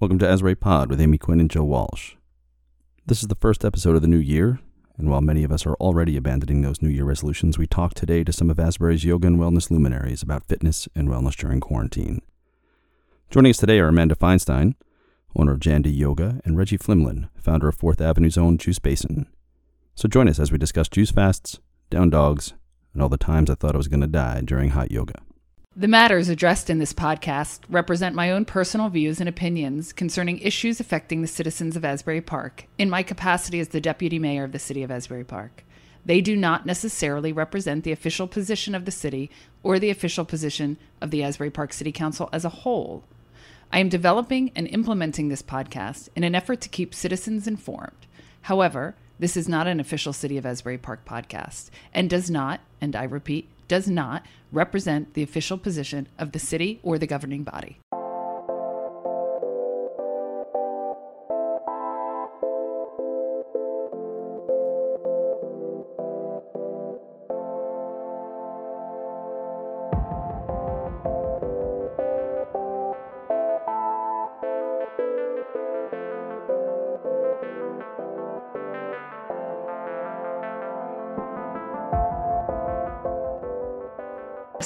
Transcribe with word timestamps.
Welcome 0.00 0.20
to 0.20 0.28
Asbury 0.28 0.54
Pod 0.54 0.90
with 0.90 1.00
Amy 1.00 1.18
Quinn 1.18 1.40
and 1.40 1.50
Joe 1.50 1.64
Walsh. 1.64 2.14
This 3.06 3.20
is 3.20 3.26
the 3.26 3.34
first 3.34 3.64
episode 3.64 3.96
of 3.96 4.02
the 4.02 4.06
new 4.06 4.16
year, 4.16 4.60
and 4.96 5.10
while 5.10 5.20
many 5.20 5.42
of 5.42 5.50
us 5.50 5.66
are 5.66 5.74
already 5.74 6.16
abandoning 6.16 6.62
those 6.62 6.80
New 6.80 6.88
Year 6.88 7.02
resolutions, 7.02 7.58
we 7.58 7.66
talk 7.66 7.94
today 7.94 8.22
to 8.22 8.32
some 8.32 8.48
of 8.48 8.60
Asbury's 8.60 9.04
yoga 9.04 9.26
and 9.26 9.40
wellness 9.40 9.72
luminaries 9.72 10.22
about 10.22 10.46
fitness 10.46 10.86
and 10.94 11.08
wellness 11.08 11.34
during 11.34 11.58
quarantine. 11.58 12.22
Joining 13.28 13.50
us 13.50 13.56
today 13.56 13.80
are 13.80 13.88
Amanda 13.88 14.14
Feinstein, 14.14 14.74
owner 15.34 15.54
of 15.54 15.58
Jandy 15.58 15.92
Yoga, 15.92 16.40
and 16.44 16.56
Reggie 16.56 16.78
Flimlin, 16.78 17.28
founder 17.34 17.66
of 17.66 17.74
Fourth 17.74 18.00
Avenue's 18.00 18.38
own 18.38 18.56
Juice 18.56 18.78
Basin. 18.78 19.26
So 19.96 20.06
join 20.08 20.28
us 20.28 20.38
as 20.38 20.52
we 20.52 20.58
discuss 20.58 20.88
juice 20.88 21.10
fasts, 21.10 21.58
down 21.90 22.10
dogs, 22.10 22.54
and 22.94 23.02
all 23.02 23.08
the 23.08 23.16
times 23.16 23.50
I 23.50 23.56
thought 23.56 23.74
I 23.74 23.78
was 23.78 23.88
going 23.88 24.02
to 24.02 24.06
die 24.06 24.42
during 24.42 24.70
hot 24.70 24.92
yoga. 24.92 25.14
The 25.78 25.86
matters 25.86 26.28
addressed 26.28 26.70
in 26.70 26.80
this 26.80 26.92
podcast 26.92 27.60
represent 27.68 28.12
my 28.12 28.32
own 28.32 28.44
personal 28.44 28.88
views 28.88 29.20
and 29.20 29.28
opinions 29.28 29.92
concerning 29.92 30.40
issues 30.40 30.80
affecting 30.80 31.22
the 31.22 31.28
citizens 31.28 31.76
of 31.76 31.84
Asbury 31.84 32.20
Park 32.20 32.66
in 32.78 32.90
my 32.90 33.04
capacity 33.04 33.60
as 33.60 33.68
the 33.68 33.80
Deputy 33.80 34.18
Mayor 34.18 34.42
of 34.42 34.50
the 34.50 34.58
City 34.58 34.82
of 34.82 34.90
Asbury 34.90 35.22
Park. 35.22 35.62
They 36.04 36.20
do 36.20 36.34
not 36.34 36.66
necessarily 36.66 37.32
represent 37.32 37.84
the 37.84 37.92
official 37.92 38.26
position 38.26 38.74
of 38.74 38.86
the 38.86 38.90
city 38.90 39.30
or 39.62 39.78
the 39.78 39.90
official 39.90 40.24
position 40.24 40.78
of 41.00 41.12
the 41.12 41.22
Asbury 41.22 41.50
Park 41.50 41.72
City 41.72 41.92
Council 41.92 42.28
as 42.32 42.44
a 42.44 42.48
whole. 42.48 43.04
I 43.72 43.78
am 43.78 43.88
developing 43.88 44.50
and 44.56 44.66
implementing 44.66 45.28
this 45.28 45.42
podcast 45.42 46.08
in 46.16 46.24
an 46.24 46.34
effort 46.34 46.60
to 46.62 46.68
keep 46.68 46.92
citizens 46.92 47.46
informed. 47.46 48.08
However, 48.42 48.96
this 49.20 49.36
is 49.36 49.48
not 49.48 49.68
an 49.68 49.78
official 49.78 50.12
City 50.12 50.38
of 50.38 50.44
Asbury 50.44 50.78
Park 50.78 51.04
podcast 51.04 51.70
and 51.94 52.10
does 52.10 52.28
not, 52.28 52.62
and 52.80 52.96
I 52.96 53.04
repeat, 53.04 53.48
does 53.68 53.88
not 53.88 54.24
represent 54.50 55.14
the 55.14 55.22
official 55.22 55.58
position 55.58 56.08
of 56.18 56.32
the 56.32 56.38
city 56.38 56.80
or 56.82 56.98
the 56.98 57.06
governing 57.06 57.44
body. 57.44 57.78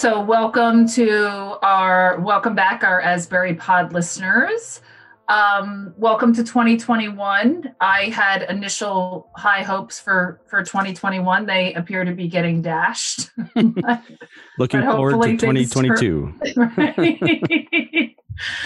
So, 0.03 0.21
welcome 0.21 0.89
to 0.95 1.29
our 1.63 2.19
welcome 2.19 2.57
back, 2.57 2.83
our 2.83 3.01
Asbury 3.01 3.55
Pod 3.55 3.93
listeners. 3.93 4.81
Um, 5.29 5.95
welcome 5.97 6.35
to 6.35 6.43
2021. 6.43 7.73
I 7.81 8.07
had 8.07 8.43
initial 8.51 9.31
high 9.37 9.63
hopes 9.63 10.01
for 10.01 10.41
for 10.51 10.65
2021. 10.65 11.47
They 11.47 11.73
appear 11.75 12.05
to 12.05 12.11
be 12.11 12.27
getting 12.27 12.63
dashed. 12.63 13.31
Looking 14.59 14.83
forward 14.83 15.23
to 15.23 15.37
2022. 15.37 16.35
right? 16.57 18.17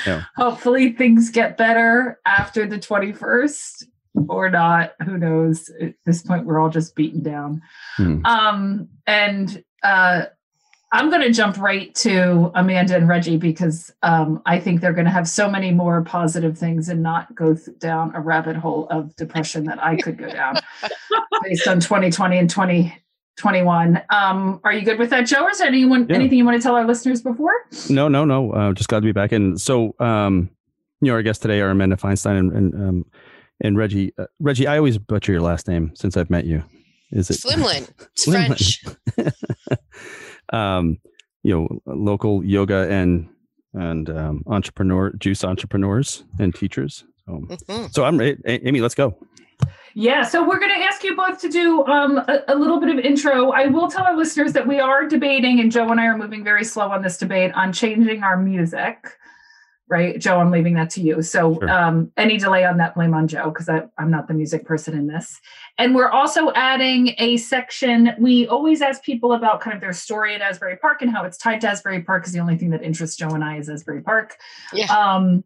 yeah. 0.06 0.24
Hopefully, 0.36 0.92
things 0.92 1.28
get 1.28 1.58
better 1.58 2.18
after 2.24 2.66
the 2.66 2.78
21st 2.78 3.84
or 4.30 4.48
not. 4.48 4.94
Who 5.04 5.18
knows? 5.18 5.70
At 5.82 5.96
this 6.06 6.22
point, 6.22 6.46
we're 6.46 6.58
all 6.58 6.70
just 6.70 6.96
beaten 6.96 7.22
down. 7.22 7.60
Hmm. 7.98 8.24
Um, 8.24 8.88
and 9.06 9.62
uh, 9.82 10.24
I'm 10.92 11.10
going 11.10 11.22
to 11.22 11.32
jump 11.32 11.58
right 11.58 11.94
to 11.96 12.50
Amanda 12.54 12.94
and 12.94 13.08
Reggie 13.08 13.36
because 13.36 13.92
um, 14.02 14.40
I 14.46 14.60
think 14.60 14.80
they're 14.80 14.92
going 14.92 15.06
to 15.06 15.10
have 15.10 15.28
so 15.28 15.50
many 15.50 15.72
more 15.72 16.02
positive 16.02 16.56
things 16.56 16.88
and 16.88 17.02
not 17.02 17.34
go 17.34 17.54
th- 17.54 17.78
down 17.78 18.14
a 18.14 18.20
rabbit 18.20 18.56
hole 18.56 18.86
of 18.88 19.14
depression 19.16 19.64
that 19.64 19.82
I 19.82 19.96
could 19.96 20.16
go 20.16 20.28
down 20.28 20.56
based 21.42 21.66
on 21.66 21.80
2020 21.80 22.38
and 22.38 22.48
2021. 22.48 24.00
Um, 24.10 24.60
are 24.62 24.72
you 24.72 24.82
good 24.82 24.98
with 25.00 25.10
that, 25.10 25.22
Joe? 25.26 25.44
Or 25.44 25.50
is 25.50 25.58
there 25.58 25.66
anyone, 25.66 26.06
yeah. 26.08 26.14
anything 26.14 26.38
you 26.38 26.44
want 26.44 26.56
to 26.56 26.62
tell 26.62 26.76
our 26.76 26.86
listeners 26.86 27.20
before? 27.20 27.52
No, 27.90 28.06
no, 28.06 28.24
no. 28.24 28.52
Uh, 28.52 28.72
just 28.72 28.88
glad 28.88 29.00
to 29.00 29.06
be 29.06 29.12
back. 29.12 29.32
And 29.32 29.60
so, 29.60 29.94
um, 29.98 30.50
you 31.00 31.08
know, 31.08 31.14
our 31.14 31.22
guests 31.22 31.42
today 31.42 31.60
are 31.60 31.70
Amanda 31.70 31.96
Feinstein 31.96 32.38
and 32.38 32.52
and, 32.52 32.74
um, 32.74 33.06
and 33.60 33.76
Reggie. 33.76 34.14
Uh, 34.16 34.26
Reggie, 34.38 34.66
I 34.66 34.76
always 34.76 34.98
butcher 34.98 35.32
your 35.32 35.42
last 35.42 35.66
name 35.66 35.92
since 35.94 36.16
I've 36.16 36.30
met 36.30 36.44
you. 36.44 36.62
Is 37.10 37.30
it 37.30 37.34
Flimlin? 37.34 37.88
It's 38.12 38.24
French. 38.24 38.84
um, 40.52 40.98
you 41.42 41.54
know, 41.54 41.80
local 41.86 42.44
yoga 42.44 42.88
and 42.90 43.28
and 43.74 44.08
um, 44.10 44.42
entrepreneur 44.46 45.12
juice 45.12 45.44
entrepreneurs 45.44 46.24
and 46.38 46.54
teachers. 46.54 47.04
So, 47.26 47.32
mm-hmm. 47.32 47.86
so 47.90 48.04
I'm 48.04 48.18
ready. 48.18 48.36
Amy. 48.46 48.80
Let's 48.80 48.94
go. 48.94 49.16
Yeah, 49.98 50.24
so 50.24 50.46
we're 50.46 50.58
going 50.58 50.74
to 50.74 50.84
ask 50.84 51.02
you 51.04 51.16
both 51.16 51.40
to 51.40 51.48
do 51.48 51.82
um, 51.86 52.18
a, 52.18 52.44
a, 52.48 52.54
little 52.54 52.78
bit 52.78 52.90
of 52.90 53.02
intro. 53.02 53.50
I 53.52 53.66
will 53.66 53.88
tell 53.88 54.04
our 54.04 54.14
listeners 54.14 54.52
that 54.52 54.66
we 54.66 54.78
are 54.78 55.08
debating, 55.08 55.58
and 55.58 55.72
Joe 55.72 55.88
and 55.88 55.98
I 55.98 56.04
are 56.04 56.18
moving 56.18 56.44
very 56.44 56.64
slow 56.64 56.90
on 56.90 57.00
this 57.02 57.16
debate 57.16 57.52
on 57.54 57.72
changing 57.72 58.22
our 58.22 58.36
music 58.36 59.16
right? 59.88 60.18
Joe, 60.18 60.38
I'm 60.38 60.50
leaving 60.50 60.74
that 60.74 60.90
to 60.90 61.00
you. 61.00 61.22
So 61.22 61.54
sure. 61.54 61.70
um, 61.70 62.12
any 62.16 62.38
delay 62.38 62.64
on 62.64 62.78
that, 62.78 62.94
blame 62.94 63.14
on 63.14 63.28
Joe 63.28 63.50
because 63.50 63.68
I'm 63.68 64.10
not 64.10 64.28
the 64.28 64.34
music 64.34 64.64
person 64.64 64.94
in 64.94 65.06
this. 65.06 65.40
And 65.78 65.94
we're 65.94 66.08
also 66.08 66.52
adding 66.54 67.14
a 67.18 67.36
section. 67.36 68.12
We 68.18 68.46
always 68.46 68.80
ask 68.80 69.02
people 69.02 69.34
about 69.34 69.60
kind 69.60 69.74
of 69.74 69.80
their 69.80 69.92
story 69.92 70.34
at 70.34 70.40
Asbury 70.40 70.76
Park 70.76 71.02
and 71.02 71.10
how 71.10 71.24
it's 71.24 71.36
tied 71.36 71.60
to 71.62 71.68
Asbury 71.68 72.02
Park 72.02 72.26
is 72.26 72.32
the 72.32 72.38
only 72.38 72.56
thing 72.56 72.70
that 72.70 72.82
interests 72.82 73.16
Joe 73.16 73.28
and 73.30 73.44
I 73.44 73.58
is 73.58 73.68
Asbury 73.68 74.00
Park. 74.00 74.36
Yeah. 74.72 74.86
Um, 74.86 75.44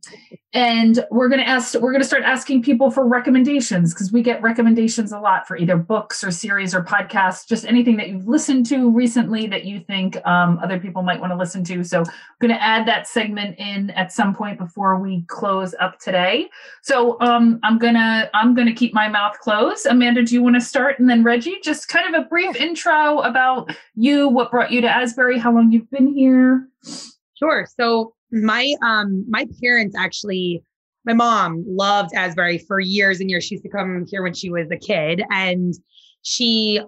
and 0.53 1.05
we're 1.11 1.29
going 1.29 1.41
to 1.41 1.49
ask, 1.49 1.75
we're 1.75 1.93
going 1.93 2.03
to 2.03 2.07
start 2.07 2.23
asking 2.23 2.63
people 2.63 2.91
for 2.91 3.07
recommendations 3.07 3.93
because 3.93 4.13
we 4.13 4.23
get 4.23 4.43
recommendations 4.43 5.13
a 5.13 5.19
lot 5.19 5.47
for 5.47 5.57
either 5.57 5.77
books 5.77 6.23
or 6.23 6.31
series 6.31 6.75
or 6.75 6.83
podcasts, 6.83 7.47
just 7.47 7.65
anything 7.65 7.97
that 7.97 8.09
you've 8.09 8.27
listened 8.27 8.67
to 8.67 8.91
recently 8.91 9.47
that 9.47 9.65
you 9.65 9.81
think 9.81 10.17
um, 10.27 10.59
other 10.63 10.79
people 10.79 11.03
might 11.03 11.21
want 11.21 11.33
to 11.33 11.37
listen 11.37 11.65
to. 11.65 11.85
So 11.85 12.01
we're 12.01 12.49
going 12.49 12.57
to 12.57 12.63
add 12.63 12.87
that 12.87 13.07
segment 13.07 13.59
in 13.59 13.91
at 13.91 14.13
some 14.13 14.35
point 14.35 14.59
before 14.59 14.99
we 14.99 15.25
close 15.29 15.75
up 15.81 15.99
today. 15.99 16.49
So 16.83 17.21
um, 17.21 17.61
I'm 17.63 17.79
gonna 17.79 18.31
I'm 18.35 18.55
gonna 18.55 18.75
keep 18.75 18.93
my 18.95 19.09
mouth 19.09 19.39
closed. 19.41 19.87
Amanda, 19.87 20.20
do 20.23 20.35
you 20.35 20.43
want 20.43 20.57
to 20.57 20.61
start, 20.61 20.99
and 20.99 21.09
then 21.09 21.23
Reggie, 21.23 21.59
just 21.63 21.89
kind 21.89 22.15
of 22.15 22.23
a 22.23 22.29
brief 22.29 22.57
intro 22.57 23.21
about 23.21 23.75
you, 23.95 24.29
what 24.29 24.51
brought 24.51 24.71
you 24.71 24.81
to 24.81 24.89
Asbury, 24.89 25.39
how 25.39 25.53
long 25.53 25.73
you've 25.73 25.91
been 25.91 26.15
here. 26.15 26.69
Sure. 27.35 27.67
So 27.79 28.15
my 28.33 28.75
um 28.83 29.25
my 29.29 29.47
parents 29.63 29.97
actually 29.99 30.63
my 31.05 31.15
mom 31.15 31.65
loved 31.67 32.15
Asbury 32.15 32.59
for 32.59 32.79
years 32.79 33.21
and 33.21 33.31
years. 33.31 33.45
She 33.45 33.55
used 33.55 33.65
to 33.65 33.71
come 33.71 34.05
here 34.09 34.23
when 34.23 34.35
she 34.35 34.51
was 34.51 34.71
a 34.71 34.77
kid, 34.77 35.23
and 35.31 35.75
she 36.23 36.81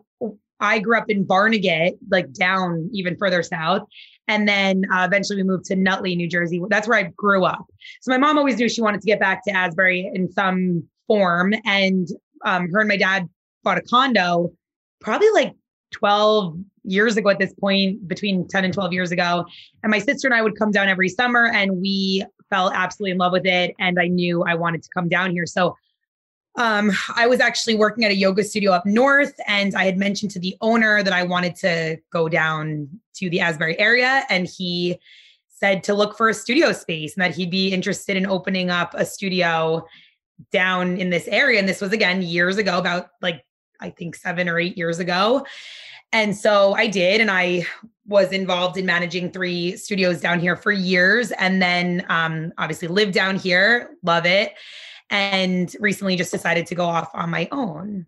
I 0.60 0.78
grew 0.78 0.96
up 0.96 1.10
in 1.10 1.24
Barnegat, 1.24 1.94
like 2.10 2.32
down 2.32 2.88
even 2.92 3.16
further 3.16 3.42
south. 3.42 3.82
And 4.28 4.48
then 4.48 4.84
uh, 4.94 5.04
eventually 5.04 5.36
we 5.36 5.42
moved 5.42 5.64
to 5.66 5.76
Nutley, 5.76 6.14
New 6.14 6.28
Jersey. 6.28 6.62
That's 6.68 6.86
where 6.86 6.98
I 6.98 7.10
grew 7.16 7.44
up. 7.44 7.66
So 8.00 8.12
my 8.12 8.18
mom 8.18 8.38
always 8.38 8.58
knew 8.58 8.68
she 8.68 8.80
wanted 8.80 9.00
to 9.00 9.06
get 9.06 9.18
back 9.18 9.44
to 9.44 9.50
Asbury 9.50 10.08
in 10.14 10.30
some 10.30 10.84
form. 11.08 11.52
And 11.64 12.06
um, 12.44 12.70
her 12.70 12.80
and 12.80 12.88
my 12.88 12.96
dad 12.96 13.28
bought 13.62 13.78
a 13.78 13.82
condo 13.82 14.52
probably 15.00 15.30
like 15.30 15.54
12 15.92 16.56
years 16.84 17.16
ago 17.16 17.30
at 17.30 17.38
this 17.38 17.52
point, 17.54 18.06
between 18.08 18.46
10 18.48 18.64
and 18.64 18.74
12 18.74 18.92
years 18.92 19.12
ago. 19.12 19.46
And 19.82 19.90
my 19.90 19.98
sister 19.98 20.26
and 20.26 20.34
I 20.34 20.42
would 20.42 20.58
come 20.58 20.70
down 20.70 20.88
every 20.88 21.08
summer 21.08 21.46
and 21.46 21.80
we 21.80 22.24
fell 22.50 22.72
absolutely 22.72 23.12
in 23.12 23.18
love 23.18 23.32
with 23.32 23.46
it. 23.46 23.74
And 23.78 23.98
I 24.00 24.08
knew 24.08 24.42
I 24.42 24.54
wanted 24.54 24.82
to 24.82 24.88
come 24.94 25.08
down 25.08 25.30
here. 25.30 25.46
So 25.46 25.76
um, 26.56 26.92
I 27.16 27.26
was 27.26 27.40
actually 27.40 27.76
working 27.76 28.04
at 28.04 28.10
a 28.10 28.14
yoga 28.14 28.44
studio 28.44 28.72
up 28.72 28.84
north, 28.84 29.34
and 29.46 29.74
I 29.74 29.84
had 29.84 29.96
mentioned 29.96 30.32
to 30.32 30.38
the 30.38 30.54
owner 30.60 31.02
that 31.02 31.12
I 31.12 31.22
wanted 31.22 31.56
to 31.56 31.96
go 32.12 32.28
down 32.28 32.88
to 33.14 33.30
the 33.30 33.40
Asbury 33.40 33.78
area, 33.78 34.24
and 34.28 34.46
he 34.46 34.98
said 35.48 35.82
to 35.84 35.94
look 35.94 36.16
for 36.16 36.28
a 36.28 36.34
studio 36.34 36.72
space 36.72 37.14
and 37.14 37.22
that 37.22 37.34
he'd 37.34 37.50
be 37.50 37.72
interested 37.72 38.16
in 38.16 38.26
opening 38.26 38.68
up 38.68 38.92
a 38.94 39.06
studio 39.06 39.86
down 40.50 40.96
in 40.96 41.10
this 41.10 41.28
area. 41.28 41.58
And 41.58 41.68
this 41.68 41.80
was 41.80 41.92
again 41.92 42.22
years 42.22 42.56
ago, 42.56 42.78
about 42.78 43.08
like 43.20 43.44
I 43.80 43.90
think 43.90 44.16
seven 44.16 44.48
or 44.48 44.58
eight 44.58 44.76
years 44.76 44.98
ago. 44.98 45.46
And 46.12 46.36
so 46.36 46.74
I 46.74 46.88
did, 46.88 47.20
and 47.20 47.30
I 47.30 47.66
was 48.06 48.32
involved 48.32 48.76
in 48.76 48.84
managing 48.84 49.30
three 49.30 49.76
studios 49.76 50.20
down 50.20 50.40
here 50.40 50.56
for 50.56 50.70
years, 50.70 51.30
and 51.32 51.62
then 51.62 52.04
um, 52.08 52.52
obviously 52.58 52.88
lived 52.88 53.14
down 53.14 53.36
here, 53.36 53.96
love 54.02 54.26
it 54.26 54.52
and 55.12 55.76
recently 55.78 56.16
just 56.16 56.32
decided 56.32 56.66
to 56.66 56.74
go 56.74 56.86
off 56.86 57.10
on 57.14 57.30
my 57.30 57.46
own. 57.52 58.06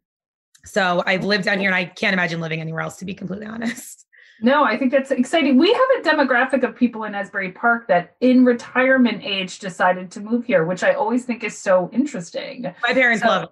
So 0.64 1.02
I've 1.06 1.22
lived 1.22 1.44
down 1.44 1.60
here 1.60 1.68
and 1.68 1.76
I 1.76 1.84
can't 1.84 2.14
imagine 2.14 2.40
living 2.40 2.60
anywhere 2.60 2.80
else, 2.80 2.96
to 2.96 3.04
be 3.04 3.14
completely 3.14 3.46
honest. 3.46 4.03
No, 4.42 4.64
I 4.64 4.76
think 4.76 4.92
that's 4.92 5.10
exciting. 5.10 5.58
We 5.58 5.72
have 5.72 5.80
a 5.98 6.02
demographic 6.02 6.64
of 6.64 6.76
people 6.76 7.04
in 7.04 7.14
Asbury 7.14 7.52
Park 7.52 7.88
that 7.88 8.16
in 8.20 8.44
retirement 8.44 9.22
age 9.22 9.58
decided 9.58 10.10
to 10.12 10.20
move 10.20 10.44
here, 10.44 10.64
which 10.64 10.82
I 10.82 10.92
always 10.94 11.24
think 11.24 11.44
is 11.44 11.56
so 11.56 11.88
interesting. 11.92 12.64
My 12.82 12.92
parents 12.92 13.22
so, 13.22 13.28
love 13.28 13.42
it. 13.44 13.50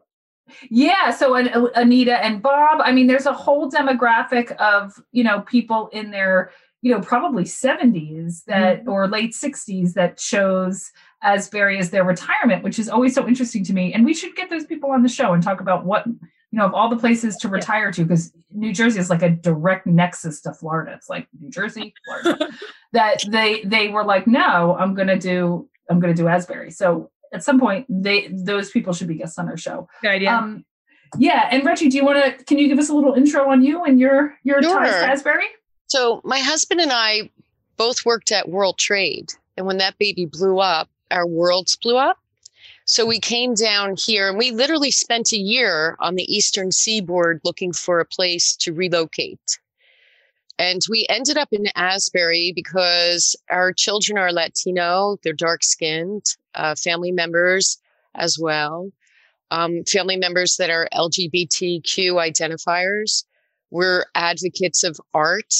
Yeah, 0.71 1.11
so 1.11 1.35
Anita 1.35 2.25
and 2.25 2.43
Bob, 2.43 2.81
I 2.83 2.93
mean 2.93 3.07
there's 3.07 3.27
a 3.27 3.33
whole 3.33 3.71
demographic 3.71 4.53
of, 4.57 4.93
you 5.13 5.25
know, 5.25 5.43
people 5.43 5.89
in 5.93 6.11
their, 6.11 6.51
you 6.83 6.93
know, 6.93 7.01
probably 7.01 7.45
70s 7.45 8.45
that 8.47 8.81
mm-hmm. 8.81 8.91
or 8.91 9.09
late 9.09 9.33
60s 9.33 9.95
that 9.95 10.19
chose 10.19 10.91
Asbury 11.23 11.79
as 11.79 11.91
their 11.91 12.05
retirement, 12.05 12.65
which 12.65 12.81
is 12.81 12.89
always 12.89 13.15
so 13.15 13.27
interesting 13.27 13.65
to 13.65 13.73
me. 13.73 13.95
And 13.95 14.05
we 14.05 14.15
should 14.15 14.35
get 14.35 14.51
those 14.51 14.67
people 14.67 14.91
on 14.91 15.03
the 15.03 15.09
show 15.09 15.33
and 15.33 15.43
talk 15.43 15.61
about 15.61 15.87
what 15.87 16.05
you 16.53 16.59
know 16.59 16.67
of 16.67 16.75
all 16.75 16.89
the 16.89 16.97
places 16.97 17.37
to 17.39 17.49
retire 17.49 17.91
to 17.91 18.05
because 18.05 18.33
New 18.53 18.73
Jersey 18.73 19.01
is 19.01 19.11
like 19.11 19.23
a 19.23 19.31
direct 19.31 19.87
nexus 19.87 20.41
to 20.43 20.53
Florida. 20.53 20.93
It's 20.95 21.09
like 21.09 21.27
New 21.41 21.51
Jersey, 21.51 21.95
Florida. 22.05 22.51
that 22.93 23.25
they 23.29 23.63
they 23.65 23.89
were 23.89 24.05
like, 24.05 24.27
no, 24.27 24.77
I'm 24.79 24.95
gonna 24.95 25.19
do 25.19 25.69
I'm 25.91 25.99
gonna 25.99 26.15
do 26.15 26.29
Asbury. 26.29 26.71
So 26.71 27.11
at 27.33 27.43
some 27.43 27.59
point, 27.59 27.87
they 27.89 28.29
those 28.29 28.71
people 28.71 28.93
should 28.93 29.09
be 29.09 29.15
guests 29.15 29.39
on 29.39 29.49
our 29.49 29.57
show. 29.57 29.89
Good 30.03 30.11
idea. 30.11 30.31
Um, 30.31 30.65
yeah, 31.19 31.49
and 31.51 31.65
Reggie, 31.65 31.89
do 31.89 31.97
you 31.97 32.05
want 32.05 32.23
to? 32.39 32.45
Can 32.45 32.59
you 32.59 32.69
give 32.69 32.79
us 32.79 32.89
a 32.89 32.95
little 32.95 33.15
intro 33.15 33.51
on 33.51 33.63
you 33.63 33.85
and 33.85 33.99
your 33.99 34.37
your 34.45 34.63
Sure. 34.63 34.79
ties 34.79 34.93
to 34.93 35.07
Asbury? 35.11 35.47
So 35.87 36.21
my 36.25 36.39
husband 36.39 36.81
and 36.81 36.93
I 36.93 37.31
both 37.79 38.05
worked 38.05 38.31
at 38.31 38.49
World 38.49 38.79
Trade, 38.79 39.33
and 39.57 39.67
when 39.67 39.79
that 39.79 39.99
baby 39.99 40.27
blew 40.27 40.59
up, 40.59 40.89
our 41.11 41.27
worlds 41.27 41.77
blew 41.77 41.97
up. 41.97 42.19
So 42.85 43.07
we 43.07 43.21
came 43.21 43.55
down 43.55 43.97
here, 43.97 44.29
and 44.29 44.37
we 44.37 44.51
literally 44.51 44.91
spent 44.91 45.33
a 45.33 45.37
year 45.37 45.97
on 46.01 46.17
the 46.17 46.25
eastern 46.35 46.73
seaboard 46.73 47.41
looking 47.45 47.73
for 47.73 48.01
a 48.01 48.05
place 48.05 48.57
to 48.57 48.73
relocate. 48.73 49.59
And 50.59 50.81
we 50.89 51.07
ended 51.09 51.37
up 51.37 51.49
in 51.53 51.67
Asbury 51.75 52.53
because 52.55 53.37
our 53.51 53.73
children 53.73 54.19
are 54.19 54.33
Latino, 54.33 55.17
they're 55.23 55.33
dark 55.33 55.63
skinned, 55.65 56.25
uh, 56.55 56.75
family 56.75 57.13
members 57.13 57.79
as 58.15 58.39
well, 58.39 58.91
um, 59.51 59.85
family 59.85 60.17
members 60.17 60.57
that 60.57 60.71
are 60.71 60.89
LGBTQ 60.93 62.15
identifiers. 62.15 63.25
We're 63.71 64.05
advocates 64.15 64.85
of 64.85 65.01
art. 65.15 65.55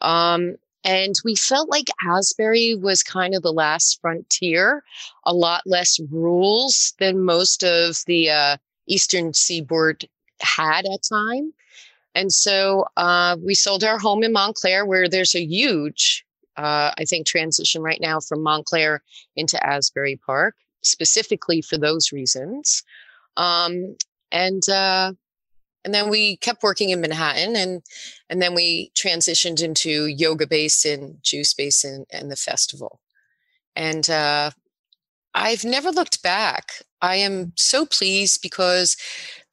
Um, 0.00 0.56
and 0.84 1.14
we 1.24 1.34
felt 1.34 1.68
like 1.68 1.88
Asbury 2.08 2.74
was 2.74 3.02
kind 3.02 3.34
of 3.34 3.42
the 3.42 3.52
last 3.52 4.00
frontier, 4.00 4.82
a 5.24 5.34
lot 5.34 5.62
less 5.66 6.00
rules 6.10 6.94
than 6.98 7.24
most 7.24 7.62
of 7.62 7.98
the 8.06 8.30
uh, 8.30 8.56
Eastern 8.86 9.34
Seaboard 9.34 10.08
had 10.40 10.86
at 10.86 11.02
time. 11.02 11.52
And 12.14 12.32
so 12.32 12.86
uh, 12.96 13.36
we 13.44 13.54
sold 13.54 13.84
our 13.84 13.98
home 13.98 14.22
in 14.22 14.32
Montclair, 14.32 14.84
where 14.84 15.08
there's 15.08 15.34
a 15.34 15.44
huge, 15.44 16.24
uh, 16.56 16.92
I 16.98 17.04
think, 17.04 17.26
transition 17.26 17.82
right 17.82 18.00
now 18.00 18.18
from 18.20 18.42
Montclair 18.42 19.02
into 19.36 19.64
Asbury 19.64 20.16
Park, 20.16 20.56
specifically 20.82 21.60
for 21.60 21.78
those 21.78 22.10
reasons. 22.10 22.82
Um, 23.36 23.96
and 24.32 24.66
uh, 24.68 25.12
and 25.84 25.94
then 25.94 26.08
we 26.10 26.36
kept 26.36 26.62
working 26.62 26.90
in 26.90 27.00
Manhattan, 27.00 27.56
and 27.56 27.82
and 28.28 28.40
then 28.40 28.54
we 28.54 28.92
transitioned 28.94 29.62
into 29.62 30.06
Yoga 30.06 30.46
Basin, 30.46 31.18
Juice 31.22 31.54
Basin, 31.54 32.06
and 32.10 32.30
the 32.30 32.36
festival. 32.36 33.00
And 33.76 34.08
uh, 34.10 34.50
I've 35.34 35.64
never 35.64 35.90
looked 35.90 36.22
back. 36.22 36.72
I 37.00 37.16
am 37.16 37.52
so 37.56 37.86
pleased 37.86 38.42
because 38.42 38.96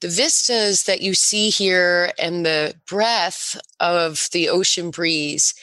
the 0.01 0.09
vistas 0.09 0.83
that 0.83 1.01
you 1.01 1.13
see 1.13 1.49
here 1.49 2.11
and 2.19 2.45
the 2.45 2.75
breath 2.87 3.59
of 3.79 4.27
the 4.33 4.49
ocean 4.49 4.91
breeze 4.91 5.53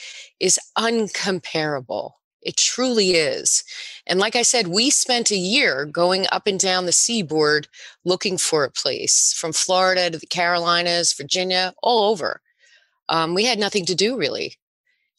is 0.40 0.58
uncomparable. 0.78 2.12
It 2.43 2.56
truly 2.56 3.12
is. 3.12 3.64
And 4.06 4.20
like 4.20 4.36
I 4.36 4.42
said, 4.42 4.68
we 4.68 4.90
spent 4.90 5.30
a 5.30 5.36
year 5.36 5.86
going 5.86 6.26
up 6.30 6.46
and 6.46 6.60
down 6.60 6.86
the 6.86 6.92
seaboard 6.92 7.68
looking 8.04 8.36
for 8.36 8.64
a 8.64 8.70
place 8.70 9.32
from 9.36 9.52
Florida 9.52 10.10
to 10.10 10.18
the 10.18 10.26
Carolinas, 10.26 11.12
Virginia, 11.14 11.74
all 11.82 12.10
over. 12.10 12.40
Um, 13.08 13.34
we 13.34 13.44
had 13.44 13.58
nothing 13.58 13.86
to 13.86 13.94
do 13.94 14.18
really. 14.18 14.56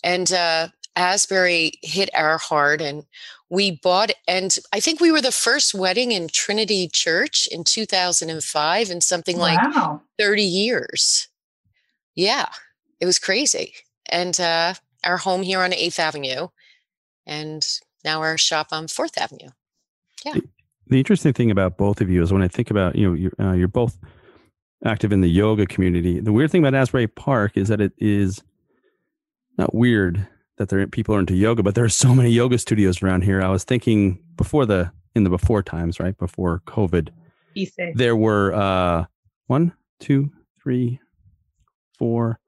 And 0.03 0.31
uh, 0.31 0.67
Asbury 0.95 1.73
hit 1.81 2.09
our 2.13 2.37
heart 2.37 2.81
and 2.81 3.05
we 3.49 3.71
bought 3.71 4.11
and 4.27 4.57
i 4.73 4.79
think 4.79 4.99
we 4.99 5.11
were 5.11 5.21
the 5.21 5.31
first 5.31 5.73
wedding 5.73 6.11
in 6.11 6.27
trinity 6.27 6.89
church 6.91 7.47
in 7.51 7.63
2005 7.63 8.89
in 8.89 9.01
something 9.01 9.37
like 9.37 9.59
wow. 9.75 10.01
30 10.17 10.41
years 10.41 11.27
yeah 12.15 12.47
it 12.99 13.05
was 13.05 13.19
crazy 13.19 13.73
and 14.07 14.39
uh, 14.39 14.73
our 15.03 15.17
home 15.17 15.43
here 15.43 15.61
on 15.61 15.71
8th 15.71 15.99
avenue 15.99 16.47
and 17.25 17.65
now 18.06 18.22
our 18.22 18.38
shop 18.38 18.68
on 18.72 18.88
4th 18.88 19.18
avenue 19.18 19.50
Yeah. 20.24 20.36
The 20.88 21.00
interesting 21.00 21.34
thing 21.34 21.50
about 21.50 21.78
both 21.78 22.00
of 22.00 22.10
you 22.10 22.22
is 22.22 22.31
when 22.31 22.44
I 22.44 22.48
think 22.48 22.69
about 22.69 22.96
you 22.96 23.07
know 23.07 23.13
you're, 23.16 23.31
uh, 23.40 23.54
you're 23.54 23.68
both 23.68 23.98
active 24.86 25.12
in 25.12 25.22
the 25.22 25.28
yoga 25.28 25.66
community. 25.66 26.19
The 26.19 26.31
weird 26.31 26.52
thing 26.52 26.66
about 26.66 26.75
Asbury 26.80 27.07
Park 27.07 27.57
is 27.57 27.69
that 27.69 27.81
it 27.81 27.94
is 27.98 28.44
not 29.57 29.74
weird 29.74 30.28
that 30.57 30.69
there 30.69 30.86
people 30.88 31.16
are 31.16 31.19
into 31.19 31.36
yoga, 31.36 31.63
but 31.63 31.75
there 31.75 31.84
are 31.84 31.90
so 31.90 32.13
many 32.13 32.30
yoga 32.30 32.57
studios 32.57 33.02
around 33.02 33.24
here. 33.24 33.42
I 33.42 33.50
was 33.50 33.63
thinking 33.63 34.19
before 34.38 34.66
the 34.66 34.92
in 35.16 35.24
the 35.24 35.30
before 35.30 35.63
times, 35.63 36.00
right 36.00 36.18
before 36.18 36.62
COVID, 36.68 37.10
Be 37.54 37.72
there 37.96 38.16
were 38.16 38.54
uh 38.54 39.06
one, 39.48 39.74
two, 40.00 40.31
three, 40.62 41.00
four, 41.98 42.40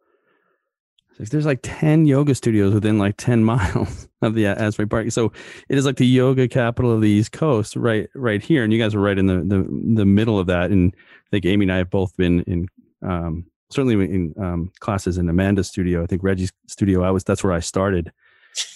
six. 1.16 1.30
There's 1.30 1.46
like 1.46 1.60
ten 1.64 2.06
yoga 2.06 2.36
studios 2.36 2.74
within 2.74 2.98
like 2.98 3.16
ten 3.18 3.44
miles 3.52 4.07
of 4.22 4.34
the 4.34 4.48
Asbury 4.48 4.88
Park. 4.88 5.12
So 5.12 5.32
it 5.70 5.78
is 5.78 5.86
like 5.86 5.98
the 5.98 6.08
yoga 6.08 6.48
capital 6.48 6.92
of 6.92 7.02
the 7.02 7.10
East 7.10 7.32
Coast, 7.32 7.76
right, 7.76 8.10
right 8.16 8.42
here. 8.42 8.64
And 8.64 8.74
you 8.74 8.80
guys 8.80 8.96
were 8.96 9.02
right 9.02 9.18
in 9.18 9.28
the 9.28 9.38
the, 9.38 9.68
the 9.96 10.06
middle 10.06 10.40
of 10.40 10.48
that. 10.48 10.72
And 10.72 10.94
I 10.96 11.30
think 11.32 11.46
Amy 11.46 11.66
and 11.66 11.72
I 11.72 11.78
have 11.78 11.90
both 11.90 12.16
been 12.18 12.42
in 12.42 12.68
um, 13.04 13.46
certainly 13.70 13.94
in 14.06 14.34
um, 14.40 14.72
classes 14.80 15.18
in 15.18 15.30
Amanda's 15.30 15.68
studio. 15.68 16.04
I 16.04 16.08
think 16.08 16.24
Reggie's 16.24 16.52
studio. 16.68 17.04
I 17.04 17.12
was 17.12 17.24
that's 17.24 17.44
where 17.44 17.54
I 17.54 17.60
started 17.60 18.12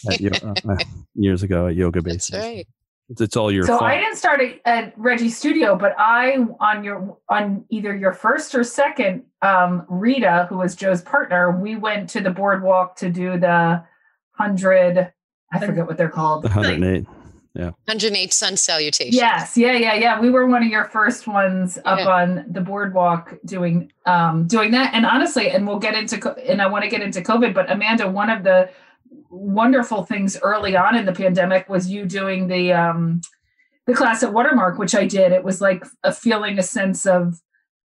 at, 0.09 0.43
uh, 0.43 0.53
uh, 0.69 0.77
years 1.15 1.43
ago 1.43 1.67
at 1.67 1.75
Yoga 1.75 2.01
that's 2.01 2.31
right 2.31 2.67
It's, 3.09 3.21
it's 3.21 3.37
all 3.37 3.51
your 3.51 3.63
So 3.63 3.77
fault. 3.77 3.83
I 3.83 3.97
didn't 3.97 4.17
start 4.17 4.41
at, 4.41 4.59
at 4.65 4.97
Reggie's 4.97 5.37
studio, 5.37 5.75
but 5.75 5.95
I 5.97 6.37
on 6.59 6.83
your 6.83 7.17
on 7.29 7.65
either 7.69 7.95
your 7.95 8.13
first 8.13 8.53
or 8.53 8.63
second, 8.63 9.23
um, 9.41 9.85
Rita, 9.89 10.47
who 10.49 10.57
was 10.57 10.75
Joe's 10.75 11.01
partner, 11.01 11.59
we 11.59 11.75
went 11.75 12.09
to 12.11 12.21
the 12.21 12.31
boardwalk 12.31 12.95
to 12.97 13.09
do 13.09 13.39
the 13.39 13.83
hundred. 14.33 15.11
I 15.51 15.59
forget 15.65 15.85
what 15.87 15.97
they're 15.97 16.09
called. 16.09 16.43
the 16.43 16.49
108. 16.49 17.05
108 17.53 18.33
sun 18.33 18.55
salutations 18.55 19.13
Yes, 19.15 19.57
yeah, 19.57 19.73
yeah, 19.73 19.93
yeah. 19.95 20.19
We 20.21 20.29
were 20.29 20.47
one 20.47 20.63
of 20.63 20.69
your 20.69 20.85
first 20.85 21.27
ones 21.27 21.77
up 21.83 21.99
Yeah. 21.99 22.07
on 22.07 22.45
the 22.49 22.61
boardwalk 22.61 23.33
doing 23.45 23.91
um 24.05 24.47
doing 24.47 24.71
that. 24.71 24.93
And 24.93 25.05
honestly, 25.05 25.49
and 25.49 25.67
we'll 25.67 25.79
get 25.79 25.93
into 25.95 26.33
and 26.49 26.61
I 26.61 26.67
want 26.67 26.83
to 26.85 26.89
get 26.89 27.01
into 27.01 27.21
COVID, 27.21 27.53
but 27.53 27.69
Amanda, 27.69 28.09
one 28.09 28.29
of 28.29 28.43
the 28.43 28.69
wonderful 29.29 30.05
things 30.05 30.37
early 30.41 30.75
on 30.75 30.95
in 30.95 31.05
the 31.05 31.11
pandemic 31.13 31.67
was 31.69 31.89
you 31.89 32.05
doing 32.05 32.47
the 32.47 32.71
um 32.73 33.21
the 33.87 33.93
class 33.93 34.23
at 34.23 34.31
Watermark, 34.31 34.77
which 34.77 34.95
I 34.95 35.05
did. 35.05 35.31
It 35.31 35.43
was 35.43 35.59
like 35.59 35.83
a 36.03 36.13
feeling 36.13 36.57
a 36.59 36.63
sense 36.63 37.05
of 37.05 37.41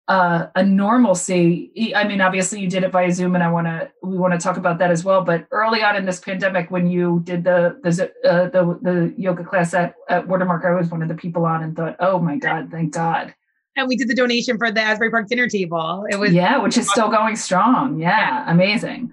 uh, 0.08 0.48
a 0.54 0.62
normalcy. 0.62 1.94
I 1.94 2.06
mean, 2.06 2.20
obviously 2.20 2.60
you 2.60 2.68
did 2.68 2.84
it 2.84 2.92
via 2.92 3.10
Zoom, 3.10 3.34
and 3.34 3.42
I 3.42 3.50
want 3.50 3.66
to 3.66 3.90
we 4.02 4.18
want 4.18 4.34
to 4.34 4.38
talk 4.38 4.56
about 4.56 4.78
that 4.78 4.90
as 4.90 5.04
well. 5.04 5.22
But 5.24 5.46
early 5.50 5.82
on 5.82 5.96
in 5.96 6.04
this 6.04 6.20
pandemic, 6.20 6.70
when 6.70 6.86
you 6.86 7.22
did 7.24 7.44
the 7.44 7.78
the 7.82 8.12
uh, 8.28 8.48
the, 8.50 8.78
the 8.82 9.14
yoga 9.16 9.44
class 9.44 9.72
at, 9.72 9.94
at 10.08 10.28
Watermark, 10.28 10.64
I 10.64 10.72
was 10.72 10.90
one 10.90 11.02
of 11.02 11.08
the 11.08 11.14
people 11.14 11.46
on 11.46 11.62
and 11.62 11.74
thought, 11.74 11.96
oh 12.00 12.18
my 12.18 12.36
god, 12.36 12.70
thank 12.70 12.92
God, 12.92 13.34
And 13.76 13.88
we 13.88 13.96
did 13.96 14.08
the 14.08 14.14
donation 14.14 14.58
for 14.58 14.70
the 14.70 14.80
Asbury 14.80 15.10
Park 15.10 15.28
dinner 15.28 15.48
table. 15.48 16.04
It 16.10 16.16
was 16.16 16.32
yeah, 16.32 16.58
which 16.58 16.76
is 16.76 16.90
still 16.90 17.08
going 17.08 17.36
strong. 17.36 17.98
Yeah, 17.98 18.44
amazing. 18.50 19.10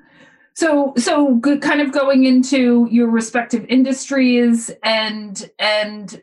So 0.56 0.94
so 0.98 1.36
good, 1.36 1.62
kind 1.62 1.80
of 1.80 1.94
going 1.94 2.26
into 2.26 2.90
your 2.92 3.10
respective 3.10 3.66
industries 3.70 4.70
and 4.84 5.50
and 5.58 6.22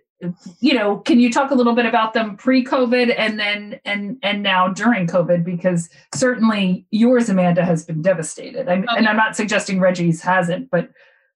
you 0.60 0.74
know, 0.74 0.96
can 0.98 1.20
you 1.20 1.30
talk 1.32 1.50
a 1.50 1.54
little 1.54 1.74
bit 1.74 1.86
about 1.86 2.12
them 2.12 2.36
pre-COVID 2.36 3.14
and 3.16 3.38
then 3.38 3.80
and 3.84 4.18
and 4.22 4.42
now 4.42 4.68
during 4.68 5.06
COVID? 5.06 5.44
Because 5.44 5.88
certainly 6.14 6.86
yours, 6.90 7.28
Amanda, 7.28 7.64
has 7.64 7.84
been 7.84 8.02
devastated. 8.02 8.68
I, 8.68 8.84
Oh, 8.88 8.96
and. 8.96 9.08
I'm 9.08 9.16
not 9.16 9.36
suggesting 9.36 9.78
Reggie's 9.80 10.20
hasn't, 10.20 10.70
but 10.70 10.90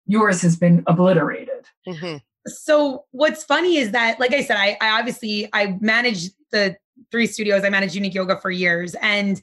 yours 0.07 0.43
has 0.43 0.57
been 0.57 0.83
obliterated. 0.87 1.67
Mhm. 1.87 2.21
so 2.47 3.05
what's 3.13 3.45
funny 3.45 3.77
is 3.77 3.93
that 3.93 4.19
like 4.19 4.33
i 4.33 4.43
said 4.43 4.57
I, 4.57 4.77
I 4.81 4.99
obviously 4.99 5.49
i 5.53 5.79
managed 5.81 6.33
the 6.51 6.77
three 7.13 7.27
studios 7.29 7.63
i 7.63 7.69
managed 7.69 7.95
Younique 7.95 8.15
yoga 8.15 8.37
for 8.41 8.51
years 8.51 8.97
and 9.01 9.41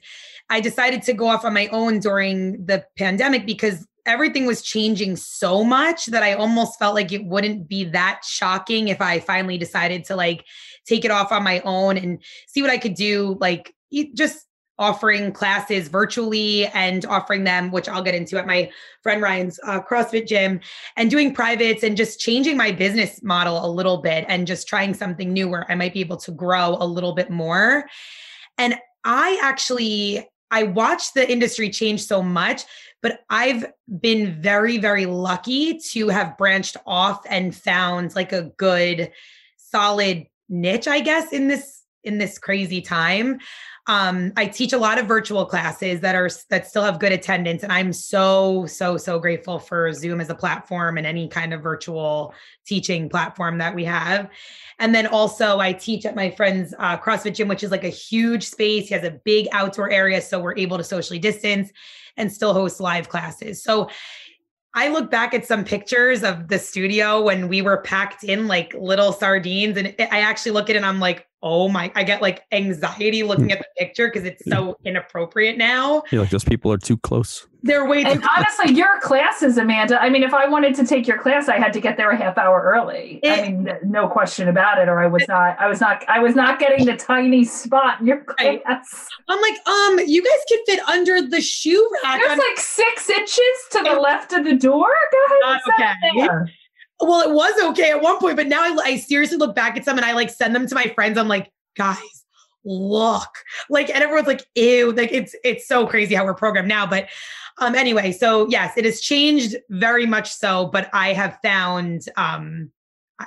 i 0.50 0.60
decided 0.60 1.02
to 1.04 1.14
go 1.14 1.26
off 1.26 1.44
on 1.46 1.54
my 1.54 1.68
own 1.68 1.98
during 2.00 2.62
the 2.66 2.84
pandemic 2.98 3.46
because 3.46 3.86
everything 4.10 4.46
was 4.46 4.62
changing 4.62 5.16
so 5.16 5.64
much 5.64 6.06
that 6.06 6.22
i 6.22 6.34
almost 6.34 6.78
felt 6.78 6.94
like 6.94 7.12
it 7.12 7.24
wouldn't 7.24 7.68
be 7.68 7.84
that 7.84 8.20
shocking 8.24 8.88
if 8.88 9.00
i 9.00 9.18
finally 9.18 9.58
decided 9.58 10.04
to 10.04 10.16
like 10.16 10.44
take 10.86 11.04
it 11.04 11.10
off 11.10 11.32
on 11.32 11.42
my 11.42 11.60
own 11.60 11.96
and 11.96 12.22
see 12.46 12.62
what 12.62 12.70
i 12.70 12.78
could 12.78 12.94
do 12.94 13.36
like 13.40 13.74
just 14.14 14.46
offering 14.78 15.30
classes 15.30 15.88
virtually 15.88 16.66
and 16.68 17.04
offering 17.04 17.44
them 17.44 17.70
which 17.70 17.88
i'll 17.88 18.02
get 18.02 18.14
into 18.14 18.38
at 18.38 18.46
my 18.46 18.70
friend 19.02 19.20
ryan's 19.20 19.60
uh, 19.64 19.80
crossfit 19.80 20.26
gym 20.26 20.58
and 20.96 21.10
doing 21.10 21.34
privates 21.34 21.82
and 21.82 21.96
just 21.96 22.18
changing 22.18 22.56
my 22.56 22.72
business 22.72 23.22
model 23.22 23.64
a 23.64 23.68
little 23.70 23.98
bit 23.98 24.24
and 24.28 24.46
just 24.46 24.66
trying 24.66 24.94
something 24.94 25.32
new 25.32 25.48
where 25.48 25.70
I 25.70 25.74
might 25.74 25.92
be 25.92 26.00
able 26.00 26.16
to 26.18 26.30
grow 26.30 26.76
a 26.80 26.86
little 26.86 27.14
bit 27.14 27.30
more. 27.30 27.86
And 28.58 28.74
I 29.04 29.38
actually 29.42 30.28
I 30.50 30.64
watched 30.64 31.14
the 31.14 31.30
industry 31.30 31.70
change 31.70 32.04
so 32.04 32.22
much, 32.22 32.62
but 33.02 33.20
I've 33.30 33.66
been 34.00 34.40
very 34.40 34.78
very 34.78 35.06
lucky 35.06 35.78
to 35.90 36.08
have 36.08 36.36
branched 36.36 36.76
off 36.86 37.22
and 37.28 37.54
found 37.54 38.14
like 38.14 38.32
a 38.32 38.50
good 38.56 39.12
solid 39.56 40.26
niche, 40.48 40.88
I 40.88 41.00
guess, 41.00 41.32
in 41.32 41.48
this 41.48 41.79
in 42.04 42.18
this 42.18 42.38
crazy 42.38 42.80
time. 42.80 43.38
Um, 43.86 44.32
I 44.36 44.46
teach 44.46 44.72
a 44.72 44.78
lot 44.78 44.98
of 44.98 45.06
virtual 45.06 45.44
classes 45.46 46.00
that 46.00 46.14
are 46.14 46.28
that 46.50 46.68
still 46.68 46.82
have 46.84 47.00
good 47.00 47.12
attendance, 47.12 47.62
and 47.62 47.72
I'm 47.72 47.92
so 47.92 48.66
so 48.66 48.96
so 48.96 49.18
grateful 49.18 49.58
for 49.58 49.92
Zoom 49.92 50.20
as 50.20 50.30
a 50.30 50.34
platform 50.34 50.98
and 50.98 51.06
any 51.06 51.28
kind 51.28 51.52
of 51.52 51.62
virtual 51.62 52.34
teaching 52.66 53.08
platform 53.08 53.58
that 53.58 53.74
we 53.74 53.84
have. 53.84 54.28
And 54.78 54.94
then 54.94 55.06
also, 55.06 55.58
I 55.58 55.72
teach 55.72 56.06
at 56.06 56.14
my 56.14 56.30
friend's 56.30 56.74
uh, 56.78 56.98
CrossFit 56.98 57.34
gym, 57.34 57.48
which 57.48 57.64
is 57.64 57.70
like 57.70 57.84
a 57.84 57.88
huge 57.88 58.44
space. 58.44 58.88
He 58.88 58.94
has 58.94 59.04
a 59.04 59.18
big 59.24 59.48
outdoor 59.52 59.90
area, 59.90 60.20
so 60.20 60.38
we're 60.38 60.56
able 60.56 60.76
to 60.76 60.84
socially 60.84 61.18
distance 61.18 61.70
and 62.16 62.32
still 62.32 62.52
host 62.52 62.80
live 62.80 63.08
classes. 63.08 63.62
So 63.62 63.88
I 64.72 64.88
look 64.88 65.10
back 65.10 65.34
at 65.34 65.46
some 65.46 65.64
pictures 65.64 66.22
of 66.22 66.46
the 66.46 66.58
studio 66.58 67.22
when 67.22 67.48
we 67.48 67.60
were 67.60 67.78
packed 67.78 68.22
in 68.22 68.46
like 68.46 68.72
little 68.74 69.12
sardines, 69.12 69.76
and 69.76 69.94
I 69.98 70.20
actually 70.20 70.52
look 70.52 70.70
at 70.70 70.76
it 70.76 70.78
and 70.78 70.86
I'm 70.86 71.00
like, 71.00 71.26
oh 71.42 71.68
my, 71.68 71.90
I 71.94 72.04
get 72.04 72.20
like 72.20 72.44
anxiety 72.52 73.22
looking 73.22 73.46
hmm. 73.46 73.52
at 73.52 73.58
the 73.58 73.66
picture 73.78 74.08
because 74.08 74.24
it's 74.24 74.42
so 74.48 74.76
inappropriate 74.84 75.56
now. 75.56 76.02
Yeah, 76.10 76.20
like 76.20 76.30
those 76.30 76.44
people 76.44 76.72
are 76.72 76.78
too 76.78 76.98
close. 76.98 77.46
They're 77.62 77.86
way 77.86 78.04
too. 78.04 78.10
And 78.10 78.22
close. 78.22 78.32
honestly, 78.36 78.74
your 78.74 79.00
classes, 79.00 79.58
Amanda. 79.58 80.00
I 80.00 80.08
mean, 80.08 80.22
if 80.22 80.32
I 80.32 80.48
wanted 80.48 80.74
to 80.76 80.86
take 80.86 81.06
your 81.06 81.18
class, 81.18 81.48
I 81.48 81.58
had 81.58 81.72
to 81.74 81.80
get 81.80 81.96
there 81.96 82.10
a 82.10 82.16
half 82.16 82.38
hour 82.38 82.62
early. 82.62 83.20
It, 83.22 83.38
I 83.38 83.42
mean, 83.42 83.70
no 83.84 84.08
question 84.08 84.48
about 84.48 84.78
it. 84.78 84.88
Or 84.88 85.02
I 85.02 85.06
was 85.06 85.24
not. 85.28 85.58
I 85.60 85.68
was 85.68 85.80
not. 85.80 86.08
I 86.08 86.20
was 86.20 86.34
not 86.34 86.58
getting 86.58 86.86
the 86.86 86.96
tiny 86.96 87.44
spot 87.44 88.00
in 88.00 88.06
your 88.06 88.24
class. 88.24 89.08
I'm 89.28 89.40
like, 89.40 89.66
um, 89.66 90.00
you 90.06 90.22
guys 90.22 90.44
can 90.48 90.58
fit 90.66 90.88
under 90.88 91.22
the 91.26 91.40
shoe 91.40 91.90
rack. 92.02 92.20
There's 92.20 92.38
like 92.38 92.58
six 92.58 93.10
inches 93.10 93.40
to 93.72 93.82
the 93.82 94.00
left 94.00 94.32
of 94.32 94.44
the 94.44 94.56
door. 94.56 94.88
Go 95.12 95.36
ahead. 95.46 95.60
okay. 96.08 96.52
Well, 97.00 97.28
it 97.28 97.34
was 97.34 97.54
okay 97.70 97.90
at 97.90 98.02
one 98.02 98.18
point, 98.18 98.36
but 98.36 98.46
now 98.46 98.60
I, 98.60 98.76
I 98.82 98.96
seriously 98.96 99.38
look 99.38 99.54
back 99.54 99.76
at 99.76 99.84
some 99.84 99.96
and 99.96 100.04
I 100.04 100.12
like 100.12 100.30
send 100.30 100.54
them 100.54 100.66
to 100.66 100.74
my 100.74 100.92
friends. 100.94 101.16
I'm 101.16 101.28
like, 101.28 101.50
guys, 101.76 101.96
look, 102.64 103.30
like, 103.70 103.88
and 103.88 104.02
everyone's 104.02 104.28
like, 104.28 104.46
ew, 104.54 104.92
like 104.92 105.12
it's 105.12 105.34
it's 105.42 105.66
so 105.66 105.86
crazy 105.86 106.14
how 106.14 106.24
we're 106.24 106.34
programmed 106.34 106.68
now. 106.68 106.86
But 106.86 107.08
um, 107.58 107.74
anyway, 107.74 108.12
so 108.12 108.48
yes, 108.48 108.76
it 108.76 108.84
has 108.84 109.00
changed 109.00 109.56
very 109.70 110.06
much 110.06 110.30
so, 110.32 110.66
but 110.66 110.90
I 110.92 111.12
have 111.12 111.38
found 111.42 112.02
um 112.16 112.70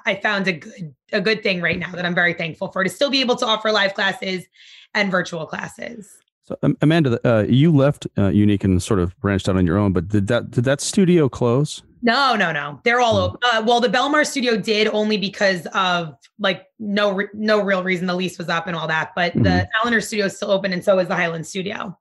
I 0.06 0.16
found 0.16 0.48
a 0.48 0.54
good 0.54 0.96
a 1.12 1.22
good 1.22 1.44
thing 1.44 1.62
right 1.62 1.78
now 1.78 1.92
that 1.92 2.06
I'm 2.06 2.16
very 2.16 2.34
thankful 2.34 2.72
for 2.72 2.84
to 2.84 2.90
still 2.90 3.10
be 3.10 3.22
able 3.22 3.36
to 3.38 3.46
offer 3.46 3.72
live 3.72 3.94
classes 3.94 4.46
and 4.94 5.12
virtual 5.12 5.46
classes. 5.46 6.18
So 6.44 6.58
um, 6.62 6.76
Amanda, 6.82 7.20
uh, 7.24 7.46
you 7.48 7.72
left 7.72 8.06
uh, 8.18 8.24
Younique 8.24 8.64
and 8.64 8.82
sort 8.84 9.00
of 9.00 9.18
branched 9.20 9.48
out 9.48 9.56
on 9.56 9.66
your 9.66 9.78
own, 9.78 9.94
but 9.94 10.10
did 10.10 10.28
that 10.28 10.52
did 10.52 10.64
that 10.66 10.82
studio 10.82 11.30
close? 11.30 11.84
No, 12.04 12.36
no, 12.36 12.52
no. 12.52 12.82
They're 12.84 13.00
all 13.00 13.16
open. 13.16 13.40
Uh, 13.44 13.64
well, 13.66 13.80
the 13.80 13.88
Belmar 13.88 14.28
studio 14.28 14.58
did 14.58 14.88
only 14.88 15.18
because 15.18 15.66
of 15.68 16.16
like 16.38 16.68
no 16.78 17.14
re- 17.14 17.30
no 17.34 17.62
real 17.64 17.82
reason 17.82 18.08
the 18.08 18.14
lease 18.14 18.38
was 18.38 18.50
up 18.50 18.68
and 18.68 18.76
all 18.76 18.88
that. 18.88 19.14
But 19.16 19.32
mm-hmm. 19.32 19.44
the 19.44 19.70
Eleanor 19.82 20.02
studio 20.02 20.26
is 20.26 20.36
still 20.36 20.52
open, 20.52 20.74
and 20.74 20.84
so 20.84 21.00
is 21.00 21.08
the 21.08 21.16
Highland 21.16 21.48
studio. 21.48 21.98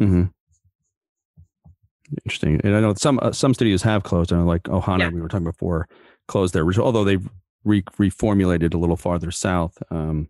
Mm-hmm. 0.00 0.24
Interesting. 2.24 2.60
And 2.64 2.74
I 2.74 2.80
know 2.80 2.94
some 2.94 3.20
uh, 3.22 3.30
some 3.30 3.54
studios 3.54 3.82
have 3.82 4.02
closed. 4.02 4.32
And 4.32 4.44
like 4.48 4.64
Ohana, 4.64 4.98
yeah. 4.98 5.08
we 5.10 5.20
were 5.20 5.28
talking 5.28 5.44
before, 5.44 5.88
closed 6.26 6.52
there, 6.52 6.68
although 6.80 7.04
they've 7.04 7.28
re- 7.62 7.82
reformulated 7.82 8.74
a 8.74 8.78
little 8.78 8.96
farther 8.96 9.30
south. 9.30 9.80
Um, 9.92 10.28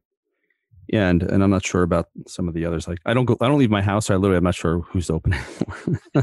and 0.92 1.22
and 1.22 1.42
I'm 1.42 1.50
not 1.50 1.64
sure 1.64 1.82
about 1.82 2.08
some 2.26 2.48
of 2.48 2.54
the 2.54 2.64
others. 2.64 2.86
Like 2.86 2.98
I 3.06 3.14
don't 3.14 3.24
go, 3.24 3.36
I 3.40 3.48
don't 3.48 3.58
leave 3.58 3.70
my 3.70 3.82
house. 3.82 4.06
So 4.06 4.14
I 4.14 4.16
literally, 4.16 4.38
I'm 4.38 4.44
not 4.44 4.54
sure 4.54 4.80
who's 4.80 5.10
open. 5.10 5.34
no. 6.14 6.22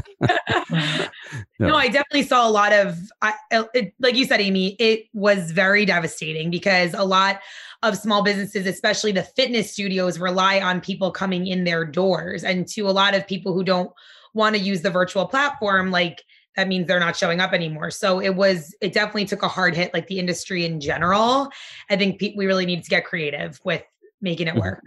no. 1.58 1.76
I 1.76 1.88
definitely 1.88 2.22
saw 2.22 2.48
a 2.48 2.50
lot 2.50 2.72
of, 2.72 2.98
I, 3.22 3.34
uh, 3.52 3.64
it, 3.74 3.94
like 4.00 4.16
you 4.16 4.24
said, 4.24 4.40
Amy. 4.40 4.76
It 4.78 5.06
was 5.12 5.50
very 5.50 5.84
devastating 5.84 6.50
because 6.50 6.94
a 6.94 7.04
lot 7.04 7.40
of 7.82 7.96
small 7.96 8.22
businesses, 8.22 8.66
especially 8.66 9.12
the 9.12 9.22
fitness 9.22 9.72
studios, 9.72 10.18
rely 10.18 10.60
on 10.60 10.80
people 10.80 11.10
coming 11.10 11.46
in 11.46 11.64
their 11.64 11.84
doors, 11.84 12.44
and 12.44 12.66
to 12.68 12.88
a 12.88 12.92
lot 12.92 13.14
of 13.14 13.26
people 13.26 13.52
who 13.52 13.64
don't 13.64 13.90
want 14.32 14.56
to 14.56 14.60
use 14.60 14.82
the 14.82 14.90
virtual 14.90 15.26
platform, 15.26 15.90
like 15.90 16.22
that 16.56 16.68
means 16.68 16.86
they're 16.86 17.00
not 17.00 17.16
showing 17.16 17.40
up 17.40 17.52
anymore. 17.52 17.90
So 17.90 18.20
it 18.20 18.36
was, 18.36 18.74
it 18.80 18.92
definitely 18.92 19.24
took 19.24 19.42
a 19.42 19.48
hard 19.48 19.74
hit, 19.76 19.92
like 19.92 20.06
the 20.06 20.18
industry 20.18 20.64
in 20.64 20.80
general. 20.80 21.48
I 21.90 21.96
think 21.96 22.20
pe- 22.20 22.34
we 22.36 22.46
really 22.46 22.66
need 22.66 22.84
to 22.84 22.90
get 22.90 23.04
creative 23.04 23.60
with 23.64 23.82
making 24.24 24.48
it 24.48 24.54
mm-hmm. 24.54 24.60
work. 24.60 24.82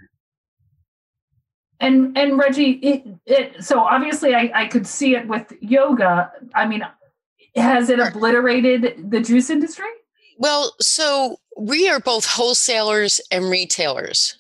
And 1.79 2.17
and 2.17 2.37
Reggie, 2.37 2.71
it, 2.71 3.05
it 3.25 3.63
so 3.63 3.79
obviously 3.79 4.33
I, 4.33 4.51
I 4.53 4.65
could 4.65 4.87
see 4.87 5.15
it 5.15 5.27
with 5.27 5.53
yoga. 5.61 6.31
I 6.55 6.67
mean, 6.67 6.81
has 7.55 7.89
it 7.89 7.99
obliterated 7.99 9.11
the 9.11 9.21
juice 9.21 9.49
industry? 9.49 9.85
Well, 10.39 10.73
so 10.81 11.37
we 11.57 11.87
are 11.87 11.99
both 11.99 12.25
wholesalers 12.25 13.21
and 13.31 13.45
retailers. 13.45 14.37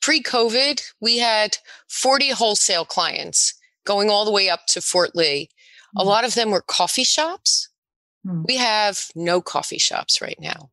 Pre 0.00 0.22
COVID, 0.22 0.80
we 1.00 1.18
had 1.18 1.58
40 1.88 2.30
wholesale 2.30 2.84
clients 2.84 3.54
going 3.84 4.08
all 4.08 4.24
the 4.24 4.30
way 4.30 4.48
up 4.48 4.66
to 4.68 4.80
Fort 4.80 5.14
Lee. 5.14 5.50
Mm-hmm. 5.50 6.06
A 6.06 6.08
lot 6.08 6.24
of 6.24 6.34
them 6.34 6.50
were 6.50 6.62
coffee 6.62 7.04
shops. 7.04 7.68
Mm-hmm. 8.26 8.44
We 8.46 8.56
have 8.56 9.06
no 9.14 9.40
coffee 9.40 9.78
shops 9.78 10.20
right 10.20 10.38
now. 10.40 10.70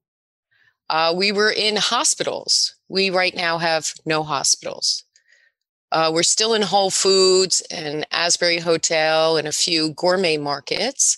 Uh, 0.90 1.14
we 1.16 1.32
were 1.32 1.52
in 1.52 1.76
hospitals. 1.76 2.77
We 2.90 3.10
right 3.10 3.36
now 3.36 3.58
have 3.58 3.94
no 4.06 4.24
hospitals. 4.24 5.04
Uh, 5.92 6.12
we're 6.14 6.24
still 6.24 6.54
in 6.54 6.64
Whole 6.64 6.90
Foods 6.90 7.62
and 7.72 8.06
Asbury 8.12 8.60
Hotel 8.60 9.38
and 9.38 9.48
a 9.48 9.54
few 9.54 9.94
gourmet 9.94 10.38
markets, 10.38 11.18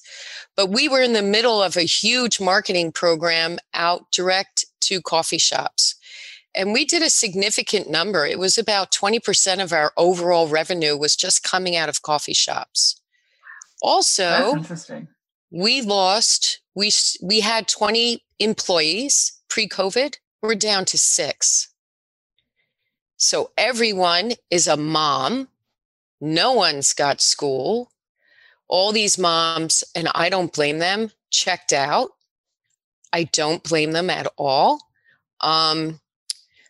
but 0.56 0.70
we 0.70 0.88
were 0.88 1.02
in 1.02 1.14
the 1.14 1.24
middle 1.24 1.62
of 1.62 1.76
a 1.76 1.82
huge 1.82 2.40
marketing 2.40 2.92
program 2.92 3.58
out 3.74 4.12
direct 4.12 4.66
to 4.82 5.02
coffee 5.02 5.40
shops. 5.40 5.96
And 6.56 6.74
we 6.74 6.86
did 6.86 7.02
a 7.02 7.10
significant 7.10 7.90
number. 7.90 8.26
It 8.26 8.40
was 8.40 8.58
about 8.58 8.92
20% 8.92 9.64
of 9.64 9.72
our 9.72 9.92
overall 9.98 10.48
revenue 10.48 10.98
was 10.98 11.16
just 11.16 11.44
coming 11.44 11.76
out 11.76 11.90
of 11.90 12.02
coffee 12.02 12.34
shops. 12.34 13.00
Also, 13.82 14.56
interesting. 14.56 15.08
we 15.52 15.82
lost, 15.82 16.62
we, 16.76 16.92
we 17.22 17.40
had 17.40 17.68
20 17.68 18.24
employees 18.40 19.34
pre 19.48 19.68
COVID, 19.68 20.16
we're 20.42 20.56
down 20.56 20.86
to 20.86 20.98
six. 20.98 21.70
So 23.18 23.52
everyone 23.58 24.34
is 24.50 24.68
a 24.68 24.78
mom. 24.78 25.50
No 26.22 26.54
one's 26.54 26.94
got 26.94 27.22
school. 27.22 27.92
All 28.68 28.92
these 28.92 29.18
moms, 29.18 29.84
and 29.96 30.08
I 30.14 30.30
don't 30.30 30.54
blame 30.54 30.80
them, 30.80 31.12
checked 31.32 31.74
out. 31.74 32.12
I 33.12 33.24
don't 33.24 33.64
blame 33.64 33.92
them 33.92 34.10
at 34.10 34.28
all. 34.38 34.80
Um, 35.42 36.00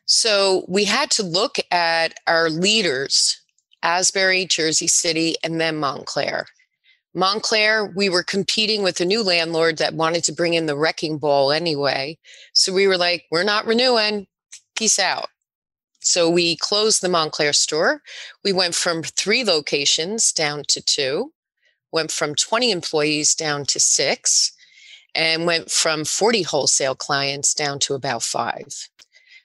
so 0.05 0.65
we 0.67 0.85
had 0.85 1.11
to 1.11 1.23
look 1.23 1.57
at 1.71 2.13
our 2.25 2.49
leaders, 2.49 3.41
Asbury, 3.83 4.45
Jersey 4.45 4.87
City, 4.87 5.35
and 5.43 5.59
then 5.59 5.75
Montclair. 5.77 6.47
Montclair, 7.13 7.91
we 7.95 8.09
were 8.09 8.23
competing 8.23 8.83
with 8.83 9.01
a 9.01 9.05
new 9.05 9.23
landlord 9.23 9.77
that 9.77 9.95
wanted 9.95 10.23
to 10.25 10.31
bring 10.31 10.53
in 10.53 10.67
the 10.67 10.77
wrecking 10.77 11.17
ball 11.17 11.51
anyway. 11.51 12.17
So 12.53 12.71
we 12.71 12.87
were 12.87 12.97
like, 12.97 13.25
we're 13.31 13.43
not 13.43 13.65
renewing. 13.65 14.27
Peace 14.75 14.99
out. 14.99 15.29
So 16.01 16.29
we 16.29 16.55
closed 16.55 17.01
the 17.01 17.09
Montclair 17.09 17.53
store. 17.53 18.01
We 18.43 18.53
went 18.53 18.75
from 18.75 19.03
three 19.03 19.43
locations 19.43 20.31
down 20.31 20.63
to 20.69 20.81
two, 20.81 21.33
went 21.91 22.11
from 22.11 22.35
20 22.35 22.71
employees 22.71 23.35
down 23.35 23.65
to 23.65 23.79
six, 23.79 24.53
and 25.13 25.45
went 25.45 25.71
from 25.71 26.05
40 26.05 26.43
wholesale 26.43 26.95
clients 26.95 27.53
down 27.53 27.79
to 27.79 27.95
about 27.95 28.23
five. 28.23 28.87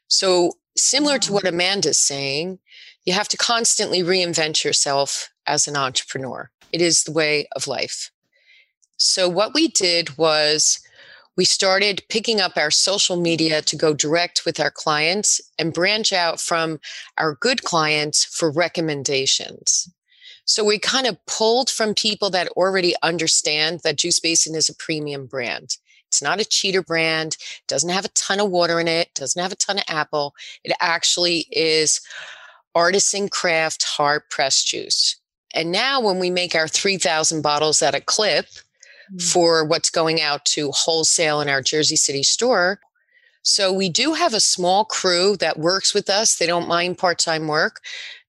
So, 0.06 0.52
similar 0.76 1.18
to 1.20 1.32
what 1.32 1.46
Amanda's 1.46 1.98
saying, 1.98 2.58
you 3.04 3.14
have 3.14 3.28
to 3.28 3.36
constantly 3.36 4.02
reinvent 4.02 4.64
yourself 4.64 5.30
as 5.46 5.66
an 5.66 5.76
entrepreneur. 5.76 6.50
It 6.74 6.82
is 6.82 7.04
the 7.04 7.12
way 7.12 7.46
of 7.54 7.68
life. 7.68 8.10
So, 8.96 9.28
what 9.28 9.54
we 9.54 9.68
did 9.68 10.18
was 10.18 10.80
we 11.36 11.44
started 11.44 12.02
picking 12.08 12.40
up 12.40 12.56
our 12.56 12.72
social 12.72 13.14
media 13.14 13.62
to 13.62 13.76
go 13.76 13.94
direct 13.94 14.44
with 14.44 14.58
our 14.58 14.72
clients 14.72 15.40
and 15.56 15.72
branch 15.72 16.12
out 16.12 16.40
from 16.40 16.80
our 17.16 17.36
good 17.36 17.62
clients 17.62 18.24
for 18.24 18.50
recommendations. 18.50 19.88
So, 20.46 20.64
we 20.64 20.80
kind 20.80 21.06
of 21.06 21.24
pulled 21.26 21.70
from 21.70 21.94
people 21.94 22.28
that 22.30 22.48
already 22.56 22.96
understand 23.04 23.82
that 23.84 23.98
Juice 23.98 24.18
Basin 24.18 24.56
is 24.56 24.68
a 24.68 24.74
premium 24.74 25.26
brand. 25.26 25.76
It's 26.08 26.22
not 26.22 26.40
a 26.40 26.44
cheater 26.44 26.82
brand, 26.82 27.36
doesn't 27.68 27.90
have 27.90 28.04
a 28.04 28.16
ton 28.16 28.40
of 28.40 28.50
water 28.50 28.80
in 28.80 28.88
it, 28.88 29.14
doesn't 29.14 29.40
have 29.40 29.52
a 29.52 29.56
ton 29.56 29.78
of 29.78 29.84
apple. 29.86 30.34
It 30.64 30.72
actually 30.80 31.46
is 31.52 32.00
artisan 32.74 33.28
craft 33.28 33.84
hard 33.84 34.22
pressed 34.28 34.66
juice. 34.66 35.20
And 35.54 35.70
now, 35.70 36.00
when 36.00 36.18
we 36.18 36.30
make 36.30 36.54
our 36.54 36.68
3,000 36.68 37.40
bottles 37.40 37.80
at 37.80 37.94
a 37.94 38.00
clip 38.00 38.46
mm-hmm. 38.46 39.18
for 39.18 39.64
what's 39.64 39.88
going 39.88 40.20
out 40.20 40.44
to 40.46 40.70
wholesale 40.72 41.40
in 41.40 41.48
our 41.48 41.62
Jersey 41.62 41.96
City 41.96 42.22
store, 42.22 42.80
so 43.42 43.72
we 43.72 43.88
do 43.88 44.14
have 44.14 44.34
a 44.34 44.40
small 44.40 44.84
crew 44.84 45.36
that 45.36 45.58
works 45.58 45.94
with 45.94 46.10
us. 46.10 46.36
They 46.36 46.46
don't 46.46 46.66
mind 46.66 46.98
part 46.98 47.18
time 47.18 47.46
work. 47.46 47.80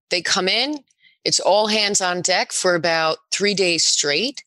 They 0.10 0.22
come 0.22 0.48
in, 0.48 0.84
it's 1.24 1.40
all 1.40 1.68
hands 1.68 2.02
on 2.02 2.22
deck 2.22 2.52
for 2.52 2.76
about 2.76 3.18
three 3.32 3.56
days 3.56 3.84
straight, 3.84 4.44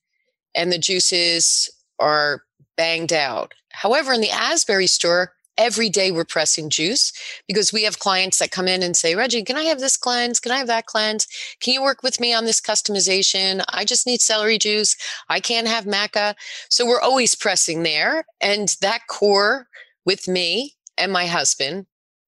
and 0.55 0.71
the 0.71 0.79
juices 0.79 1.69
are 1.99 2.45
banged 2.77 3.13
out. 3.13 3.53
However, 3.71 4.13
in 4.13 4.21
the 4.21 4.31
Asbury 4.31 4.87
store, 4.87 5.33
every 5.59 5.91
day 5.91 6.11
we're 6.11 6.25
pressing 6.25 6.71
juice 6.71 7.13
because 7.47 7.73
we 7.73 7.83
have 7.83 7.99
clients 7.99 8.39
that 8.39 8.53
come 8.53 8.69
in 8.69 8.83
and 8.83 8.97
say, 8.97 9.15
Reggie, 9.15 9.43
can 9.43 9.57
I 9.57 9.65
have 9.65 9.81
this 9.81 9.97
cleanse? 9.97 10.41
Can 10.41 10.53
I 10.53 10.59
have 10.59 10.69
that 10.69 10.87
cleanse? 10.87 11.27
Can 11.61 11.75
you 11.75 11.83
work 11.83 12.03
with 12.03 12.21
me 12.21 12.33
on 12.33 12.45
this 12.45 12.61
customization? 12.61 13.63
I 13.69 13.85
just 13.85 14.07
need 14.07 14.21
celery 14.21 14.57
juice. 14.57 14.97
I 15.29 15.41
can't 15.41 15.67
have 15.67 15.85
maca. 15.85 16.35
So 16.71 16.87
we're 16.87 17.01
always 17.01 17.35
pressing 17.35 17.83
there. 17.83 18.25
And 18.41 18.75
that 18.81 19.09
core 19.09 19.67
with 20.07 20.29
me 20.29 20.77
and 20.97 21.13
my 21.13 21.27
husband 21.27 21.87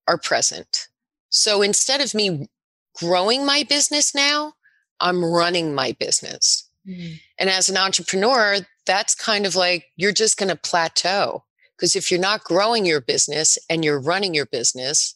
are 0.08 0.18
present. 0.18 0.88
So 1.30 1.62
instead 1.62 2.00
of 2.00 2.14
me 2.14 2.48
growing 2.96 3.46
my 3.46 3.62
business 3.62 4.14
now, 4.14 4.54
I'm 4.98 5.24
running 5.24 5.74
my 5.74 5.92
business. 5.92 6.68
Mm-hmm. 6.86 7.14
And 7.38 7.48
as 7.48 7.68
an 7.68 7.76
entrepreneur, 7.76 8.58
that's 8.86 9.14
kind 9.14 9.46
of 9.46 9.54
like 9.54 9.86
you're 9.96 10.12
just 10.12 10.36
going 10.36 10.48
to 10.48 10.56
plateau 10.56 11.44
because 11.80 11.96
if 11.96 12.10
you're 12.10 12.20
not 12.20 12.44
growing 12.44 12.84
your 12.84 13.00
business 13.00 13.56
and 13.70 13.82
you're 13.82 13.98
running 13.98 14.34
your 14.34 14.44
business, 14.44 15.14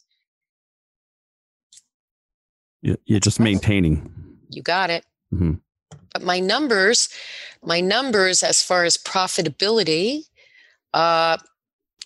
you're 2.81 3.21
just 3.21 3.39
maintaining. 3.39 4.11
You 4.49 4.63
got 4.63 4.89
it. 4.89 5.05
Mm-hmm. 5.33 5.55
But 6.15 6.23
my 6.23 6.41
numbers, 6.41 7.11
my 7.63 7.83
numbers 7.83 8.43
as 8.43 8.63
far 8.63 8.85
as 8.85 8.97
profitability, 8.97 10.23
uh, 10.95 11.37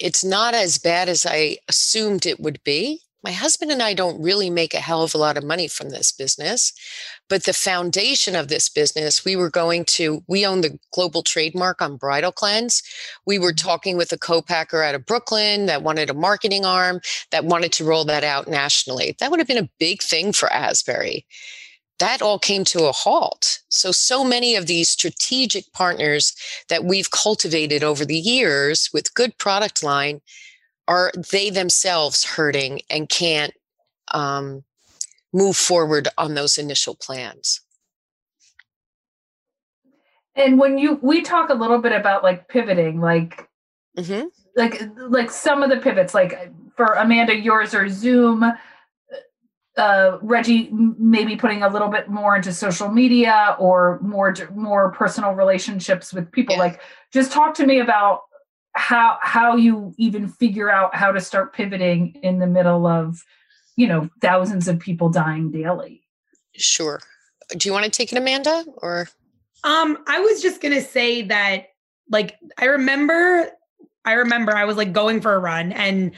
it's 0.01 0.25
not 0.25 0.55
as 0.55 0.79
bad 0.79 1.09
as 1.09 1.25
I 1.25 1.59
assumed 1.69 2.27
it 2.27 2.41
would 2.41 2.61
be 2.65 3.03
my 3.29 3.35
husband 3.35 3.71
and 3.71 3.83
I 3.83 3.93
don't 3.93 4.23
really 4.23 4.49
make 4.49 4.73
a 4.73 4.81
hell 4.81 5.03
of 5.03 5.15
a 5.15 5.19
lot 5.19 5.37
of 5.37 5.45
money 5.45 5.69
from 5.69 5.91
this 5.91 6.13
business. 6.13 6.73
But 7.29 7.45
the 7.45 7.53
foundation 7.53 8.35
of 8.35 8.49
this 8.49 8.71
business, 8.71 9.23
we 9.23 9.37
were 9.37 9.51
going 9.51 9.85
to, 9.97 10.25
we 10.27 10.47
own 10.47 10.63
the 10.63 10.79
global 10.95 11.23
trademark 11.23 11.83
on 11.83 11.99
Bridal 11.99 12.33
Cleanse. 12.33 12.83
We 13.27 13.39
were 13.39 13.51
mm-hmm. 13.51 13.69
talking 13.69 13.97
with 13.99 14.13
a 14.13 14.19
co-packer 14.19 14.83
out 14.83 14.95
of 14.95 15.05
Brooklyn 15.05 15.67
that 15.67 15.83
wanted 15.83 16.09
a 16.09 16.15
marketing 16.15 16.65
arm 16.65 17.03
that 17.31 17.45
wanted 17.45 17.71
to 17.73 17.85
roll 17.85 18.07
that 18.07 18.25
out 18.25 18.49
nationally. 18.49 19.15
That 19.21 19.31
would 19.31 19.41
have 19.41 19.47
been 19.47 19.63
a 19.63 19.69
big 19.79 20.01
thing 20.01 20.33
for 20.33 20.51
Asbury. 20.51 21.27
That 21.99 22.23
all 22.23 22.39
came 22.39 22.65
to 22.65 22.85
a 22.85 22.93
halt. 22.93 23.59
So, 23.69 23.93
so 23.93 24.25
many 24.25 24.57
of 24.57 24.67
these 24.67 24.89
strategic 24.89 25.71
partners 25.75 26.35
that 26.71 26.85
we've 26.85 27.11
cultivated 27.11 27.85
over 27.85 28.07
the 28.07 28.17
years 28.17 28.89
with 28.95 29.13
good 29.13 29.37
product 29.37 29.83
line 29.83 30.23
are 30.89 31.13
they 31.31 31.51
themselves 31.51 32.25
hurting 32.25 32.81
and 32.91 33.09
can't 33.09 33.53
um, 34.13 34.65
move 35.33 35.57
forward 35.57 36.09
on 36.17 36.35
those 36.35 36.59
initial 36.59 36.97
plans 36.97 37.61
and 40.35 40.59
when 40.59 40.79
you 40.79 40.99
we 41.03 41.23
talk 41.23 41.51
a 41.51 41.55
little 41.55 41.79
bit 41.79 41.93
about 41.93 42.23
like 42.23 42.49
pivoting 42.49 43.01
like 43.01 43.49
mm-hmm. 43.97 44.27
like 44.57 44.83
like 45.09 45.31
some 45.31 45.63
of 45.63 45.71
the 45.71 45.77
pivots 45.77 46.15
like 46.15 46.51
for 46.77 46.95
amanda 46.95 47.37
yours 47.37 47.75
or 47.75 47.89
zoom 47.89 48.45
uh, 49.79 50.19
Reggie 50.23 50.71
maybe 50.73 51.37
putting 51.37 51.63
a 51.63 51.69
little 51.69 51.89
bit 51.89 52.09
more 52.09 52.35
into 52.35 52.53
social 52.53 52.89
media 52.89 53.57
or 53.59 54.01
more 54.03 54.35
more 54.53 54.91
personal 54.91 55.33
relationships 55.33 56.13
with 56.13 56.31
people. 56.33 56.57
Yeah. 56.57 56.63
Like, 56.63 56.81
just 57.13 57.31
talk 57.31 57.55
to 57.55 57.67
me 57.67 57.79
about 57.79 58.23
how 58.79 59.19
how 59.23 59.57
you 59.57 59.93
even 59.99 60.29
figure 60.29 60.71
out 60.71 60.95
how 60.95 61.11
to 61.11 61.21
start 61.21 61.53
pivoting 61.53 62.15
in 62.23 62.39
the 62.39 62.47
middle 62.47 62.87
of 62.87 63.25
you 63.77 63.89
know 63.89 64.09
thousands 64.21 64.69
of 64.69 64.79
people 64.79 65.09
dying 65.09 65.51
daily 65.51 66.01
sure 66.55 67.01
do 67.57 67.69
you 67.69 67.73
want 67.73 67.85
to 67.85 67.91
take 67.91 68.13
it 68.13 68.19
amanda 68.19 68.65
or 68.77 69.09
um 69.65 69.99
i 70.07 70.21
was 70.21 70.41
just 70.41 70.61
gonna 70.63 70.81
say 70.81 71.23
that 71.23 71.67
like 72.09 72.37
i 72.59 72.67
remember 72.67 73.51
i 74.05 74.13
remember 74.13 74.55
i 74.55 74.65
was 74.65 74.77
like 74.77 74.93
going 74.93 75.21
for 75.21 75.35
a 75.35 75.39
run 75.39 75.73
and 75.73 76.13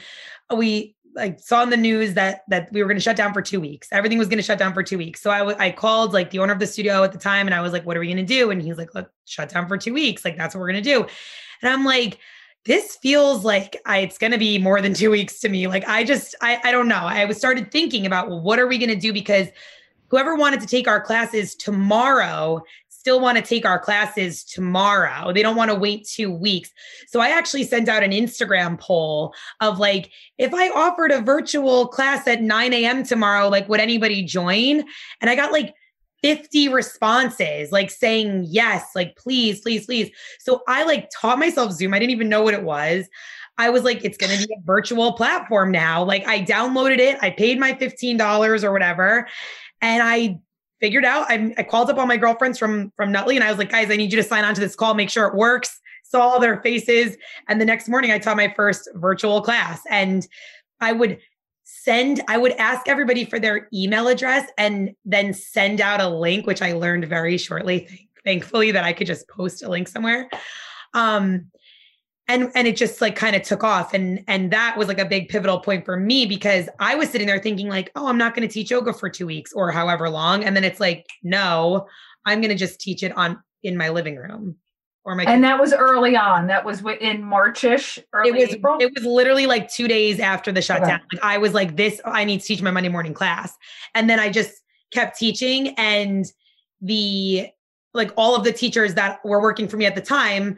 we 0.55 0.95
like 1.15 1.39
saw 1.39 1.63
in 1.63 1.69
the 1.69 1.77
news 1.77 2.13
that 2.13 2.43
that 2.47 2.71
we 2.71 2.81
were 2.81 2.87
going 2.87 2.97
to 2.97 3.03
shut 3.03 3.17
down 3.17 3.33
for 3.33 3.41
two 3.41 3.59
weeks. 3.59 3.89
Everything 3.91 4.17
was 4.17 4.29
going 4.29 4.37
to 4.37 4.43
shut 4.43 4.57
down 4.57 4.73
for 4.73 4.81
two 4.81 4.97
weeks. 4.97 5.21
So 5.21 5.29
I, 5.29 5.39
w- 5.39 5.57
I 5.59 5.69
called 5.69 6.13
like 6.13 6.29
the 6.29 6.39
owner 6.39 6.53
of 6.53 6.59
the 6.59 6.67
studio 6.67 7.03
at 7.03 7.11
the 7.11 7.17
time, 7.17 7.47
and 7.47 7.53
I 7.53 7.59
was 7.59 7.73
like, 7.73 7.85
"What 7.85 7.97
are 7.97 7.99
we 7.99 8.07
going 8.07 8.15
to 8.15 8.23
do?" 8.23 8.49
And 8.49 8.61
he's 8.61 8.77
like, 8.77 8.95
"Look, 8.95 9.11
shut 9.25 9.49
down 9.49 9.67
for 9.67 9.77
two 9.77 9.93
weeks. 9.93 10.23
Like 10.23 10.37
that's 10.37 10.55
what 10.55 10.61
we're 10.61 10.71
going 10.71 10.81
to 10.81 10.89
do." 10.89 11.05
And 11.61 11.71
I'm 11.71 11.83
like, 11.83 12.19
this 12.65 12.97
feels 12.97 13.43
like 13.43 13.81
I, 13.85 13.99
it's 13.99 14.17
going 14.17 14.31
to 14.31 14.37
be 14.37 14.57
more 14.57 14.81
than 14.81 14.93
two 14.93 15.11
weeks 15.11 15.39
to 15.39 15.49
me. 15.49 15.67
Like 15.67 15.87
I 15.87 16.03
just, 16.03 16.35
I, 16.41 16.59
I 16.63 16.71
don't 16.71 16.87
know. 16.87 16.95
I 16.95 17.25
was 17.25 17.37
started 17.37 17.71
thinking 17.71 18.05
about, 18.05 18.29
well, 18.29 18.41
what 18.41 18.59
are 18.59 18.67
we 18.67 18.77
going 18.77 18.89
to 18.89 18.95
do? 18.95 19.11
Because 19.11 19.47
whoever 20.09 20.35
wanted 20.35 20.61
to 20.61 20.67
take 20.67 20.87
our 20.87 21.01
classes 21.01 21.55
tomorrow 21.55 22.61
still 22.89 23.19
want 23.19 23.35
to 23.35 23.43
take 23.43 23.65
our 23.65 23.79
classes 23.79 24.43
tomorrow. 24.43 25.33
They 25.33 25.41
don't 25.41 25.55
want 25.55 25.71
to 25.71 25.75
wait 25.75 26.05
two 26.07 26.31
weeks. 26.31 26.69
So 27.07 27.19
I 27.19 27.29
actually 27.29 27.63
sent 27.63 27.89
out 27.89 28.03
an 28.03 28.11
Instagram 28.11 28.79
poll 28.79 29.33
of 29.59 29.79
like, 29.79 30.11
if 30.37 30.53
I 30.53 30.69
offered 30.69 31.11
a 31.11 31.19
virtual 31.19 31.87
class 31.87 32.27
at 32.27 32.43
9 32.43 32.73
a.m. 32.73 33.03
tomorrow, 33.03 33.49
like, 33.49 33.67
would 33.69 33.79
anybody 33.79 34.23
join? 34.23 34.83
And 35.19 35.29
I 35.31 35.35
got 35.35 35.51
like 35.51 35.73
50 36.23 36.69
responses 36.69 37.71
like 37.71 37.89
saying 37.89 38.45
yes, 38.47 38.85
like 38.95 39.15
please, 39.15 39.61
please, 39.61 39.85
please. 39.85 40.11
So 40.39 40.61
I 40.67 40.83
like 40.83 41.09
taught 41.09 41.39
myself 41.39 41.71
Zoom. 41.71 41.93
I 41.93 41.99
didn't 41.99 42.11
even 42.11 42.29
know 42.29 42.43
what 42.43 42.53
it 42.53 42.63
was. 42.63 43.07
I 43.57 43.69
was 43.69 43.83
like, 43.83 44.03
it's 44.03 44.17
going 44.17 44.37
to 44.37 44.47
be 44.47 44.53
a 44.53 44.61
virtual 44.63 45.13
platform 45.13 45.71
now. 45.71 46.03
Like 46.03 46.25
I 46.27 46.41
downloaded 46.41 46.99
it, 46.99 47.17
I 47.21 47.31
paid 47.31 47.59
my 47.59 47.73
$15 47.73 48.63
or 48.63 48.71
whatever. 48.71 49.27
And 49.81 50.03
I 50.03 50.39
figured 50.79 51.05
out, 51.05 51.29
I, 51.29 51.53
I 51.57 51.63
called 51.63 51.89
up 51.89 51.97
all 51.97 52.07
my 52.07 52.17
girlfriends 52.17 52.57
from, 52.57 52.91
from 52.95 53.11
Nutley 53.11 53.35
and 53.35 53.43
I 53.43 53.49
was 53.49 53.57
like, 53.57 53.71
guys, 53.71 53.91
I 53.91 53.97
need 53.97 54.11
you 54.11 54.17
to 54.17 54.27
sign 54.27 54.43
on 54.43 54.55
to 54.55 54.61
this 54.61 54.75
call, 54.75 54.93
make 54.93 55.09
sure 55.09 55.27
it 55.27 55.35
works. 55.35 55.79
Saw 56.03 56.21
all 56.21 56.39
their 56.39 56.61
faces. 56.61 57.17
And 57.47 57.61
the 57.61 57.65
next 57.65 57.87
morning 57.87 58.11
I 58.11 58.19
taught 58.19 58.37
my 58.37 58.53
first 58.55 58.89
virtual 58.95 59.41
class 59.41 59.81
and 59.89 60.27
I 60.79 60.91
would 60.91 61.19
send 61.83 62.21
i 62.27 62.37
would 62.37 62.51
ask 62.53 62.87
everybody 62.87 63.25
for 63.25 63.39
their 63.39 63.67
email 63.73 64.07
address 64.07 64.49
and 64.57 64.91
then 65.05 65.33
send 65.33 65.81
out 65.81 65.99
a 66.01 66.07
link 66.07 66.45
which 66.45 66.61
i 66.61 66.73
learned 66.73 67.05
very 67.05 67.37
shortly 67.37 68.09
thankfully 68.23 68.71
that 68.71 68.83
i 68.83 68.93
could 68.93 69.07
just 69.07 69.27
post 69.27 69.63
a 69.63 69.69
link 69.69 69.87
somewhere. 69.87 70.29
Um 70.93 71.47
and 72.27 72.51
and 72.55 72.67
it 72.67 72.77
just 72.77 73.01
like 73.01 73.15
kind 73.15 73.35
of 73.35 73.41
took 73.41 73.63
off. 73.63 73.93
And 73.93 74.23
and 74.27 74.51
that 74.51 74.77
was 74.77 74.87
like 74.87 74.99
a 74.99 75.05
big 75.05 75.29
pivotal 75.29 75.59
point 75.59 75.85
for 75.85 75.97
me 75.97 76.25
because 76.25 76.69
i 76.79 76.95
was 76.95 77.09
sitting 77.09 77.27
there 77.27 77.39
thinking 77.39 77.67
like 77.67 77.91
oh 77.95 78.07
i'm 78.07 78.17
not 78.17 78.35
going 78.35 78.47
to 78.47 78.53
teach 78.53 78.71
yoga 78.71 78.93
for 78.93 79.09
2 79.09 79.25
weeks 79.25 79.53
or 79.53 79.71
however 79.71 80.09
long. 80.09 80.43
And 80.43 80.55
then 80.55 80.63
it's 80.63 80.79
like 80.79 81.07
no 81.23 81.87
i'm 82.25 82.41
going 82.41 82.49
to 82.49 82.55
just 82.55 82.79
teach 82.79 83.03
it 83.03 83.15
on 83.17 83.41
in 83.63 83.77
my 83.77 83.89
living 83.89 84.15
room 84.15 84.55
or 85.03 85.15
my 85.15 85.23
and 85.23 85.43
that 85.43 85.59
was 85.59 85.73
early 85.73 86.15
on. 86.15 86.47
That 86.47 86.63
was 86.63 86.83
in 86.99 87.23
Marchish. 87.23 87.97
it 87.97 88.33
was 88.33 88.53
April? 88.53 88.77
it 88.79 88.91
was 88.93 89.03
literally 89.03 89.47
like 89.47 89.71
two 89.71 89.87
days 89.87 90.19
after 90.19 90.51
the 90.51 90.61
shutdown. 90.61 90.99
Okay. 90.99 91.03
Like 91.13 91.23
I 91.23 91.37
was 91.37 91.53
like, 91.53 91.75
this 91.75 91.99
I 92.05 92.23
need 92.23 92.41
to 92.41 92.45
teach 92.45 92.61
my 92.61 92.71
Monday 92.71 92.89
morning 92.89 93.13
class, 93.13 93.57
and 93.95 94.09
then 94.09 94.19
I 94.19 94.29
just 94.29 94.61
kept 94.91 95.17
teaching, 95.17 95.69
and 95.77 96.25
the 96.81 97.47
like 97.93 98.11
all 98.15 98.35
of 98.35 98.43
the 98.43 98.51
teachers 98.53 98.93
that 98.95 99.23
were 99.25 99.41
working 99.41 99.67
for 99.67 99.77
me 99.77 99.85
at 99.85 99.95
the 99.95 100.01
time, 100.01 100.57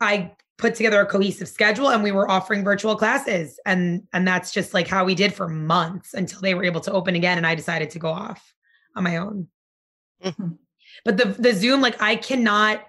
I 0.00 0.32
put 0.58 0.74
together 0.74 1.00
a 1.00 1.06
cohesive 1.06 1.48
schedule 1.48 1.88
and 1.88 2.04
we 2.04 2.12
were 2.12 2.30
offering 2.30 2.62
virtual 2.62 2.94
classes 2.94 3.58
and 3.66 4.06
and 4.12 4.28
that's 4.28 4.52
just 4.52 4.72
like 4.72 4.86
how 4.86 5.04
we 5.04 5.12
did 5.12 5.34
for 5.34 5.48
months 5.48 6.14
until 6.14 6.40
they 6.40 6.54
were 6.54 6.62
able 6.62 6.80
to 6.80 6.92
open 6.92 7.16
again 7.16 7.36
and 7.36 7.46
I 7.46 7.56
decided 7.56 7.90
to 7.90 7.98
go 7.98 8.08
off 8.08 8.54
on 8.94 9.02
my 9.02 9.16
own. 9.16 9.48
Mm-hmm. 10.22 10.50
But 11.04 11.16
the 11.16 11.24
the 11.24 11.52
Zoom 11.52 11.80
like 11.80 12.00
I 12.00 12.14
cannot 12.14 12.86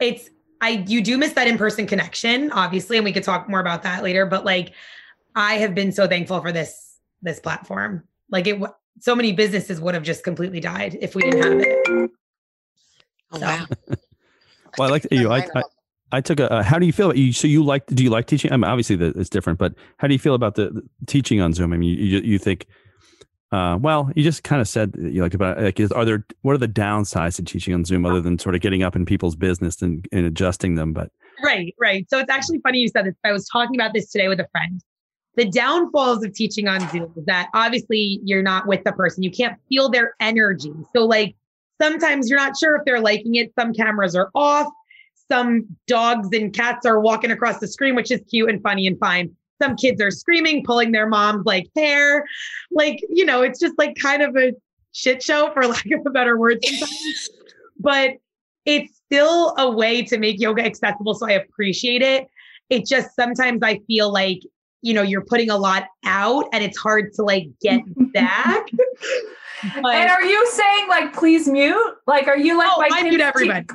it's 0.00 0.30
I 0.60 0.84
you 0.86 1.00
do 1.02 1.16
miss 1.18 1.32
that 1.34 1.46
in-person 1.46 1.86
connection, 1.86 2.50
obviously, 2.52 2.96
and 2.96 3.04
we 3.04 3.12
could 3.12 3.22
talk 3.22 3.48
more 3.48 3.60
about 3.60 3.82
that 3.84 4.02
later. 4.02 4.26
But 4.26 4.44
like, 4.44 4.72
I 5.34 5.54
have 5.54 5.74
been 5.74 5.92
so 5.92 6.06
thankful 6.06 6.40
for 6.40 6.52
this 6.52 6.98
this 7.22 7.40
platform. 7.40 8.04
Like 8.30 8.46
it, 8.46 8.60
so 9.00 9.14
many 9.14 9.32
businesses 9.32 9.80
would 9.80 9.94
have 9.94 10.02
just 10.02 10.24
completely 10.24 10.60
died 10.60 10.98
if 11.00 11.14
we 11.14 11.22
didn't 11.22 11.42
have 11.42 11.60
it. 11.60 12.10
Oh, 13.30 13.38
so. 13.38 13.46
wow. 13.46 13.66
well, 14.78 14.88
I 14.88 14.90
like 14.90 15.06
you. 15.10 15.30
I, 15.30 15.46
I, 15.54 15.62
I 16.12 16.20
took 16.20 16.40
a. 16.40 16.52
Uh, 16.52 16.62
how 16.62 16.78
do 16.78 16.86
you 16.86 16.92
feel? 16.92 17.06
About 17.06 17.18
you 17.18 17.32
so 17.32 17.46
you 17.46 17.64
like? 17.64 17.86
Do 17.86 18.02
you 18.02 18.10
like 18.10 18.26
teaching? 18.26 18.52
I 18.52 18.56
mean, 18.56 18.64
obviously 18.64 18.96
the, 18.96 19.06
it's 19.16 19.30
different, 19.30 19.58
but 19.58 19.74
how 19.98 20.08
do 20.08 20.14
you 20.14 20.18
feel 20.18 20.34
about 20.34 20.56
the, 20.56 20.70
the 20.70 20.82
teaching 21.06 21.40
on 21.40 21.52
Zoom? 21.52 21.72
I 21.72 21.76
mean, 21.76 21.88
you 21.88 22.20
you 22.20 22.38
think 22.38 22.66
uh, 23.50 23.78
well, 23.80 24.10
you 24.14 24.22
just 24.22 24.44
kind 24.44 24.60
of 24.60 24.68
said 24.68 24.94
you 24.98 25.22
like 25.22 25.32
about 25.32 25.60
like 25.60 25.80
is, 25.80 25.90
are 25.92 26.04
there 26.04 26.26
what 26.42 26.52
are 26.52 26.58
the 26.58 26.68
downsides 26.68 27.36
to 27.36 27.42
teaching 27.42 27.72
on 27.72 27.84
Zoom 27.84 28.04
other 28.04 28.20
than 28.20 28.38
sort 28.38 28.54
of 28.54 28.60
getting 28.60 28.82
up 28.82 28.94
in 28.94 29.06
people's 29.06 29.36
business 29.36 29.80
and, 29.80 30.06
and 30.12 30.26
adjusting 30.26 30.74
them? 30.74 30.92
But 30.92 31.10
right, 31.42 31.74
right. 31.80 32.06
So 32.10 32.18
it's 32.18 32.30
actually 32.30 32.60
funny 32.60 32.78
you 32.80 32.88
said 32.88 33.06
this. 33.06 33.14
I 33.24 33.32
was 33.32 33.48
talking 33.48 33.74
about 33.74 33.94
this 33.94 34.10
today 34.10 34.28
with 34.28 34.40
a 34.40 34.48
friend. 34.52 34.82
The 35.36 35.46
downfalls 35.46 36.22
of 36.24 36.34
teaching 36.34 36.68
on 36.68 36.86
Zoom 36.90 37.12
is 37.16 37.24
that 37.24 37.48
obviously 37.54 38.20
you're 38.22 38.42
not 38.42 38.66
with 38.66 38.84
the 38.84 38.92
person. 38.92 39.22
You 39.22 39.30
can't 39.30 39.58
feel 39.68 39.88
their 39.88 40.14
energy. 40.20 40.72
So 40.94 41.06
like 41.06 41.34
sometimes 41.80 42.28
you're 42.28 42.38
not 42.38 42.56
sure 42.58 42.76
if 42.76 42.82
they're 42.84 43.00
liking 43.00 43.36
it. 43.36 43.52
Some 43.58 43.72
cameras 43.72 44.14
are 44.14 44.30
off. 44.34 44.66
Some 45.30 45.66
dogs 45.86 46.28
and 46.32 46.52
cats 46.52 46.84
are 46.84 47.00
walking 47.00 47.30
across 47.30 47.60
the 47.60 47.68
screen, 47.68 47.94
which 47.94 48.10
is 48.10 48.20
cute 48.28 48.50
and 48.50 48.62
funny 48.62 48.86
and 48.86 48.98
fine 48.98 49.34
some 49.60 49.76
kids 49.76 50.00
are 50.00 50.10
screaming, 50.10 50.64
pulling 50.64 50.92
their 50.92 51.08
mom's 51.08 51.44
like 51.46 51.68
hair. 51.76 52.24
Like, 52.70 53.00
you 53.08 53.24
know, 53.24 53.42
it's 53.42 53.58
just 53.58 53.76
like 53.78 53.96
kind 53.96 54.22
of 54.22 54.36
a 54.36 54.52
shit 54.92 55.22
show 55.22 55.50
for 55.52 55.66
lack 55.66 55.86
of 55.86 56.06
a 56.06 56.10
better 56.10 56.38
word 56.38 56.58
sometimes. 56.64 57.30
but 57.78 58.10
it's 58.64 59.00
still 59.06 59.54
a 59.56 59.70
way 59.70 60.02
to 60.02 60.18
make 60.18 60.40
yoga 60.40 60.62
accessible. 60.62 61.14
So 61.14 61.26
I 61.26 61.32
appreciate 61.32 62.02
it. 62.02 62.26
It 62.68 62.86
just 62.86 63.16
sometimes 63.16 63.62
I 63.62 63.78
feel 63.86 64.12
like, 64.12 64.40
you 64.82 64.92
know, 64.92 65.02
you're 65.02 65.24
putting 65.24 65.50
a 65.50 65.56
lot 65.56 65.86
out 66.04 66.44
and 66.52 66.62
it's 66.62 66.76
hard 66.76 67.14
to 67.14 67.22
like 67.22 67.48
get 67.60 67.80
back. 68.12 68.66
But, 69.82 69.94
and 69.94 70.10
are 70.10 70.22
you 70.22 70.46
saying 70.50 70.88
like 70.88 71.14
please 71.14 71.48
mute? 71.48 71.96
Like 72.06 72.28
are 72.28 72.36
you 72.36 72.58
like 72.58 72.70
oh, 72.70 72.84
I 72.90 73.02
mute 73.02 73.20
everybody. 73.20 73.66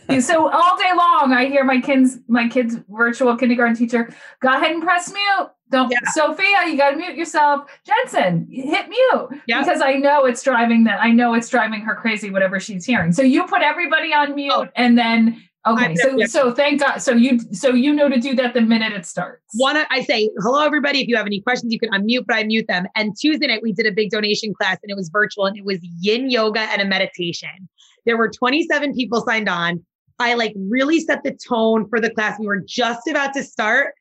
so 0.20 0.50
all 0.50 0.76
day 0.76 0.90
long 0.96 1.32
I 1.32 1.46
hear 1.46 1.64
my 1.64 1.80
kids 1.80 2.18
my 2.28 2.48
kids 2.48 2.76
virtual 2.88 3.36
kindergarten 3.36 3.76
teacher, 3.76 4.12
go 4.40 4.48
ahead 4.48 4.72
and 4.72 4.82
press 4.82 5.12
mute. 5.12 5.50
Don't 5.70 5.90
yeah. 5.90 6.10
Sophia, 6.10 6.66
you 6.66 6.76
gotta 6.76 6.96
mute 6.96 7.16
yourself. 7.16 7.68
Jensen, 7.86 8.46
hit 8.50 8.88
mute. 8.88 9.40
Because 9.46 9.80
I 9.80 9.94
know 9.94 10.26
it's 10.26 10.42
driving 10.42 10.84
that 10.84 11.00
I 11.00 11.10
know 11.10 11.34
it's 11.34 11.48
driving 11.48 11.80
her 11.80 11.94
crazy, 11.94 12.30
whatever 12.30 12.60
she's 12.60 12.84
hearing. 12.84 13.12
So 13.12 13.22
you 13.22 13.46
put 13.46 13.62
everybody 13.62 14.12
on 14.12 14.34
mute 14.34 14.52
oh. 14.52 14.68
and 14.76 14.98
then 14.98 15.42
Okay, 15.64 15.94
so 15.94 16.18
so 16.26 16.52
thank 16.52 16.80
God. 16.80 16.98
So 16.98 17.12
you 17.12 17.38
so 17.52 17.68
you 17.68 17.94
know 17.94 18.08
to 18.08 18.18
do 18.18 18.34
that 18.34 18.52
the 18.52 18.60
minute 18.60 18.92
it 18.92 19.06
starts. 19.06 19.44
One, 19.54 19.76
I 19.90 20.02
say 20.02 20.28
hello 20.38 20.64
everybody. 20.64 21.00
If 21.00 21.06
you 21.06 21.16
have 21.16 21.26
any 21.26 21.40
questions, 21.40 21.72
you 21.72 21.78
can 21.78 21.90
unmute, 21.90 22.24
but 22.26 22.34
I 22.34 22.42
mute 22.42 22.66
them. 22.66 22.86
And 22.96 23.16
Tuesday 23.16 23.46
night 23.46 23.62
we 23.62 23.72
did 23.72 23.86
a 23.86 23.92
big 23.92 24.10
donation 24.10 24.54
class, 24.54 24.78
and 24.82 24.90
it 24.90 24.96
was 24.96 25.08
virtual, 25.08 25.46
and 25.46 25.56
it 25.56 25.64
was 25.64 25.78
Yin 26.00 26.30
yoga 26.30 26.60
and 26.60 26.82
a 26.82 26.84
meditation. 26.84 27.68
There 28.06 28.16
were 28.16 28.30
27 28.30 28.94
people 28.94 29.20
signed 29.22 29.48
on. 29.48 29.84
I 30.18 30.34
like 30.34 30.54
really 30.56 31.00
set 31.00 31.22
the 31.24 31.32
tone 31.32 31.88
for 31.88 32.00
the 32.00 32.10
class. 32.10 32.38
We 32.38 32.46
were 32.46 32.60
just 32.60 33.08
about 33.08 33.32
to 33.34 33.42
start. 33.42 33.94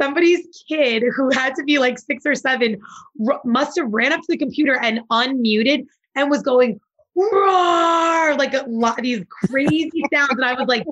Somebody's 0.00 0.46
kid 0.68 1.02
who 1.14 1.30
had 1.32 1.54
to 1.56 1.64
be 1.64 1.78
like 1.78 1.98
six 1.98 2.24
or 2.24 2.34
seven 2.34 2.80
r- 3.28 3.40
must 3.44 3.76
have 3.78 3.88
ran 3.90 4.12
up 4.12 4.20
to 4.20 4.26
the 4.28 4.38
computer 4.38 4.78
and 4.78 5.00
unmuted 5.10 5.86
and 6.14 6.30
was 6.30 6.42
going 6.42 6.80
roar, 7.16 8.36
like 8.36 8.54
a 8.54 8.64
lot 8.68 8.98
of 8.98 9.02
these 9.02 9.24
crazy 9.28 10.02
sounds. 10.12 10.30
And 10.30 10.44
I 10.44 10.54
was 10.54 10.68
like, 10.68 10.86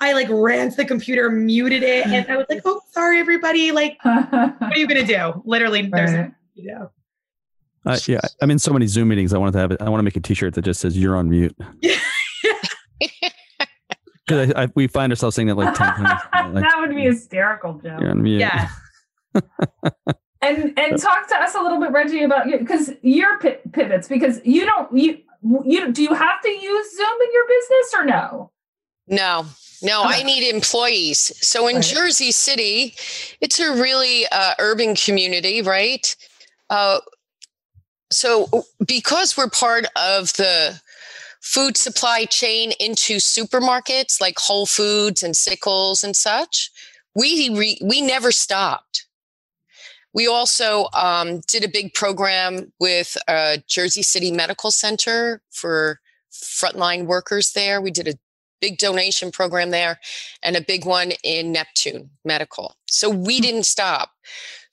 I 0.00 0.12
like 0.12 0.28
ran 0.30 0.70
to 0.70 0.76
the 0.76 0.84
computer, 0.84 1.30
muted 1.30 1.82
it, 1.82 2.06
and 2.06 2.30
I 2.30 2.36
was 2.36 2.46
like, 2.50 2.60
"Oh, 2.66 2.82
sorry, 2.90 3.18
everybody. 3.18 3.72
Like, 3.72 3.96
what 4.02 4.54
are 4.60 4.76
you 4.76 4.86
gonna 4.86 5.06
do? 5.06 5.42
Literally, 5.46 5.88
there's, 5.90 6.12
right. 6.12 6.32
you 6.54 6.70
know." 6.70 6.90
Uh, 7.86 7.98
yeah, 8.06 8.20
I'm 8.42 8.50
in 8.50 8.58
so 8.58 8.72
many 8.72 8.86
Zoom 8.86 9.08
meetings. 9.08 9.32
I 9.32 9.38
wanted 9.38 9.52
to 9.52 9.58
have 9.58 9.70
it. 9.70 9.80
I 9.80 9.88
want 9.88 10.00
to 10.00 10.02
make 10.02 10.16
a 10.16 10.20
T-shirt 10.20 10.54
that 10.54 10.62
just 10.62 10.80
says 10.80 10.98
"You're 10.98 11.16
on 11.16 11.30
mute." 11.30 11.56
Because 14.26 14.70
we 14.74 14.88
find 14.88 15.12
ourselves 15.12 15.36
saying 15.36 15.46
that 15.46 15.54
like 15.54 15.72
ten 15.74 15.86
times. 15.86 16.20
Like, 16.52 16.64
that 16.64 16.80
would 16.80 16.94
be 16.94 17.02
hysterical, 17.02 17.74
Joe. 17.74 17.96
You're 18.00 18.10
on 18.10 18.22
mute. 18.22 18.40
Yeah. 18.40 18.68
and 20.42 20.76
and 20.76 21.00
talk 21.00 21.28
to 21.28 21.36
us 21.36 21.54
a 21.54 21.60
little 21.60 21.80
bit, 21.80 21.92
Reggie, 21.92 22.24
about 22.24 22.48
you 22.48 22.58
because 22.58 22.90
your 23.02 23.38
pivots 23.38 24.08
because 24.08 24.40
you 24.44 24.64
don't 24.64 24.96
you 24.96 25.18
you 25.64 25.92
do 25.92 26.02
you 26.02 26.14
have 26.14 26.40
to 26.42 26.48
use 26.48 26.96
Zoom 26.96 27.20
in 27.22 27.32
your 27.32 27.46
business 27.46 27.94
or 27.94 28.04
no? 28.04 28.50
No, 29.08 29.46
no, 29.82 30.04
okay. 30.06 30.20
I 30.20 30.22
need 30.24 30.52
employees. 30.52 31.32
So 31.40 31.68
in 31.68 31.76
right. 31.76 31.84
Jersey 31.84 32.32
City, 32.32 32.94
it's 33.40 33.60
a 33.60 33.72
really 33.74 34.26
uh, 34.32 34.54
urban 34.58 34.96
community, 34.96 35.62
right? 35.62 36.16
Uh, 36.70 36.98
so 38.10 38.64
because 38.86 39.36
we're 39.36 39.50
part 39.50 39.86
of 39.96 40.32
the 40.34 40.80
food 41.40 41.76
supply 41.76 42.24
chain 42.24 42.72
into 42.80 43.16
supermarkets 43.16 44.20
like 44.20 44.38
Whole 44.38 44.66
Foods 44.66 45.22
and 45.22 45.36
Sickles 45.36 46.02
and 46.02 46.16
such, 46.16 46.70
we 47.14 47.50
re- 47.56 47.80
we 47.82 48.00
never 48.00 48.32
stopped. 48.32 49.06
We 50.12 50.26
also 50.26 50.88
um, 50.94 51.40
did 51.46 51.62
a 51.62 51.68
big 51.68 51.92
program 51.92 52.72
with 52.80 53.16
uh, 53.28 53.58
Jersey 53.68 54.02
City 54.02 54.30
Medical 54.30 54.70
Center 54.70 55.42
for 55.50 56.00
frontline 56.32 57.04
workers 57.04 57.52
there. 57.52 57.80
We 57.80 57.90
did 57.90 58.08
a 58.08 58.14
big 58.60 58.78
donation 58.78 59.30
program 59.30 59.70
there 59.70 59.98
and 60.42 60.56
a 60.56 60.62
big 60.62 60.86
one 60.86 61.12
in 61.22 61.52
Neptune 61.52 62.10
Medical. 62.24 62.76
So 62.86 63.10
we 63.10 63.40
didn't 63.40 63.64
stop. 63.64 64.10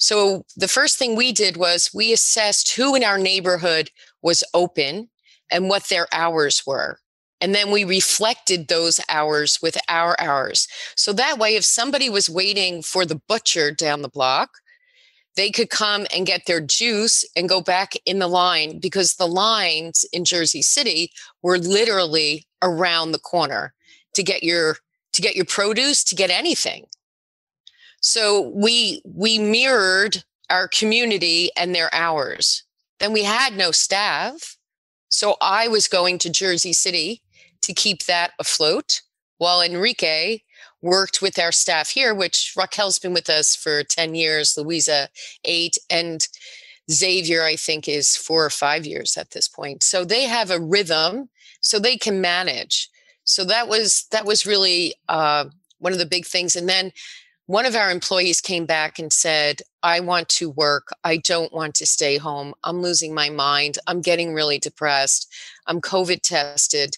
So 0.03 0.43
the 0.57 0.67
first 0.67 0.97
thing 0.97 1.15
we 1.15 1.31
did 1.31 1.55
was 1.55 1.89
we 1.93 2.11
assessed 2.11 2.75
who 2.75 2.93
in 2.93 3.05
our 3.05 3.17
neighborhood 3.17 3.89
was 4.21 4.43
open 4.53 5.09
and 5.49 5.69
what 5.69 5.87
their 5.87 6.07
hours 6.11 6.61
were. 6.67 6.99
And 7.39 7.55
then 7.55 7.71
we 7.71 7.85
reflected 7.85 8.67
those 8.67 8.99
hours 9.07 9.59
with 9.61 9.77
our 9.87 10.19
hours. 10.19 10.67
So 10.97 11.13
that 11.13 11.37
way, 11.37 11.55
if 11.55 11.63
somebody 11.63 12.09
was 12.09 12.29
waiting 12.29 12.81
for 12.81 13.05
the 13.05 13.21
butcher 13.29 13.71
down 13.71 14.01
the 14.01 14.09
block, 14.09 14.49
they 15.37 15.49
could 15.49 15.69
come 15.69 16.05
and 16.13 16.27
get 16.27 16.47
their 16.47 16.59
juice 16.59 17.23
and 17.37 17.47
go 17.47 17.61
back 17.61 17.93
in 18.05 18.19
the 18.19 18.27
line 18.27 18.79
because 18.79 19.13
the 19.13 19.27
lines 19.27 20.03
in 20.11 20.25
Jersey 20.25 20.61
City 20.61 21.13
were 21.41 21.57
literally 21.57 22.45
around 22.61 23.13
the 23.13 23.19
corner 23.19 23.73
to 24.15 24.21
get 24.21 24.43
your 24.43 24.75
to 25.13 25.21
get 25.21 25.37
your 25.37 25.45
produce 25.45 26.03
to 26.03 26.15
get 26.15 26.29
anything. 26.29 26.87
So 28.03 28.51
we 28.53 29.01
we 29.05 29.39
mirrored 29.39 30.25
our 30.49 30.67
community 30.67 31.49
and 31.55 31.73
their 31.73 31.89
hours. 31.95 32.63
Then 32.99 33.13
we 33.13 33.23
had 33.23 33.55
no 33.55 33.71
staff. 33.71 34.57
So 35.07 35.37
I 35.41 35.69
was 35.69 35.87
going 35.87 36.19
to 36.19 36.29
Jersey 36.29 36.73
City 36.73 37.21
to 37.61 37.73
keep 37.73 38.03
that 38.03 38.31
afloat 38.37 39.01
while 39.37 39.61
Enrique 39.61 40.39
worked 40.81 41.21
with 41.21 41.39
our 41.39 41.53
staff 41.53 41.91
here, 41.91 42.13
which 42.13 42.53
Raquel's 42.57 42.99
been 42.99 43.13
with 43.13 43.29
us 43.29 43.55
for 43.55 43.83
10 43.83 44.15
years, 44.15 44.57
Louisa, 44.57 45.07
eight, 45.45 45.77
and 45.89 46.27
Xavier, 46.91 47.43
I 47.43 47.55
think, 47.55 47.87
is 47.87 48.17
four 48.17 48.45
or 48.45 48.49
five 48.49 48.85
years 48.85 49.15
at 49.15 49.31
this 49.31 49.47
point. 49.47 49.81
So 49.81 50.03
they 50.03 50.23
have 50.23 50.51
a 50.51 50.59
rhythm 50.59 51.29
so 51.61 51.79
they 51.79 51.95
can 51.95 52.19
manage. 52.19 52.89
So 53.23 53.45
that 53.45 53.69
was 53.69 54.07
that 54.11 54.25
was 54.25 54.45
really 54.45 54.95
uh, 55.07 55.45
one 55.79 55.93
of 55.93 55.99
the 55.99 56.05
big 56.05 56.25
things. 56.25 56.57
And 56.57 56.67
then 56.67 56.91
one 57.45 57.65
of 57.65 57.75
our 57.75 57.91
employees 57.91 58.39
came 58.39 58.65
back 58.65 58.99
and 58.99 59.11
said, 59.11 59.61
I 59.81 59.99
want 59.99 60.29
to 60.29 60.49
work. 60.49 60.89
I 61.03 61.17
don't 61.17 61.53
want 61.53 61.75
to 61.75 61.85
stay 61.85 62.17
home. 62.17 62.53
I'm 62.63 62.81
losing 62.81 63.13
my 63.13 63.29
mind. 63.29 63.77
I'm 63.85 64.01
getting 64.01 64.33
really 64.33 64.59
depressed. 64.59 65.31
I'm 65.67 65.81
COVID 65.81 66.21
tested 66.21 66.97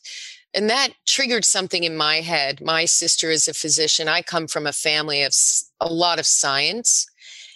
and 0.56 0.70
that 0.70 0.94
triggered 1.06 1.44
something 1.44 1.84
in 1.84 1.98
my 1.98 2.22
head. 2.22 2.62
My 2.62 2.86
sister 2.86 3.30
is 3.30 3.48
a 3.48 3.54
physician. 3.54 4.08
I 4.08 4.22
come 4.22 4.48
from 4.48 4.66
a 4.66 4.72
family 4.72 5.22
of 5.22 5.36
a 5.82 5.92
lot 5.92 6.18
of 6.18 6.26
science. 6.26 7.06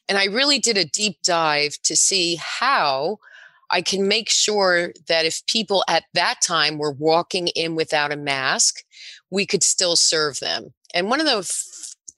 And 0.10 0.18
I 0.18 0.26
really 0.26 0.60
did 0.60 0.78
a 0.78 0.84
deep 0.84 1.22
dive 1.24 1.78
to 1.84 1.96
see 1.96 2.38
how 2.42 3.20
I 3.72 3.82
can 3.82 4.08
make 4.08 4.30
sure 4.30 4.92
that 5.08 5.26
if 5.26 5.46
people 5.46 5.86
at 5.88 6.04
that 6.14 6.42
time 6.42 6.78
were 6.78 6.92
walking 6.92 7.48
in 7.50 7.76
without 7.76 8.12
a 8.12 8.18
mask, 8.18 8.84
we 9.30 9.46
could 9.46 9.64
still 9.64 9.96
serve 9.96 10.40
them. 10.40 10.74
And 10.94 11.10
one 11.10 11.22
of 11.22 11.26
the 11.26 11.44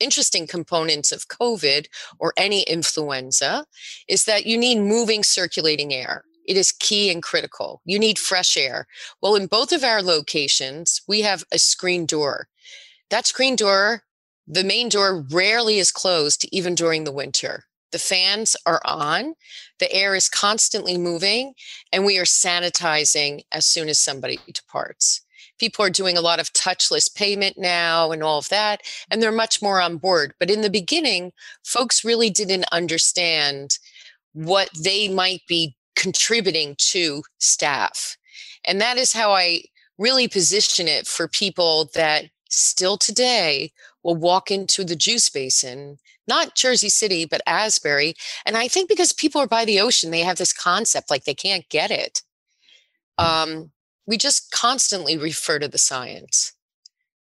interesting 0.01 0.47
components 0.47 1.11
of 1.11 1.27
COVID 1.27 1.87
or 2.19 2.33
any 2.37 2.63
influenza 2.63 3.65
is 4.07 4.25
that 4.25 4.45
you 4.45 4.57
need 4.57 4.79
moving 4.79 5.23
circulating 5.23 5.93
air. 5.93 6.23
It 6.45 6.57
is 6.57 6.71
key 6.71 7.11
and 7.11 7.21
critical. 7.21 7.81
You 7.85 7.99
need 7.99 8.17
fresh 8.17 8.57
air. 8.57 8.87
Well, 9.21 9.35
in 9.35 9.47
both 9.47 9.71
of 9.71 9.83
our 9.83 10.01
locations, 10.01 11.01
we 11.07 11.21
have 11.21 11.43
a 11.51 11.59
screen 11.59 12.05
door. 12.05 12.47
That 13.09 13.27
screen 13.27 13.55
door, 13.55 14.03
the 14.47 14.63
main 14.63 14.89
door 14.89 15.23
rarely 15.31 15.77
is 15.77 15.91
closed 15.91 16.45
even 16.51 16.75
during 16.75 17.03
the 17.03 17.11
winter. 17.11 17.65
The 17.91 17.99
fans 17.99 18.55
are 18.65 18.81
on, 18.85 19.35
the 19.79 19.91
air 19.91 20.15
is 20.15 20.29
constantly 20.29 20.97
moving, 20.97 21.53
and 21.91 22.05
we 22.05 22.17
are 22.17 22.23
sanitizing 22.23 23.41
as 23.51 23.65
soon 23.65 23.89
as 23.89 23.99
somebody 23.99 24.39
departs. 24.51 25.21
People 25.61 25.85
are 25.85 25.91
doing 25.91 26.17
a 26.17 26.21
lot 26.21 26.39
of 26.39 26.51
touchless 26.53 27.13
payment 27.13 27.55
now 27.55 28.11
and 28.11 28.23
all 28.23 28.39
of 28.39 28.49
that, 28.49 28.81
and 29.11 29.21
they're 29.21 29.31
much 29.31 29.61
more 29.61 29.79
on 29.79 29.97
board. 29.97 30.33
But 30.39 30.49
in 30.49 30.61
the 30.61 30.71
beginning, 30.71 31.33
folks 31.63 32.03
really 32.03 32.31
didn't 32.31 32.65
understand 32.71 33.77
what 34.33 34.71
they 34.75 35.07
might 35.07 35.41
be 35.47 35.75
contributing 35.95 36.73
to 36.79 37.21
staff. 37.37 38.17
And 38.65 38.81
that 38.81 38.97
is 38.97 39.13
how 39.13 39.33
I 39.33 39.61
really 39.99 40.27
position 40.27 40.87
it 40.87 41.05
for 41.05 41.27
people 41.27 41.91
that 41.93 42.25
still 42.49 42.97
today 42.97 43.71
will 44.01 44.15
walk 44.15 44.49
into 44.49 44.83
the 44.83 44.95
juice 44.95 45.29
basin, 45.29 45.99
not 46.27 46.55
Jersey 46.55 46.89
City, 46.89 47.25
but 47.25 47.43
Asbury. 47.45 48.15
And 48.47 48.57
I 48.57 48.67
think 48.67 48.89
because 48.89 49.13
people 49.13 49.39
are 49.39 49.47
by 49.47 49.63
the 49.63 49.79
ocean, 49.79 50.09
they 50.09 50.21
have 50.21 50.37
this 50.39 50.53
concept 50.53 51.11
like 51.11 51.25
they 51.25 51.35
can't 51.35 51.69
get 51.69 51.91
it. 51.91 52.23
Um, 53.19 53.69
we 54.05 54.17
just 54.17 54.51
constantly 54.51 55.17
refer 55.17 55.59
to 55.59 55.67
the 55.67 55.77
science. 55.77 56.53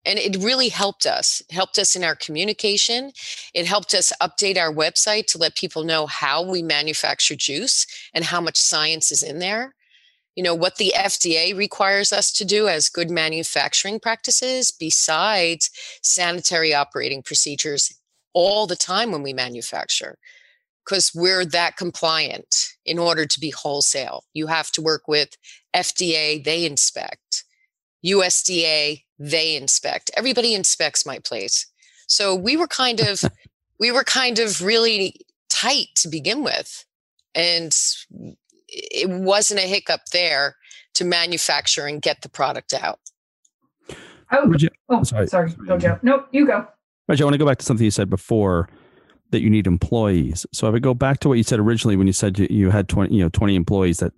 And 0.06 0.20
it 0.20 0.44
really 0.44 0.70
helped 0.70 1.08
us 1.08 1.42
it 1.50 1.54
helped 1.54 1.80
us 1.80 1.96
in 1.96 2.04
our 2.04 2.16
communication. 2.16 3.12
It 3.54 3.66
helped 3.66 3.94
us 3.94 4.14
update 4.22 4.58
our 4.58 4.72
website 4.72 5.26
to 5.28 5.40
let 5.40 5.56
people 5.56 5.84
know 5.84 6.06
how 6.06 6.44
we 6.44 6.62
manufacture 6.62 7.36
juice 7.36 7.88
and 8.14 8.24
how 8.24 8.40
much 8.40 8.58
science 8.58 9.12
is 9.12 9.24
in 9.24 9.40
there. 9.40 9.74
You 10.36 10.44
know 10.44 10.54
what 10.54 10.76
the 10.76 10.94
fda 10.96 11.58
requires 11.58 12.12
us 12.12 12.32
to 12.34 12.46
do 12.46 12.68
as 12.68 12.90
good 12.90 13.10
manufacturing 13.10 14.00
practices 14.00 14.72
besides 14.72 15.72
sanitary 16.04 16.74
operating 16.74 17.24
procedures 17.24 17.98
all 18.34 18.68
the 18.68 18.76
time 18.76 19.12
when 19.12 19.24
we 19.24 19.34
manufacture 19.34 20.18
because 20.86 21.12
we're 21.16 21.46
that 21.46 21.78
compliant 21.78 22.68
in 22.86 23.00
order 23.00 23.26
to 23.26 23.40
be 23.40 23.50
wholesale 23.50 24.24
you 24.34 24.48
have 24.48 24.72
to 24.72 24.82
work 24.82 25.08
with 25.08 25.30
fda 25.76 26.44
they 26.44 26.66
inspect 26.66 27.44
usda 28.06 29.02
they 29.18 29.56
inspect. 29.56 30.12
Everybody 30.18 30.54
inspects 30.54 31.06
my 31.06 31.20
place. 31.20 31.68
So 32.08 32.36
we 32.36 32.58
were 32.58 32.68
kind 32.68 33.00
of 33.00 33.24
we 33.80 33.92
were 33.92 34.04
kind 34.04 34.40
of 34.40 34.62
really 34.62 35.16
tight 35.50 35.88
to 35.96 36.10
begin 36.10 36.44
with. 36.44 36.86
And 37.34 37.76
it 38.68 39.10
wasn't 39.10 39.60
a 39.60 39.64
hiccup 39.64 40.02
there 40.12 40.56
to 40.96 41.06
manufacture 41.06 41.86
and 41.86 42.02
get 42.02 42.22
the 42.22 42.30
product 42.30 42.74
out. 42.74 43.00
Oh, 44.32 44.48
Would 44.48 44.62
you- 44.62 44.70
oh 44.90 45.04
sorry. 45.04 45.28
sorry. 45.28 45.52
Go, 45.68 45.78
Joe. 45.78 46.00
Nope, 46.02 46.28
you 46.32 46.48
go. 46.48 46.68
Reggie, 47.08 47.24
I 47.24 47.26
want 47.26 47.34
to 47.36 47.38
go 47.38 47.46
back 47.46 47.60
to 47.60 47.66
something 47.66 47.84
you 47.84 47.92
said 47.92 48.10
before 48.10 48.68
that 49.32 49.42
you 49.42 49.50
need 49.50 49.68
employees. 49.68 50.46
So 50.54 50.68
I 50.68 50.70
would 50.70 50.84
go 50.84 50.94
back 50.94 51.20
to 51.22 51.28
what 51.30 51.36
you 51.38 51.44
said 51.44 51.60
originally 51.60 51.96
when 51.96 52.08
you 52.08 52.14
said 52.14 52.38
you, 52.40 52.48
you 52.50 52.70
had 52.70 52.88
20, 52.88 53.14
you 53.16 53.24
know, 53.24 53.30
20 53.30 53.56
employees 53.56 53.98
that 54.00 54.14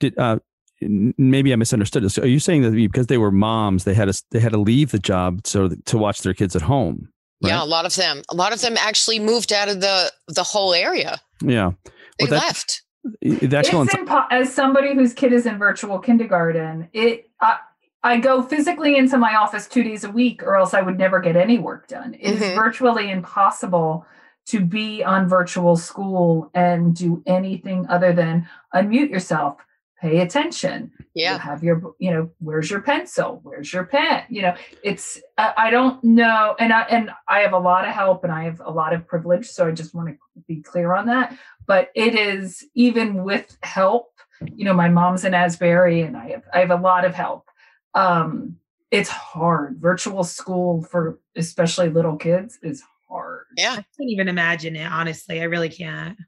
did, 0.00 0.18
uh, 0.18 0.38
maybe 0.80 1.52
I 1.52 1.56
misunderstood 1.56 2.02
this. 2.04 2.18
Are 2.18 2.26
you 2.28 2.38
saying 2.38 2.62
that 2.62 2.70
because 2.72 3.06
they 3.06 3.18
were 3.18 3.30
moms, 3.30 3.84
they 3.84 3.94
had 3.94 4.12
to, 4.12 4.22
they 4.30 4.40
had 4.40 4.52
to 4.52 4.58
leave 4.58 4.90
the 4.90 4.98
job 4.98 5.46
so 5.46 5.68
that, 5.68 5.84
to 5.86 5.98
watch 5.98 6.20
their 6.22 6.34
kids 6.34 6.54
at 6.56 6.62
home? 6.62 7.08
Yeah, 7.40 7.62
a 7.62 7.64
lot 7.64 7.86
of 7.86 7.94
them. 7.94 8.22
A 8.30 8.34
lot 8.34 8.52
of 8.52 8.60
them 8.60 8.76
actually 8.76 9.20
moved 9.20 9.52
out 9.52 9.68
of 9.68 9.80
the 9.80 10.10
the 10.26 10.42
whole 10.42 10.74
area. 10.74 11.20
Yeah. 11.40 11.70
They 12.18 12.24
Well, 12.24 12.30
that- 12.30 12.42
left. 12.46 12.82
It 13.22 13.54
actually, 13.54 13.84
it's 13.84 13.94
impo- 13.94 14.26
as 14.30 14.52
somebody 14.52 14.92
whose 14.92 15.14
kid 15.14 15.32
is 15.32 15.46
in 15.46 15.56
virtual 15.56 16.00
kindergarten, 16.00 16.88
it 16.92 17.30
I, 17.40 17.58
I 18.02 18.18
go 18.18 18.42
physically 18.42 18.96
into 18.96 19.16
my 19.18 19.36
office 19.36 19.68
two 19.68 19.84
days 19.84 20.02
a 20.02 20.10
week, 20.10 20.42
or 20.42 20.56
else 20.56 20.74
I 20.74 20.82
would 20.82 20.98
never 20.98 21.20
get 21.20 21.36
any 21.36 21.58
work 21.58 21.86
done. 21.86 22.14
It 22.14 22.34
is 22.34 22.40
Mhm. 22.42 22.54
virtually 22.56 23.08
impossible 23.10 24.04
to 24.48 24.60
be 24.64 25.04
on 25.04 25.28
virtual 25.28 25.76
school 25.76 26.50
and 26.54 26.94
do 26.94 27.22
anything 27.26 27.86
other 27.88 28.12
than 28.12 28.48
unmute 28.74 29.10
yourself, 29.10 29.56
pay 30.00 30.20
attention. 30.20 30.92
You 31.14 31.24
Yeah. 31.24 31.38
have 31.38 31.62
your, 31.62 31.94
you 31.98 32.10
know, 32.10 32.30
where's 32.38 32.70
your 32.70 32.80
pencil? 32.80 33.40
Where's 33.42 33.72
your 33.72 33.84
pen? 33.84 34.22
You 34.28 34.42
know, 34.42 34.54
it's 34.82 35.20
I, 35.36 35.52
I 35.56 35.70
don't 35.70 36.02
know, 36.02 36.54
and 36.58 36.72
I 36.72 36.82
and 36.82 37.10
I 37.26 37.40
have 37.40 37.52
a 37.52 37.58
lot 37.58 37.86
of 37.86 37.92
help 37.94 38.24
and 38.24 38.32
I 38.32 38.44
have 38.44 38.60
a 38.64 38.70
lot 38.70 38.92
of 38.94 39.06
privilege, 39.06 39.46
so 39.48 39.66
I 39.66 39.72
just 39.72 39.94
want 39.94 40.08
to 40.08 40.16
be 40.46 40.62
clear 40.62 40.92
on 40.94 41.06
that. 41.06 41.36
But 41.66 41.90
it 41.94 42.14
is 42.14 42.64
even 42.74 43.24
with 43.24 43.58
help, 43.62 44.12
you 44.54 44.64
know, 44.64 44.74
my 44.74 44.88
mom's 44.88 45.24
in 45.24 45.34
Asbury, 45.34 46.02
and 46.02 46.16
I 46.16 46.28
have 46.30 46.44
I 46.54 46.58
have 46.60 46.70
a 46.70 46.76
lot 46.76 47.04
of 47.04 47.14
help. 47.14 47.48
Um, 47.94 48.56
it's 48.90 49.10
hard. 49.10 49.76
Virtual 49.78 50.24
school 50.24 50.82
for 50.82 51.18
especially 51.36 51.90
little 51.90 52.16
kids 52.16 52.58
is 52.62 52.82
hard. 53.10 53.44
Yeah. 53.56 53.72
I 53.72 53.74
can't 53.76 54.10
even 54.10 54.28
imagine 54.28 54.76
it. 54.76 54.90
Honestly, 54.90 55.40
I 55.40 55.44
really 55.44 55.68
can't. 55.68 56.18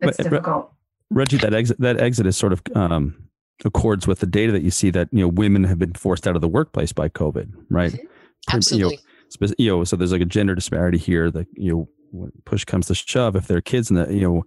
It's 0.00 0.16
But- 0.16 0.16
but- 0.16 0.22
difficult. 0.30 0.72
Reggie, 1.10 1.36
that 1.38 1.54
exit, 1.54 1.78
that 1.80 2.00
exit 2.00 2.26
is 2.26 2.36
sort 2.36 2.52
of, 2.52 2.60
um, 2.74 3.28
accords 3.64 4.06
with 4.08 4.18
the 4.18 4.26
data 4.26 4.50
that 4.52 4.62
you 4.62 4.70
see 4.72 4.90
that, 4.90 5.08
you 5.12 5.20
know, 5.20 5.28
women 5.28 5.62
have 5.64 5.78
been 5.78 5.92
forced 5.94 6.26
out 6.26 6.34
of 6.34 6.42
the 6.42 6.48
workplace 6.48 6.92
by 6.92 7.08
COVID, 7.08 7.52
right? 7.70 7.92
Mhm. 7.92 7.98
You 7.98 8.04
know, 8.04 8.10
Absolutely. 8.52 8.98
spe- 9.28 9.54
you 9.58 9.68
know, 9.70 9.84
so 9.84 9.94
there's 9.96 10.10
like 10.12 10.20
a 10.20 10.24
gender 10.26 10.54
disparity 10.54 10.98
here 10.98 11.30
that, 11.30 11.46
you 11.54 11.70
know, 11.72 11.88
when 12.10 12.32
push 12.44 12.64
comes 12.64 12.86
to 12.88 12.94
shove, 12.94 13.36
if 13.36 13.46
there 13.46 13.56
are 13.56 13.62
kids 13.62 13.88
in 13.88 13.96
the, 13.96 14.12
you 14.12 14.20
know, 14.20 14.44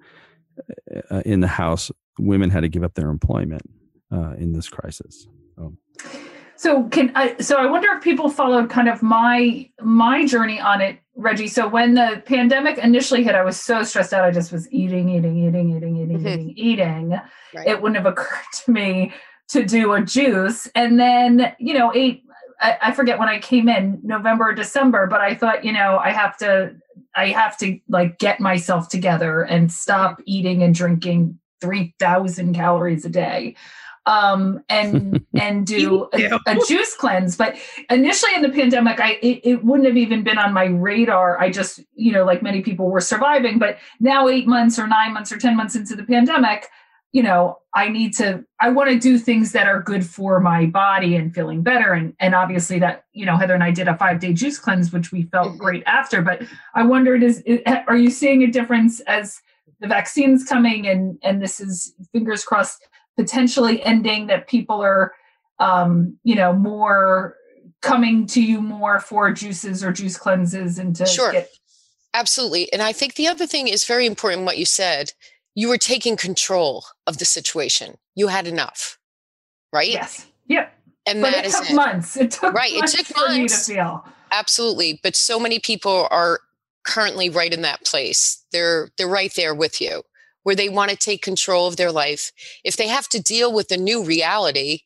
uh, 1.09 1.21
in 1.25 1.39
the 1.39 1.47
house, 1.47 1.91
women 2.19 2.49
had 2.49 2.61
to 2.61 2.69
give 2.69 2.83
up 2.83 2.93
their 2.95 3.09
employment 3.09 3.61
uh, 4.11 4.33
in 4.37 4.51
this 4.53 4.67
crisis. 4.67 5.27
So 5.55 5.77
can 6.91 7.11
I 7.15 7.37
so 7.37 7.57
I 7.57 7.65
wonder 7.65 7.87
if 7.93 8.03
people 8.03 8.29
followed 8.29 8.69
kind 8.69 8.89
of 8.89 9.01
my 9.01 9.69
my 9.81 10.25
journey 10.25 10.59
on 10.59 10.81
it, 10.81 10.99
Reggie. 11.15 11.47
So 11.47 11.67
when 11.67 11.93
the 11.93 12.21
pandemic 12.25 12.77
initially 12.77 13.23
hit, 13.23 13.35
I 13.35 13.43
was 13.43 13.59
so 13.59 13.83
stressed 13.83 14.13
out. 14.13 14.25
I 14.25 14.31
just 14.31 14.51
was 14.51 14.71
eating, 14.71 15.09
eating, 15.09 15.37
eating, 15.37 15.75
eating, 15.75 15.97
eating, 15.97 16.19
Mhm. 16.19 16.27
eating, 16.27 16.53
eating. 16.57 17.19
Right. 17.55 17.67
It 17.67 17.81
wouldn't 17.81 17.97
have 17.97 18.11
occurred 18.11 18.45
to 18.65 18.71
me 18.71 19.13
to 19.49 19.63
do 19.63 19.93
a 19.93 20.01
juice. 20.01 20.67
And 20.75 20.99
then, 20.99 21.53
you 21.59 21.73
know, 21.73 21.91
eight 21.95 22.23
I, 22.61 22.77
I 22.81 22.91
forget 22.91 23.17
when 23.19 23.29
I 23.29 23.39
came 23.39 23.69
in, 23.69 23.99
November 24.03 24.49
or 24.49 24.53
December, 24.53 25.07
but 25.07 25.21
I 25.21 25.33
thought, 25.33 25.63
you 25.63 25.71
know, 25.71 25.97
I 25.97 26.11
have 26.11 26.37
to 26.37 26.75
I 27.15 27.27
have 27.29 27.57
to 27.59 27.79
like 27.87 28.19
get 28.19 28.39
myself 28.39 28.89
together 28.89 29.41
and 29.41 29.71
stop 29.71 30.21
eating 30.25 30.61
and 30.61 30.75
drinking 30.75 31.39
3000 31.61 32.53
calories 32.53 33.05
a 33.05 33.09
day 33.09 33.55
um 34.09 34.63
and 34.69 35.23
and 35.35 35.65
do 35.67 36.09
a, 36.13 36.39
a 36.47 36.55
juice 36.67 36.95
cleanse. 36.95 37.37
But 37.37 37.55
initially 37.89 38.33
in 38.35 38.41
the 38.41 38.49
pandemic 38.49 38.99
i 38.99 39.11
it, 39.21 39.41
it 39.51 39.63
wouldn't 39.63 39.87
have 39.87 39.97
even 39.97 40.23
been 40.23 40.37
on 40.45 40.51
my 40.53 40.65
radar. 40.65 41.39
I 41.39 41.49
just 41.51 41.79
you 41.95 42.11
know 42.11 42.25
like 42.25 42.41
many 42.41 42.61
people 42.61 42.89
were 42.89 43.01
surviving. 43.01 43.59
But 43.59 43.77
now 43.99 44.27
eight 44.27 44.47
months 44.47 44.79
or 44.79 44.87
nine 44.87 45.13
months 45.13 45.31
or 45.31 45.37
ten 45.37 45.55
months 45.55 45.75
into 45.75 45.95
the 45.95 46.03
pandemic 46.03 46.67
you 47.11 47.23
know 47.23 47.57
i 47.73 47.89
need 47.89 48.13
to 48.13 48.27
i 48.61 48.69
want 48.69 48.87
to 48.87 48.99
do 48.99 49.17
things 49.17 49.51
that 49.51 49.65
are 49.67 49.81
good 49.81 50.05
for 50.05 50.39
my 50.39 50.65
body 50.67 51.15
and 51.15 51.33
feeling 51.33 51.61
better. 51.63 51.93
And 51.93 52.13
and 52.19 52.35
obviously 52.35 52.77
that 52.79 53.05
you 53.13 53.25
know 53.25 53.35
heather 53.37 53.55
and 53.55 53.63
i 53.63 53.71
did 53.71 53.87
a 53.87 53.97
five 53.97 54.19
day 54.19 54.31
juice 54.33 54.59
cleanse 54.59 54.91
which 54.93 55.11
we 55.11 55.23
felt 55.23 55.53
Mhm. 55.53 55.57
great 55.57 55.83
after. 55.87 56.21
But 56.21 56.43
i 56.75 56.83
wondered 56.83 57.23
is 57.23 57.41
is- 57.47 57.61
are 57.87 57.97
you 57.97 58.11
seeing 58.11 58.43
a 58.43 58.47
difference 58.57 58.99
as 59.01 59.41
the 59.81 59.87
vaccine's 59.87 60.43
coming 60.43 60.87
and 60.87 61.17
and 61.23 61.41
this 61.41 61.59
is 61.59 61.93
fingers 62.11 62.43
crossed 62.43 62.87
potentially 63.19 63.83
ending 63.83 64.27
that 64.27 64.47
people 64.47 64.79
are 64.81 65.11
um 65.59 66.17
you 66.23 66.35
know 66.35 66.53
more 66.53 67.35
coming 67.81 68.25
to 68.25 68.41
you 68.41 68.61
more 68.61 68.99
for 69.01 69.29
juices 69.33 69.83
or 69.83 69.91
juice 69.91 70.17
cleanses 70.17 70.79
and 70.79 70.95
to 70.95 71.05
Sure. 71.05 71.33
get 71.33 71.49
Absolutely. 72.13 72.71
And 72.73 72.81
I 72.81 72.91
think 72.93 73.13
the 73.15 73.27
other 73.27 73.45
thing 73.45 73.67
is 73.67 73.85
very 73.85 74.05
important 74.07 74.43
what 74.45 74.57
you 74.57 74.65
said. 74.65 75.11
You 75.53 75.67
were 75.69 75.77
taking 75.77 76.17
control 76.17 76.83
of 77.05 77.19
the 77.19 77.25
situation. 77.25 77.97
You 78.15 78.27
had 78.29 78.47
enough. 78.47 78.97
Right? 79.73 79.89
yes 79.89 80.25
yep 80.47 80.73
And 81.05 81.21
but 81.21 81.31
that 81.31 81.43
it 81.43 81.47
is 81.47 81.55
took 81.55 81.69
it. 81.69 81.75
months 81.75 82.15
it 82.17 82.31
took 82.31 82.53
Right, 82.53 82.71
it 82.73 82.79
months 82.79 82.93
took 82.95 83.05
for 83.07 83.27
me 83.29 83.35
to 83.35 83.39
months. 83.41 83.67
feel 83.67 84.05
Absolutely. 84.31 84.99
But 85.03 85.15
so 85.15 85.39
many 85.39 85.59
people 85.59 86.07
are 86.09 86.39
currently 86.85 87.29
right 87.29 87.53
in 87.53 87.61
that 87.63 87.83
place. 87.85 88.43
They're 88.53 88.89
they're 88.97 89.07
right 89.19 89.33
there 89.35 89.53
with 89.53 89.81
you 89.81 90.03
where 90.43 90.55
they 90.55 90.69
want 90.69 90.91
to 90.91 90.97
take 90.97 91.21
control 91.21 91.67
of 91.67 91.77
their 91.77 91.91
life. 91.91 92.31
If 92.63 92.77
they 92.77 92.87
have 92.87 93.07
to 93.09 93.21
deal 93.21 93.53
with 93.53 93.71
a 93.71 93.77
new 93.77 94.03
reality, 94.03 94.81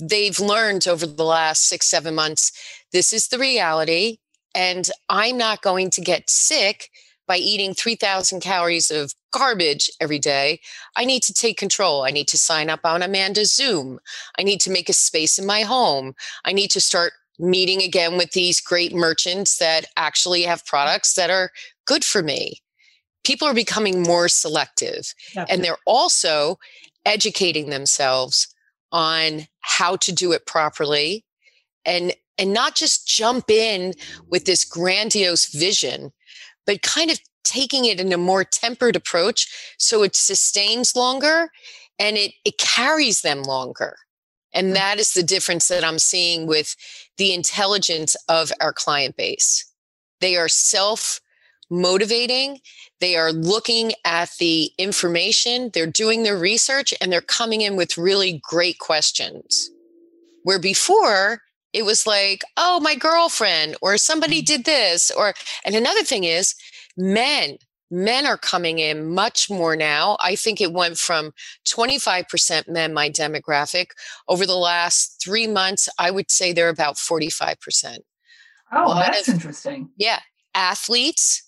they've 0.00 0.38
learned 0.38 0.86
over 0.86 1.06
the 1.06 1.24
last 1.24 1.68
six, 1.68 1.86
seven 1.86 2.14
months, 2.14 2.52
this 2.92 3.12
is 3.12 3.28
the 3.28 3.38
reality. 3.38 4.18
And 4.54 4.88
I'm 5.08 5.36
not 5.36 5.62
going 5.62 5.90
to 5.90 6.00
get 6.00 6.30
sick 6.30 6.90
by 7.26 7.36
eating 7.36 7.74
3,000 7.74 8.40
calories 8.40 8.90
of 8.90 9.12
garbage 9.32 9.90
every 10.00 10.18
day. 10.18 10.60
I 10.96 11.04
need 11.04 11.22
to 11.24 11.32
take 11.32 11.58
control. 11.58 12.04
I 12.04 12.10
need 12.10 12.28
to 12.28 12.38
sign 12.38 12.70
up 12.70 12.80
on 12.84 13.02
Amanda's 13.02 13.54
Zoom. 13.54 13.98
I 14.38 14.42
need 14.42 14.60
to 14.60 14.70
make 14.70 14.88
a 14.88 14.94
space 14.94 15.38
in 15.38 15.46
my 15.46 15.62
home. 15.62 16.14
I 16.44 16.52
need 16.52 16.70
to 16.70 16.80
start 16.80 17.12
meeting 17.38 17.82
again 17.82 18.16
with 18.16 18.32
these 18.32 18.60
great 18.60 18.94
merchants 18.94 19.58
that 19.58 19.86
actually 19.96 20.42
have 20.42 20.62
mm. 20.62 20.66
products 20.66 21.14
that 21.14 21.30
are 21.30 21.50
good 21.86 22.04
for 22.04 22.22
me. 22.22 22.62
People 23.26 23.48
are 23.48 23.54
becoming 23.54 24.02
more 24.02 24.28
selective 24.28 25.12
and 25.48 25.64
they're 25.64 25.78
also 25.84 26.58
educating 27.04 27.70
themselves 27.70 28.54
on 28.92 29.46
how 29.60 29.96
to 29.96 30.12
do 30.12 30.32
it 30.32 30.46
properly 30.46 31.24
and 31.84 32.12
and 32.38 32.52
not 32.52 32.76
just 32.76 33.08
jump 33.08 33.50
in 33.50 33.94
with 34.28 34.44
this 34.44 34.64
grandiose 34.64 35.46
vision 35.46 36.12
but 36.66 36.82
kind 36.82 37.10
of 37.10 37.18
taking 37.44 37.84
it 37.84 38.00
in 38.00 38.12
a 38.12 38.18
more 38.18 38.44
tempered 38.44 38.96
approach 38.96 39.74
so 39.78 40.02
it 40.02 40.16
sustains 40.16 40.94
longer 40.96 41.50
and 41.98 42.16
it 42.16 42.32
it 42.44 42.58
carries 42.58 43.22
them 43.22 43.42
longer. 43.42 43.96
And 44.52 44.66
mm-hmm. 44.66 44.74
that 44.74 44.98
is 44.98 45.12
the 45.12 45.22
difference 45.22 45.68
that 45.68 45.84
i'm 45.84 45.98
seeing 45.98 46.46
with 46.46 46.76
the 47.16 47.32
intelligence 47.32 48.16
of 48.28 48.52
our 48.60 48.72
client 48.72 49.16
base. 49.16 49.64
They 50.20 50.36
are 50.36 50.48
self 50.48 51.20
motivating. 51.70 52.60
They 53.00 53.16
are 53.16 53.32
looking 53.32 53.92
at 54.04 54.30
the 54.38 54.70
information 54.78 55.70
they're 55.72 55.86
doing 55.86 56.22
their 56.22 56.38
research 56.38 56.94
and 57.00 57.12
they're 57.12 57.20
coming 57.20 57.60
in 57.60 57.76
with 57.76 57.98
really 57.98 58.40
great 58.42 58.78
questions. 58.78 59.70
Where 60.42 60.60
before 60.60 61.40
it 61.72 61.84
was 61.84 62.06
like 62.06 62.44
oh 62.56 62.80
my 62.80 62.94
girlfriend 62.94 63.76
or 63.82 63.98
somebody 63.98 64.40
mm. 64.40 64.46
did 64.46 64.64
this 64.64 65.10
or 65.10 65.34
and 65.64 65.74
another 65.74 66.02
thing 66.02 66.24
is 66.24 66.54
men 66.96 67.58
men 67.90 68.26
are 68.26 68.38
coming 68.38 68.78
in 68.80 69.14
much 69.14 69.48
more 69.48 69.76
now. 69.76 70.16
I 70.20 70.34
think 70.34 70.60
it 70.60 70.72
went 70.72 70.98
from 70.98 71.32
25% 71.68 72.66
men 72.66 72.92
my 72.92 73.08
demographic. 73.08 73.90
Over 74.26 74.44
the 74.44 74.56
last 74.56 75.20
three 75.22 75.46
months 75.46 75.88
i 75.98 76.10
would 76.10 76.30
say 76.30 76.52
they're 76.52 76.68
about 76.68 76.96
45% 76.96 77.98
oh 78.72 78.94
that's 78.94 79.28
of- 79.28 79.34
interesting. 79.34 79.90
Yeah 79.96 80.20
athletes 80.54 81.45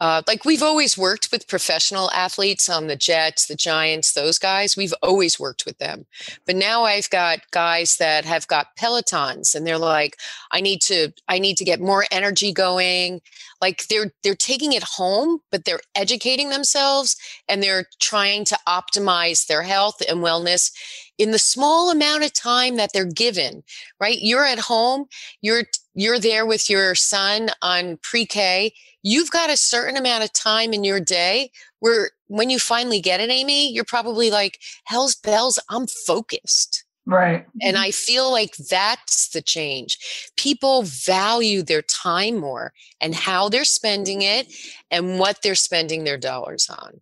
uh, 0.00 0.22
like 0.26 0.44
we've 0.44 0.62
always 0.62 0.98
worked 0.98 1.28
with 1.30 1.48
professional 1.48 2.10
athletes 2.10 2.68
on 2.68 2.88
the 2.88 2.96
jets 2.96 3.46
the 3.46 3.54
giants 3.54 4.12
those 4.12 4.38
guys. 4.38 4.76
We've 4.76 4.94
always 5.02 5.38
worked 5.38 5.64
with 5.64 5.78
them. 5.78 6.06
But 6.46 6.56
now 6.56 6.84
i've 6.84 7.08
got 7.10 7.50
guys 7.52 7.96
that 7.98 8.24
have 8.24 8.46
got 8.48 8.76
pelotons 8.76 9.54
and 9.54 9.66
they're 9.66 9.78
like 9.78 10.16
i 10.50 10.60
need 10.60 10.80
to 10.82 11.12
i 11.28 11.38
need 11.38 11.56
to 11.58 11.64
get 11.64 11.80
more 11.80 12.04
energy 12.10 12.52
going. 12.52 13.20
Like 13.60 13.86
they're 13.86 14.12
they're 14.22 14.34
taking 14.34 14.72
it 14.72 14.82
home 14.82 15.40
but 15.50 15.64
they're 15.64 15.80
educating 15.94 16.50
themselves 16.50 17.16
and 17.48 17.62
they're 17.62 17.86
trying 18.00 18.44
to 18.46 18.58
optimize 18.68 19.46
their 19.46 19.62
health 19.62 20.02
and 20.08 20.18
wellness 20.18 20.72
in 21.18 21.30
the 21.30 21.38
small 21.38 21.90
amount 21.90 22.24
of 22.24 22.32
time 22.32 22.76
that 22.76 22.92
they're 22.92 23.04
given, 23.04 23.62
right? 24.00 24.18
You're 24.20 24.44
at 24.44 24.58
home, 24.58 25.06
you're 25.40 25.64
you're 25.94 26.18
there 26.18 26.44
with 26.44 26.68
your 26.68 26.94
son 26.94 27.50
on 27.62 27.98
pre-K. 28.02 28.72
You've 29.02 29.30
got 29.30 29.50
a 29.50 29.56
certain 29.56 29.96
amount 29.96 30.24
of 30.24 30.32
time 30.32 30.72
in 30.72 30.82
your 30.82 30.98
day 30.98 31.50
where 31.78 32.10
when 32.26 32.50
you 32.50 32.58
finally 32.58 33.00
get 33.00 33.20
it, 33.20 33.30
Amy, 33.30 33.72
you're 33.72 33.84
probably 33.84 34.30
like, 34.30 34.58
hell's 34.86 35.14
bells, 35.14 35.58
I'm 35.68 35.86
focused. 35.86 36.84
Right. 37.06 37.46
And 37.60 37.76
mm-hmm. 37.76 37.84
I 37.84 37.90
feel 37.90 38.32
like 38.32 38.56
that's 38.56 39.28
the 39.28 39.42
change. 39.42 39.98
People 40.36 40.82
value 40.82 41.62
their 41.62 41.82
time 41.82 42.38
more 42.38 42.72
and 43.00 43.14
how 43.14 43.48
they're 43.48 43.64
spending 43.64 44.22
it 44.22 44.52
and 44.90 45.18
what 45.18 45.42
they're 45.42 45.54
spending 45.54 46.04
their 46.04 46.16
dollars 46.16 46.68
on. 46.70 47.00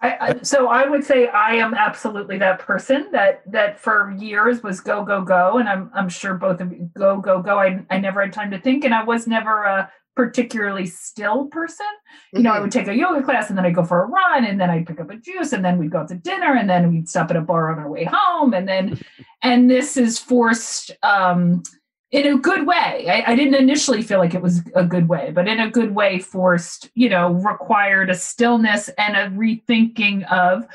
I, 0.00 0.16
I, 0.20 0.42
so 0.42 0.68
I 0.68 0.88
would 0.88 1.02
say 1.02 1.26
I 1.26 1.54
am 1.56 1.74
absolutely 1.74 2.38
that 2.38 2.60
person 2.60 3.08
that 3.12 3.42
that 3.50 3.80
for 3.80 4.14
years 4.16 4.62
was 4.62 4.80
go 4.80 5.04
go 5.04 5.22
go, 5.22 5.58
and 5.58 5.68
I'm 5.68 5.90
I'm 5.92 6.08
sure 6.08 6.34
both 6.34 6.60
of 6.60 6.72
you 6.72 6.88
go 6.96 7.18
go 7.18 7.42
go. 7.42 7.58
I 7.58 7.84
I 7.90 7.98
never 7.98 8.22
had 8.22 8.32
time 8.32 8.50
to 8.52 8.60
think, 8.60 8.84
and 8.84 8.94
I 8.94 9.02
was 9.02 9.26
never 9.26 9.64
a 9.64 9.90
particularly 10.18 10.84
still 10.84 11.46
person. 11.46 11.86
You 12.32 12.42
know, 12.42 12.50
mm-hmm. 12.50 12.58
I 12.58 12.60
would 12.60 12.72
take 12.72 12.88
a 12.88 12.94
yoga 12.94 13.22
class 13.22 13.50
and 13.50 13.56
then 13.56 13.64
I'd 13.64 13.76
go 13.76 13.84
for 13.84 14.02
a 14.02 14.06
run 14.06 14.44
and 14.44 14.60
then 14.60 14.68
I'd 14.68 14.84
pick 14.84 14.98
up 14.98 15.10
a 15.10 15.16
juice 15.16 15.52
and 15.52 15.64
then 15.64 15.78
we'd 15.78 15.92
go 15.92 15.98
out 15.98 16.08
to 16.08 16.16
dinner 16.16 16.56
and 16.56 16.68
then 16.68 16.90
we'd 16.90 17.08
stop 17.08 17.30
at 17.30 17.36
a 17.36 17.40
bar 17.40 17.70
on 17.70 17.78
our 17.78 17.88
way 17.88 18.02
home. 18.02 18.52
And 18.52 18.66
then, 18.66 19.00
and 19.42 19.70
this 19.70 19.96
is 19.96 20.18
forced 20.18 20.90
um, 21.04 21.62
in 22.10 22.26
a 22.26 22.38
good 22.38 22.66
way. 22.66 23.06
I, 23.08 23.32
I 23.32 23.36
didn't 23.36 23.56
initially 23.56 24.02
feel 24.02 24.18
like 24.18 24.34
it 24.34 24.42
was 24.42 24.62
a 24.74 24.84
good 24.84 25.08
way, 25.08 25.30
but 25.30 25.46
in 25.46 25.60
a 25.60 25.70
good 25.70 25.94
way, 25.94 26.18
forced, 26.18 26.90
you 26.94 27.08
know, 27.08 27.32
required 27.32 28.10
a 28.10 28.14
stillness 28.14 28.88
and 28.96 29.16
a 29.16 29.36
rethinking 29.36 30.30
of, 30.30 30.66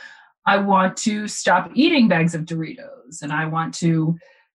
I 0.46 0.58
want 0.58 0.98
to 0.98 1.28
stop 1.28 1.72
eating 1.74 2.08
bags 2.08 2.36
of 2.36 2.44
Doritos 2.44 3.22
and 3.22 3.32
I 3.32 3.46
want 3.46 3.74
to 3.76 4.18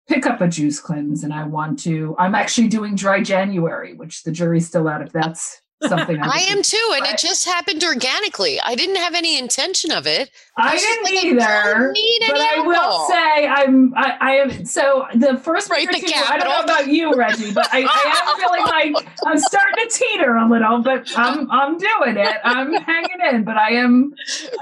pick 0.08 0.26
up 0.26 0.40
a 0.40 0.48
juice 0.48 0.80
cleanse 0.80 1.22
and 1.22 1.32
I 1.32 1.44
want 1.44 1.78
to, 1.80 2.16
I'm 2.18 2.34
actually 2.34 2.68
doing 2.68 2.96
dry 2.96 3.22
January, 3.22 3.94
which 3.94 4.24
the 4.24 4.32
jury's 4.32 4.66
still 4.66 4.88
out 4.88 5.02
if 5.02 5.12
that's 5.12 5.62
something 5.88 6.20
I, 6.20 6.26
I 6.26 6.38
am 6.50 6.62
too. 6.62 6.92
And 6.96 7.06
it 7.06 7.18
just 7.18 7.44
happened 7.44 7.84
organically. 7.84 8.60
I 8.60 8.74
didn't 8.74 8.96
have 8.96 9.14
any 9.14 9.38
intention 9.38 9.92
of 9.92 10.06
it. 10.06 10.30
I, 10.56 10.74
I 10.74 10.76
didn't 10.76 11.04
like, 11.04 11.24
either. 11.24 11.92
I 11.94 12.18
but 12.28 12.40
I 12.40 12.60
will 12.66 13.08
say 13.08 13.46
I'm 13.46 13.94
I, 13.94 14.16
I 14.20 14.30
am 14.36 14.64
so 14.64 15.06
the 15.14 15.36
first 15.38 15.70
right, 15.70 15.86
the 15.86 15.98
two, 15.98 16.12
I 16.14 16.38
don't 16.38 16.48
know 16.48 16.60
about 16.60 16.88
you, 16.88 17.14
Reggie, 17.14 17.52
but 17.52 17.68
I, 17.72 17.82
I 17.82 18.28
am 18.28 18.36
feeling 18.38 18.94
like 18.94 19.08
I'm 19.26 19.38
starting 19.38 19.88
to 19.88 19.98
teeter 19.98 20.36
a 20.36 20.48
little, 20.48 20.82
but 20.82 21.10
I'm 21.16 21.50
I'm 21.50 21.78
doing 21.78 22.16
it. 22.16 22.36
I'm 22.44 22.72
hanging 22.74 23.18
in, 23.32 23.44
but 23.44 23.56
I 23.56 23.70
am 23.70 24.14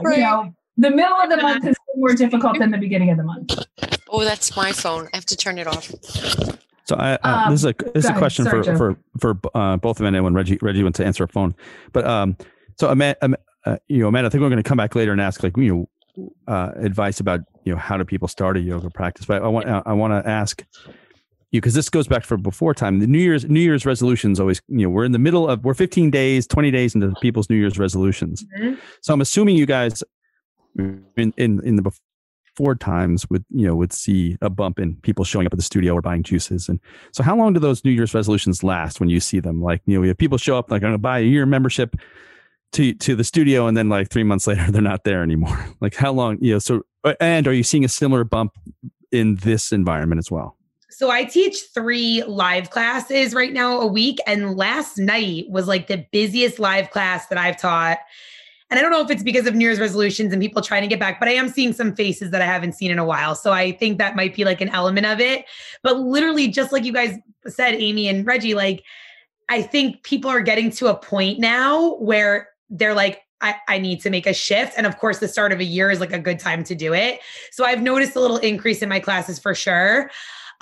right. 0.03 0.19
you 0.19 0.25
know 0.25 0.55
the 0.77 0.91
middle 0.91 1.21
of 1.21 1.31
the 1.31 1.37
month 1.37 1.67
is 1.69 1.77
more 1.97 2.15
difficult 2.15 2.59
than 2.59 2.71
the 2.71 2.79
beginning 2.79 3.11
of 3.11 3.17
the 3.19 3.25
month. 3.25 3.59
Oh, 4.09 4.25
that's 4.25 4.57
my 4.57 4.73
phone. 4.73 5.09
I 5.13 5.17
have 5.17 5.27
to 5.27 5.37
turn 5.37 5.59
it 5.59 5.67
off. 5.67 5.93
So 6.93 6.99
I, 6.99 7.15
uh, 7.15 7.45
um, 7.47 7.53
this 7.53 7.61
is 7.61 7.65
a 7.65 7.75
this 7.95 8.05
is 8.05 8.11
a 8.11 8.19
question 8.19 8.45
Sorry, 8.45 8.63
for, 8.63 8.77
for 8.77 8.99
for 9.19 9.41
uh, 9.55 9.79
both 9.79 9.99
Amanda 9.99 10.23
when 10.23 10.35
Reggie 10.35 10.59
Reggie 10.61 10.83
went 10.83 10.95
to 10.97 11.07
answer 11.07 11.25
a 11.25 11.29
phone. 11.29 11.55
But 11.93 12.07
um, 12.07 12.37
so 12.79 12.91
Amanda, 12.91 13.39
uh, 13.65 13.79
you 13.89 14.01
know, 14.01 14.09
Amanda, 14.09 14.27
I 14.27 14.31
think 14.31 14.43
we're 14.43 14.51
going 14.51 14.63
to 14.63 14.69
come 14.69 14.77
back 14.77 14.95
later 14.95 15.11
and 15.11 15.21
ask 15.21 15.43
like 15.43 15.57
you 15.57 15.89
know 16.17 16.27
uh, 16.47 16.73
advice 16.77 17.19
about 17.19 17.41
you 17.65 17.73
know 17.73 17.79
how 17.79 17.97
do 17.97 18.05
people 18.05 18.29
start 18.29 18.59
a 18.59 18.61
yoga 18.61 18.91
practice. 18.91 19.25
But 19.25 19.43
I 19.43 19.49
want 19.49 19.67
I 19.67 19.93
want 19.95 20.13
to 20.13 20.31
ask 20.31 20.63
you 21.51 21.63
because 21.63 21.73
this 21.73 21.89
goes 21.89 22.07
back 22.07 22.25
for 22.25 22.37
before 22.37 22.75
time. 22.75 22.99
The 22.99 23.07
New 23.07 23.21
Year's 23.21 23.47
New 23.47 23.61
Year's 23.61 23.87
resolutions 23.87 24.39
always 24.39 24.61
you 24.69 24.83
know 24.83 24.91
we're 24.91 25.05
in 25.05 25.13
the 25.13 25.19
middle 25.19 25.49
of 25.49 25.65
we're 25.65 25.73
15 25.73 26.11
days, 26.11 26.47
20 26.47 26.71
days 26.71 26.95
into 26.95 27.15
people's 27.23 27.49
New 27.49 27.57
Year's 27.57 27.79
resolutions. 27.79 28.45
Mm-hmm. 28.59 28.75
So 29.01 29.15
I'm 29.15 29.23
assuming 29.23 29.57
you 29.57 29.65
guys 29.65 30.03
in 30.77 31.33
in 31.39 31.67
in 31.67 31.77
the 31.77 31.91
before 32.55 32.75
times 32.75 33.29
would 33.31 33.45
you 33.51 33.67
know 33.67 33.75
would 33.75 33.93
see 33.93 34.37
a 34.41 34.51
bump 34.51 34.79
in 34.79 34.97
people 34.97 35.25
showing 35.25 35.47
up 35.47 35.53
at 35.53 35.59
the 35.59 35.65
studio 35.65 35.95
or 35.95 36.03
buying 36.03 36.23
juices. 36.23 36.69
And 36.69 36.81
so 37.13 37.23
how 37.23 37.37
long 37.37 37.53
do 37.53 37.61
those 37.61 37.85
new 37.85 37.91
year's 37.91 38.15
resolutions 38.15 38.63
last 38.63 39.01
when 39.01 39.09
you 39.09 39.21
see 39.21 39.41
them? 39.41 39.63
Like 39.63 39.83
you 39.87 39.95
know 39.95 40.01
we 40.01 40.09
have 40.09 40.19
people 40.19 40.39
show 40.39 40.59
up 40.59 40.71
like 40.71 40.79
i'm 40.79 40.91
going 40.91 40.93
to 40.93 40.99
buy 40.99 41.21
a 41.21 41.23
year 41.23 41.47
membership 41.47 41.97
to 42.73 42.95
to 42.95 43.15
the 43.15 43.25
studio 43.25 43.67
and 43.67 43.77
then 43.77 43.89
like 43.89 44.11
three 44.11 44.25
months 44.25 44.47
later 44.49 44.71
they're 44.71 44.83
not 44.83 45.05
there 45.05 45.23
anymore. 45.23 45.59
Like 45.81 45.97
how 45.97 46.13
long 46.13 46.39
you 46.41 46.53
know 46.53 46.59
so 46.59 46.83
and 47.19 47.49
are 47.49 47.53
you 47.53 47.65
seeing 47.65 47.85
a 47.85 47.89
similar 47.89 48.23
bump 48.23 48.57
in 49.11 49.37
this 49.37 49.73
environment 49.73 50.19
as 50.21 50.31
well? 50.31 50.57
So 50.91 51.11
I 51.11 51.25
teach 51.25 51.57
three 51.75 52.23
live 52.25 52.71
classes 52.71 53.35
right 53.35 53.53
now 53.53 53.81
a 53.81 53.87
week. 53.87 54.19
And 54.27 54.57
last 54.57 54.99
night 54.99 55.47
was 55.49 55.67
like 55.67 55.87
the 55.87 56.07
busiest 56.13 56.59
live 56.59 56.91
class 56.91 57.27
that 57.29 57.39
I've 57.39 57.57
taught 57.57 57.99
and 58.73 58.79
I 58.79 58.83
don't 58.83 58.91
know 58.91 59.03
if 59.03 59.11
it's 59.11 59.23
because 59.23 59.47
of 59.47 59.55
New 59.55 59.67
Year's 59.67 59.79
resolutions 59.79 60.33
and 60.33 60.41
people 60.41 60.63
trying 60.63 60.81
to 60.81 60.89
get 60.89 60.99
back, 60.99 61.21
but 61.21 61.29
I 61.29 61.33
am 61.33 61.51
seeing 61.51 61.75
some 61.75 61.95
faces 61.95 62.31
that 62.31 62.41
I 62.41 62.47
haven't 62.47 62.73
seen 62.73 62.91
in 62.91 62.99
a 62.99 63.05
while. 63.05 63.35
So 63.35 63.53
I 63.53 63.73
think 63.73 63.99
that 63.99 64.17
might 64.17 64.35
be 64.35 64.47
like 64.47 64.63
an 64.63 64.71
element 64.71 65.05
of 65.05 65.21
it. 65.21 65.45
But 65.83 65.99
literally, 65.99 66.49
just 66.49 66.73
like 66.73 66.83
you 66.83 66.93
guys 66.95 67.19
said, 67.47 67.75
Amy 67.75 68.09
and 68.09 68.27
Reggie, 68.27 68.55
like, 68.55 68.83
I 69.51 69.61
think 69.61 70.03
people 70.05 70.31
are 70.31 70.41
getting 70.41 70.71
to 70.71 70.87
a 70.87 70.97
point 70.97 71.39
now 71.39 71.97
where 71.97 72.49
they're 72.71 72.95
like, 72.95 73.21
I, 73.43 73.57
I, 73.69 73.79
need 73.79 74.01
to 74.01 74.09
make 74.09 74.27
a 74.27 74.33
shift. 74.33 74.73
And 74.79 74.87
of 74.87 74.97
course, 74.97 75.19
the 75.19 75.29
start 75.29 75.53
of 75.53 75.61
a 75.61 75.65
year 75.65 75.91
is 75.91 76.01
like 76.01 76.15
a 76.15 76.19
good 76.19 76.39
time 76.39 76.65
to 76.65 76.75
do 76.75 76.95
it. 76.95 77.21
So 77.51 77.67
I've 77.67 77.83
noticed 77.83 78.17
a 78.17 78.21
little 78.21 78.39
increase 78.39 78.81
in 78.81 78.89
my 78.89 79.01
classes 79.01 79.39
for 79.39 79.55
sure. 79.55 80.11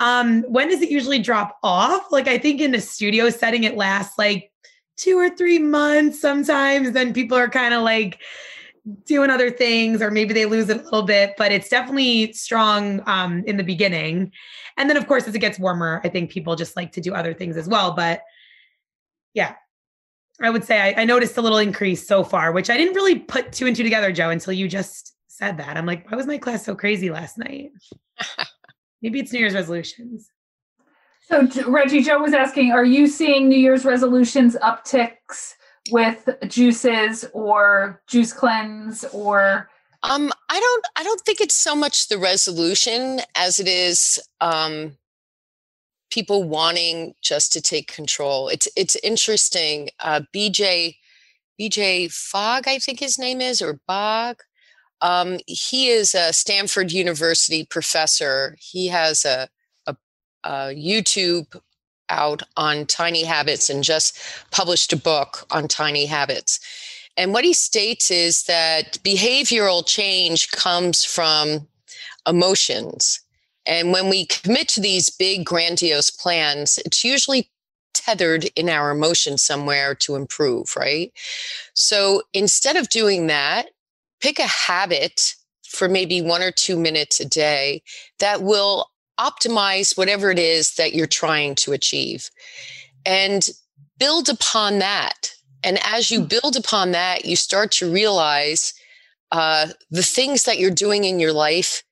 Um, 0.01 0.41
when 0.49 0.67
does 0.67 0.81
it 0.81 0.89
usually 0.89 1.19
drop 1.19 1.59
off? 1.63 2.11
Like, 2.11 2.27
I 2.27 2.37
think 2.37 2.59
in 2.59 2.71
the 2.71 2.81
studio 2.81 3.29
setting, 3.29 3.63
it 3.63 3.77
lasts 3.77 4.17
like 4.17 4.50
two 4.97 5.17
or 5.17 5.29
three 5.29 5.59
months 5.59 6.19
sometimes 6.19 6.91
then 6.91 7.13
people 7.13 7.37
are 7.37 7.49
kind 7.49 7.73
of 7.73 7.81
like 7.83 8.19
doing 9.05 9.29
other 9.29 9.51
things 9.51 10.01
or 10.01 10.09
maybe 10.09 10.33
they 10.33 10.45
lose 10.45 10.69
it 10.69 10.79
a 10.79 10.83
little 10.83 11.03
bit 11.03 11.33
but 11.37 11.51
it's 11.51 11.69
definitely 11.69 12.33
strong 12.33 13.01
um, 13.05 13.43
in 13.45 13.57
the 13.57 13.63
beginning. 13.63 14.31
And 14.77 14.89
then 14.89 14.97
of 14.97 15.07
course 15.07 15.27
as 15.27 15.35
it 15.35 15.39
gets 15.39 15.59
warmer 15.59 16.01
i 16.03 16.09
think 16.09 16.31
people 16.31 16.55
just 16.55 16.75
like 16.75 16.91
to 16.93 17.01
do 17.01 17.13
other 17.13 17.33
things 17.33 17.57
as 17.57 17.67
well 17.67 17.91
but 17.93 18.21
yeah. 19.33 19.55
I 20.43 20.49
would 20.49 20.63
say 20.63 20.81
I, 20.81 21.01
I 21.01 21.05
noticed 21.05 21.37
a 21.37 21.41
little 21.41 21.59
increase 21.59 22.07
so 22.07 22.23
far 22.23 22.51
which 22.51 22.69
i 22.69 22.77
didn't 22.77 22.95
really 22.95 23.19
put 23.19 23.51
two 23.51 23.67
and 23.67 23.75
two 23.75 23.83
together 23.83 24.11
joe 24.11 24.29
until 24.29 24.53
you 24.53 24.67
just 24.67 25.15
said 25.27 25.57
that. 25.57 25.77
I'm 25.77 25.85
like 25.85 26.09
why 26.09 26.17
was 26.17 26.27
my 26.27 26.37
class 26.37 26.65
so 26.65 26.75
crazy 26.75 27.09
last 27.11 27.37
night? 27.37 27.71
Maybe 29.01 29.19
it's 29.19 29.31
new 29.31 29.39
year's 29.39 29.53
resolutions 29.53 30.29
so 31.31 31.69
Reggie 31.69 32.01
Joe 32.01 32.19
was 32.19 32.33
asking, 32.33 32.71
are 32.71 32.85
you 32.85 33.07
seeing 33.07 33.47
New 33.47 33.57
Year's 33.57 33.85
resolutions 33.85 34.55
upticks 34.61 35.53
with 35.89 36.29
juices 36.47 37.25
or 37.33 38.01
juice 38.07 38.33
cleanse 38.33 39.03
or 39.05 39.67
um 40.03 40.31
I 40.49 40.59
don't 40.59 40.85
I 40.95 41.03
don't 41.03 41.21
think 41.21 41.41
it's 41.41 41.55
so 41.55 41.75
much 41.75 42.07
the 42.07 42.19
resolution 42.19 43.21
as 43.35 43.59
it 43.59 43.67
is 43.67 44.21
um 44.41 44.97
people 46.11 46.43
wanting 46.43 47.15
just 47.23 47.51
to 47.53 47.61
take 47.61 47.91
control. 47.91 48.47
It's 48.47 48.67
it's 48.75 48.95
interesting. 48.97 49.89
Uh 49.99 50.21
BJ 50.35 50.97
BJ 51.59 52.11
Fogg, 52.11 52.67
I 52.67 52.77
think 52.77 52.99
his 52.99 53.17
name 53.17 53.41
is, 53.41 53.61
or 53.61 53.79
Bog. 53.87 54.37
Um, 55.01 55.39
he 55.47 55.89
is 55.89 56.13
a 56.13 56.31
Stanford 56.33 56.91
University 56.91 57.65
professor. 57.65 58.55
He 58.59 58.87
has 58.87 59.25
a 59.25 59.49
uh, 60.43 60.67
YouTube 60.67 61.59
out 62.09 62.43
on 62.57 62.85
tiny 62.85 63.23
habits 63.23 63.69
and 63.69 63.83
just 63.83 64.19
published 64.51 64.93
a 64.93 64.97
book 64.97 65.45
on 65.51 65.67
tiny 65.67 66.05
habits. 66.05 66.59
And 67.17 67.33
what 67.33 67.45
he 67.45 67.53
states 67.53 68.11
is 68.11 68.43
that 68.43 68.97
behavioral 69.03 69.85
change 69.85 70.51
comes 70.51 71.03
from 71.03 71.67
emotions. 72.27 73.19
And 73.65 73.91
when 73.91 74.09
we 74.09 74.25
commit 74.25 74.67
to 74.69 74.81
these 74.81 75.09
big, 75.09 75.45
grandiose 75.45 76.09
plans, 76.09 76.79
it's 76.85 77.03
usually 77.03 77.49
tethered 77.93 78.45
in 78.55 78.69
our 78.69 78.91
emotion 78.91 79.37
somewhere 79.37 79.93
to 79.95 80.15
improve, 80.15 80.75
right? 80.75 81.11
So 81.73 82.23
instead 82.33 82.75
of 82.75 82.89
doing 82.89 83.27
that, 83.27 83.67
pick 84.21 84.39
a 84.39 84.47
habit 84.47 85.35
for 85.67 85.87
maybe 85.87 86.21
one 86.21 86.41
or 86.41 86.51
two 86.51 86.77
minutes 86.77 87.19
a 87.19 87.25
day 87.25 87.83
that 88.19 88.41
will 88.41 88.90
optimize 89.21 89.95
whatever 89.97 90.31
it 90.31 90.39
is 90.39 90.75
that 90.75 90.93
you're 90.93 91.07
trying 91.07 91.55
to 91.55 91.73
achieve 91.73 92.29
and 93.05 93.47
build 93.97 94.29
upon 94.29 94.79
that. 94.79 95.31
And 95.63 95.79
as 95.83 96.09
you 96.09 96.21
hmm. 96.21 96.27
build 96.27 96.55
upon 96.55 96.91
that, 96.91 97.25
you 97.25 97.35
start 97.35 97.71
to 97.73 97.91
realize 97.91 98.73
uh, 99.31 99.67
the 99.89 100.03
things 100.03 100.43
that 100.43 100.59
you're 100.59 100.71
doing 100.71 101.03
in 101.03 101.19
your 101.19 101.33
life 101.33 101.83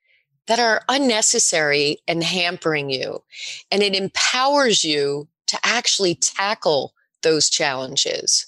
that 0.47 0.59
are 0.59 0.81
unnecessary 0.89 1.99
and 2.07 2.23
hampering 2.23 2.89
you. 2.89 3.23
And 3.71 3.83
it 3.83 3.95
empowers 3.95 4.83
you 4.83 5.27
to 5.47 5.59
actually 5.63 6.15
tackle 6.15 6.93
those 7.21 7.49
challenges. 7.49 8.47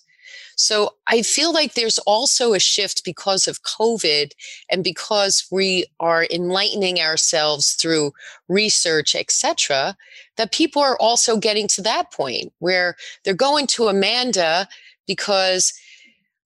So 0.62 0.94
I 1.08 1.24
feel 1.24 1.52
like 1.52 1.74
there's 1.74 1.98
also 2.00 2.54
a 2.54 2.60
shift 2.60 3.04
because 3.04 3.48
of 3.48 3.64
COVID 3.64 4.30
and 4.70 4.84
because 4.84 5.48
we 5.52 5.86
are 6.00 6.28
enlightening 6.30 7.00
ourselves 7.00 7.74
through 7.74 8.12
research, 8.48 9.16
etc., 9.16 9.98
that 10.38 10.52
people 10.52 10.80
are 10.84 10.98
also 10.98 11.38
getting 11.38 11.68
to 11.70 11.82
that 11.82 12.12
point 12.12 12.54
where 12.60 12.96
they're 13.26 13.34
going 13.34 13.66
to 13.68 13.88
Amanda 13.88 14.68
because 15.08 15.74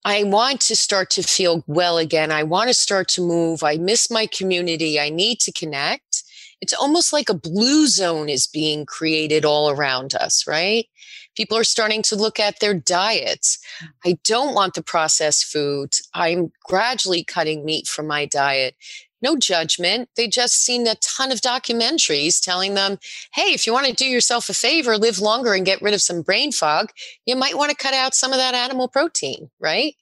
I 0.05 0.23
want 0.23 0.61
to 0.61 0.77
start 0.77 1.09
to 1.11 1.21
feel 1.21 1.65
well 1.67 1.97
again. 1.97 2.31
I 2.31 2.43
want 2.43 2.69
to 2.69 2.73
start 2.73 3.09
to 3.09 3.21
move. 3.21 3.63
I 3.63 3.75
miss 3.75 4.09
my 4.09 4.27
community. 4.27 4.97
I 4.97 5.09
need 5.09 5.41
to 5.41 5.51
connect. 5.51 6.23
It's 6.61 6.73
almost 6.73 7.11
like 7.11 7.27
a 7.27 7.33
blue 7.33 7.87
zone 7.87 8.29
is 8.29 8.47
being 8.47 8.85
created 8.85 9.43
all 9.43 9.69
around 9.69 10.15
us, 10.15 10.47
right? 10.47 10.85
People 11.35 11.57
are 11.57 11.63
starting 11.63 12.01
to 12.03 12.15
look 12.15 12.39
at 12.39 12.59
their 12.59 12.73
diets. 12.73 13.59
I 14.05 14.17
don't 14.23 14.55
want 14.55 14.73
the 14.73 14.83
processed 14.83 15.45
foods. 15.45 16.07
I'm 16.13 16.51
gradually 16.63 17.23
cutting 17.23 17.65
meat 17.65 17.87
from 17.87 18.07
my 18.07 18.25
diet 18.25 18.75
no 19.25 19.35
judgment. 19.35 20.09
They 20.15 20.27
just 20.27 20.63
seen 20.63 20.85
a 20.85 20.95
ton 20.95 21.31
of 21.31 21.41
documentaries 21.41 22.39
telling 22.39 22.75
them, 22.75 22.99
hey, 23.33 23.53
if 23.53 23.65
you 23.65 23.73
want 23.73 23.87
to 23.87 23.93
do 23.93 24.05
yourself 24.05 24.49
a 24.49 24.53
favor, 24.53 24.97
live 24.97 25.17
longer 25.19 25.55
and 25.55 25.65
get 25.65 25.81
rid 25.81 25.95
of 25.95 26.01
some 26.01 26.21
brain 26.21 26.51
fog, 26.51 26.91
you 27.25 27.35
might 27.35 27.57
want 27.57 27.71
to 27.71 27.75
cut 27.75 27.95
out 27.95 28.13
some 28.13 28.31
of 28.31 28.37
that 28.37 28.53
animal 28.53 28.87
protein, 28.87 29.49
right? 29.59 29.95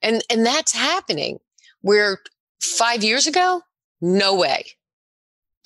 And 0.00 0.22
and 0.30 0.44
that's 0.44 0.72
happening. 0.72 1.38
Where 1.82 2.20
five 2.62 3.04
years 3.04 3.26
ago, 3.26 3.62
no 4.00 4.34
way. 4.34 4.64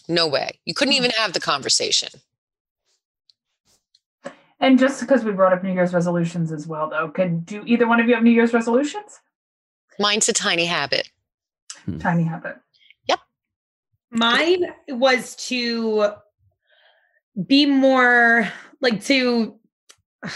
No 0.08 0.26
way. 0.26 0.58
You 0.64 0.74
couldn't 0.74 0.94
hmm. 0.94 0.98
even 0.98 1.10
have 1.12 1.32
the 1.32 1.40
conversation. 1.40 2.08
And 4.60 4.78
just 4.78 5.00
because 5.00 5.22
we 5.22 5.32
brought 5.32 5.52
up 5.52 5.62
New 5.62 5.72
Year's 5.72 5.92
resolutions 5.92 6.50
as 6.50 6.66
well, 6.66 6.88
though, 6.88 7.08
could 7.08 7.44
do 7.44 7.62
either 7.66 7.86
one 7.86 8.00
of 8.00 8.08
you 8.08 8.14
have 8.14 8.24
New 8.24 8.30
Year's 8.30 8.54
resolutions? 8.54 9.20
Mine's 9.98 10.28
a 10.28 10.32
tiny 10.32 10.64
habit. 10.64 11.10
Tiny 11.98 12.24
habit. 12.24 12.56
Yep. 13.06 13.20
Mine 14.10 14.66
was 14.88 15.36
to 15.48 16.12
be 17.46 17.66
more 17.66 18.50
like 18.80 19.04
to 19.04 19.58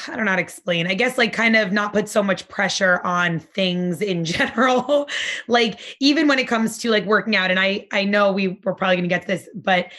I 0.09 0.15
don't 0.15 0.25
know 0.25 0.31
how 0.31 0.37
to 0.37 0.43
explain. 0.43 0.87
I 0.87 0.95
guess 0.95 1.19
like 1.19 1.33
kind 1.33 1.57
of 1.57 1.73
not 1.73 1.93
put 1.93 2.09
so 2.09 2.23
much 2.23 2.47
pressure 2.49 3.01
on 3.05 3.41
things 3.41 4.01
in 4.03 4.25
general. 4.27 5.09
like 5.49 5.81
even 6.01 6.29
when 6.29 6.39
it 6.39 6.47
comes 6.47 6.79
to 6.79 6.91
like 6.91 7.05
working 7.07 7.37
out, 7.37 7.51
and 7.51 7.59
I 7.59 7.87
I 7.93 8.05
know 8.05 8.33
we 8.33 8.61
we're 8.63 8.75
probably 8.75 8.97
gonna 8.97 9.09
get 9.09 9.23
to 9.23 9.29
this, 9.29 9.49
but 9.55 9.91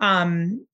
um 0.00 0.64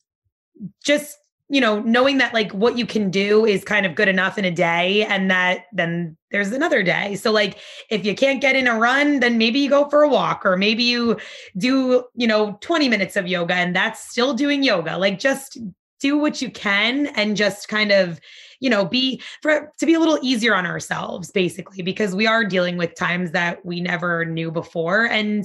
just 0.84 1.16
you 1.50 1.60
know, 1.62 1.80
knowing 1.80 2.18
that 2.18 2.34
like 2.34 2.52
what 2.52 2.76
you 2.76 2.84
can 2.84 3.10
do 3.10 3.46
is 3.46 3.64
kind 3.64 3.86
of 3.86 3.94
good 3.94 4.08
enough 4.08 4.36
in 4.36 4.44
a 4.44 4.50
day 4.50 5.04
and 5.04 5.30
that 5.30 5.64
then 5.72 6.16
there's 6.30 6.52
another 6.52 6.82
day. 6.82 7.14
So 7.14 7.32
like 7.32 7.58
if 7.90 8.04
you 8.04 8.14
can't 8.14 8.40
get 8.40 8.54
in 8.54 8.66
a 8.66 8.78
run, 8.78 9.20
then 9.20 9.38
maybe 9.38 9.58
you 9.58 9.70
go 9.70 9.88
for 9.88 10.02
a 10.02 10.08
walk 10.08 10.44
or 10.44 10.58
maybe 10.58 10.82
you 10.82 11.18
do, 11.56 12.04
you 12.14 12.26
know, 12.26 12.58
20 12.60 12.88
minutes 12.90 13.16
of 13.16 13.26
yoga 13.26 13.54
and 13.54 13.74
that's 13.74 14.10
still 14.10 14.34
doing 14.34 14.62
yoga. 14.62 14.98
Like 14.98 15.18
just 15.18 15.56
do 16.00 16.18
what 16.18 16.42
you 16.42 16.50
can 16.50 17.06
and 17.08 17.36
just 17.36 17.68
kind 17.68 17.92
of 17.92 18.20
you 18.60 18.70
know 18.70 18.84
be 18.84 19.20
for 19.42 19.72
to 19.78 19.86
be 19.86 19.94
a 19.94 20.00
little 20.00 20.18
easier 20.22 20.54
on 20.54 20.66
ourselves 20.66 21.30
basically 21.30 21.82
because 21.82 22.14
we 22.14 22.26
are 22.26 22.44
dealing 22.44 22.76
with 22.76 22.94
times 22.94 23.32
that 23.32 23.64
we 23.64 23.80
never 23.80 24.24
knew 24.24 24.50
before 24.50 25.06
and 25.06 25.44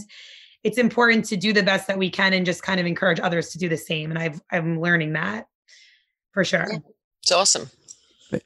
it's 0.64 0.78
important 0.78 1.26
to 1.26 1.36
do 1.36 1.54
the 1.54 1.64
best 1.64 1.88
that 1.88 1.98
we 1.98 2.10
can 2.10 2.34
and 2.34 2.46
just 2.46 2.64
kind 2.64 2.80
of 2.80 2.86
encourage 2.86 3.20
others 3.20 3.50
to 3.50 3.58
do 3.58 3.70
the 3.70 3.78
same 3.78 4.10
and 4.10 4.20
i've 4.20 4.42
i'm 4.52 4.80
learning 4.80 5.14
that 5.14 5.46
for 6.34 6.44
sure. 6.44 6.68
It's 7.22 7.32
awesome. 7.32 7.70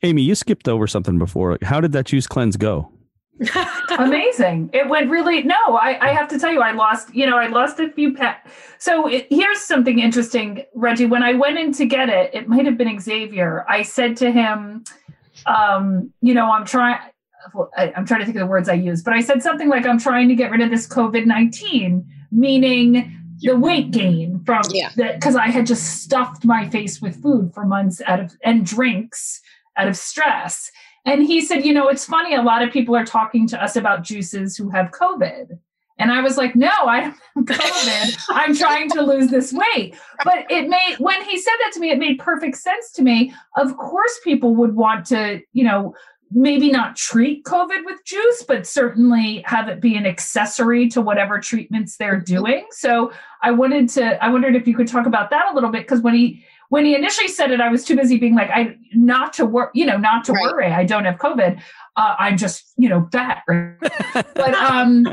Amy, 0.04 0.22
you 0.22 0.36
skipped 0.36 0.68
over 0.68 0.86
something 0.86 1.18
before. 1.18 1.58
How 1.62 1.80
did 1.80 1.94
that 1.94 2.06
juice 2.06 2.28
cleanse 2.28 2.58
go? 2.58 2.92
Amazing. 3.98 4.70
It 4.74 4.90
went 4.90 5.10
really, 5.10 5.44
no, 5.44 5.78
I, 5.78 6.10
I 6.10 6.14
have 6.14 6.28
to 6.30 6.40
tell 6.40 6.52
you, 6.52 6.62
I 6.62 6.72
lost, 6.72 7.14
you 7.14 7.26
know, 7.26 7.38
I 7.38 7.48
lost 7.48 7.80
a 7.80 7.92
few 7.92 8.14
pet. 8.14 8.46
So 8.80 9.08
it, 9.08 9.28
here's 9.30 9.60
something 9.62 10.00
interesting, 10.00 10.64
Reggie. 10.76 11.06
When 11.06 11.24
I 11.24 11.34
went 11.34 11.58
in 11.58 11.72
to 11.74 11.86
get 11.86 12.10
it, 12.10 12.34
it 12.34 12.48
might 12.48 12.66
have 12.66 12.78
been 12.78 13.00
Xavier. 13.00 13.66
I 13.70 13.84
said 13.84 14.18
to 14.18 14.32
him, 14.32 14.84
um, 15.46 16.12
you 16.22 16.34
know, 16.34 16.52
I'm 16.52 16.66
trying, 16.66 17.00
I, 17.78 17.94
I'm 17.96 18.06
trying 18.06 18.22
to 18.22 18.26
think 18.26 18.38
of 18.38 18.42
the 18.42 18.48
words 18.48 18.70
I 18.70 18.74
use, 18.74 19.04
but 19.04 19.14
I 19.14 19.22
said 19.22 19.44
something 19.44 19.70
like, 19.70 19.86
I'm 19.86 20.00
trying 20.00 20.28
to 20.30 20.36
get 20.36 20.52
rid 20.52 20.62
of 20.62 20.70
this 20.72 20.88
COVID 20.88 21.26
19, 21.26 22.06
meaning 22.32 23.18
the 23.42 23.56
weight 23.56 23.92
gain 23.92 24.42
from 24.46 24.64
yeah. 24.72 24.92
that 24.96 25.16
because 25.16 25.36
I 25.36 25.48
had 25.48 25.66
just 25.66 26.02
stuffed 26.02 26.46
my 26.46 26.70
face 26.70 27.02
with 27.02 27.22
food 27.22 27.54
for 27.54 27.66
months 27.66 28.02
out 28.06 28.20
of 28.20 28.36
and 28.44 28.66
drinks 28.66 29.42
out 29.78 29.88
of 29.88 29.96
stress. 29.96 30.72
And 31.06 31.24
he 31.24 31.42
said, 31.42 31.66
you 31.66 31.74
know, 31.74 31.88
it's 31.88 32.06
funny, 32.06 32.36
a 32.36 32.42
lot 32.42 32.64
of 32.64 32.74
people 32.74 32.96
are 32.96 33.06
talking 33.06 33.48
to 33.48 33.64
us 33.64 33.76
about 33.76 34.04
juices 34.04 34.58
who 34.58 34.70
have 34.70 34.92
COVID. 34.92 35.58
And 36.00 36.12
I 36.12 36.22
was 36.22 36.38
like, 36.38 36.56
no, 36.56 36.70
I 36.70 37.02
don't 37.02 37.50
have 37.50 37.60
COVID. 37.60 38.26
I'm 38.30 38.56
trying 38.56 38.90
to 38.92 39.02
lose 39.02 39.30
this 39.30 39.54
weight. 39.54 39.96
But 40.24 40.46
it 40.50 40.70
made, 40.70 40.96
when 41.00 41.24
he 41.24 41.40
said 41.40 41.56
that 41.62 41.72
to 41.74 41.80
me, 41.80 41.92
it 41.92 41.98
made 41.98 42.20
perfect 42.20 42.58
sense 42.58 42.92
to 42.94 43.02
me. 43.02 43.34
Of 43.56 43.78
course, 43.78 44.20
people 44.24 44.56
would 44.56 44.76
want 44.76 45.06
to, 45.08 45.42
you 45.54 45.64
know, 45.64 45.96
maybe 46.32 46.70
not 46.70 46.96
treat 46.96 47.44
COVID 47.46 47.86
with 47.86 48.04
juice, 48.06 48.44
but 48.48 48.68
certainly 48.68 49.44
have 49.46 49.70
it 49.70 49.80
be 49.80 49.96
an 49.96 50.06
accessory 50.06 50.90
to 50.90 51.02
whatever 51.02 51.40
treatments 51.40 51.98
they're 51.98 52.22
mm-hmm. 52.22 52.36
doing. 52.36 52.66
So 52.72 53.12
I 53.42 53.52
wanted 53.52 53.90
to, 53.90 54.24
I 54.24 54.30
wondered 54.30 54.56
if 54.56 54.68
you 54.68 54.76
could 54.76 54.88
talk 54.88 55.06
about 55.06 55.30
that 55.30 55.52
a 55.52 55.56
little 55.56 55.72
bit 55.72 55.84
because 55.84 56.02
when 56.02 56.16
he 56.16 56.44
when 56.70 56.86
he 56.86 56.96
initially 56.96 57.30
said 57.30 57.52
it, 57.52 57.62
I 57.62 57.70
was 57.70 57.86
too 57.86 57.96
busy 57.96 58.18
being 58.18 58.36
like, 58.36 58.50
I 58.50 58.76
not 58.94 59.32
to 59.34 59.46
work, 59.46 59.72
you 59.74 59.86
know, 59.86 59.98
not 59.98 60.26
to 60.26 60.34
right. 60.34 60.44
worry. 60.44 60.66
I 60.68 60.84
don't 60.84 61.06
have 61.06 61.16
COVID. 61.16 61.62
Uh, 61.96 62.16
I'm 62.20 62.38
just, 62.38 62.74
you 62.78 62.90
know, 62.90 63.08
fat. 63.12 63.44
but 63.48 64.54
um, 64.54 65.04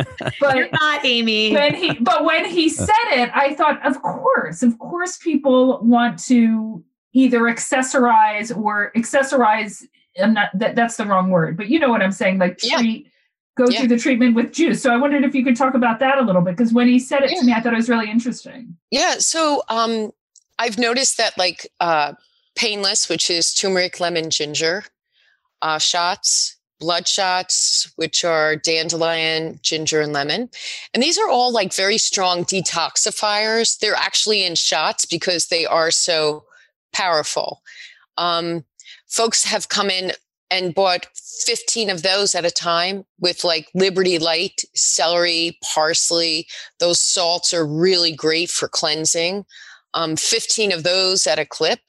but 0.40 0.56
You're 0.56 0.68
not 0.72 1.04
Amy. 1.04 1.52
When 1.52 1.74
he, 1.74 1.94
but 1.94 2.24
when 2.24 2.44
he 2.44 2.68
said 2.70 2.88
it, 3.12 3.30
I 3.34 3.54
thought, 3.54 3.84
of 3.86 4.02
course, 4.02 4.64
of 4.64 4.78
course, 4.80 5.16
people 5.18 5.80
want 5.82 6.18
to 6.24 6.82
either 7.12 7.42
accessorize 7.42 8.54
or 8.56 8.90
accessorize 8.96 9.84
I'm 10.20 10.34
not 10.34 10.50
that 10.54 10.74
that's 10.74 10.96
the 10.96 11.06
wrong 11.06 11.30
word, 11.30 11.56
but 11.56 11.68
you 11.68 11.78
know 11.78 11.88
what 11.88 12.02
I'm 12.02 12.12
saying, 12.12 12.38
like 12.38 12.58
treat 12.58 13.04
yeah. 13.04 13.10
go 13.56 13.70
yeah. 13.70 13.80
through 13.80 13.88
the 13.88 13.98
treatment 13.98 14.34
with 14.34 14.52
juice. 14.52 14.82
So 14.82 14.92
I 14.92 14.96
wondered 14.96 15.24
if 15.24 15.34
you 15.34 15.44
could 15.44 15.56
talk 15.56 15.74
about 15.74 15.98
that 16.00 16.18
a 16.18 16.22
little 16.22 16.42
bit 16.42 16.56
because 16.56 16.72
when 16.72 16.88
he 16.88 16.98
said 16.98 17.22
it 17.22 17.32
yeah. 17.32 17.40
to 17.40 17.46
me, 17.46 17.52
I 17.52 17.60
thought 17.60 17.72
it 17.72 17.76
was 17.76 17.88
really 17.88 18.10
interesting. 18.10 18.76
Yeah. 18.90 19.16
So 19.18 19.62
um 19.68 20.12
I've 20.58 20.78
noticed 20.78 21.16
that 21.18 21.36
like 21.36 21.70
uh 21.80 22.14
painless, 22.56 23.08
which 23.08 23.30
is 23.30 23.52
turmeric, 23.52 24.00
lemon, 24.00 24.30
ginger, 24.30 24.84
uh 25.62 25.78
shots, 25.78 26.56
blood 26.80 27.08
shots, 27.08 27.92
which 27.96 28.24
are 28.24 28.56
dandelion, 28.56 29.58
ginger, 29.62 30.00
and 30.00 30.12
lemon. 30.12 30.50
And 30.92 31.02
these 31.02 31.18
are 31.18 31.28
all 31.28 31.52
like 31.52 31.72
very 31.72 31.98
strong 31.98 32.44
detoxifiers. 32.44 33.78
They're 33.78 33.94
actually 33.94 34.44
in 34.44 34.54
shots 34.54 35.04
because 35.06 35.46
they 35.46 35.64
are 35.66 35.90
so 35.90 36.44
powerful. 36.92 37.62
Um, 38.16 38.64
folks 39.14 39.44
have 39.44 39.68
come 39.68 39.90
in 39.90 40.12
and 40.50 40.74
bought 40.74 41.06
15 41.46 41.90
of 41.90 42.02
those 42.02 42.34
at 42.34 42.44
a 42.44 42.50
time 42.50 43.04
with 43.18 43.44
like 43.44 43.68
Liberty 43.74 44.18
Light, 44.18 44.62
celery, 44.74 45.58
parsley. 45.62 46.46
Those 46.80 47.00
salts 47.00 47.54
are 47.54 47.66
really 47.66 48.12
great 48.12 48.50
for 48.50 48.68
cleansing. 48.68 49.44
Um, 49.94 50.16
15 50.16 50.72
of 50.72 50.82
those 50.82 51.26
at 51.26 51.38
a 51.38 51.46
clip. 51.46 51.80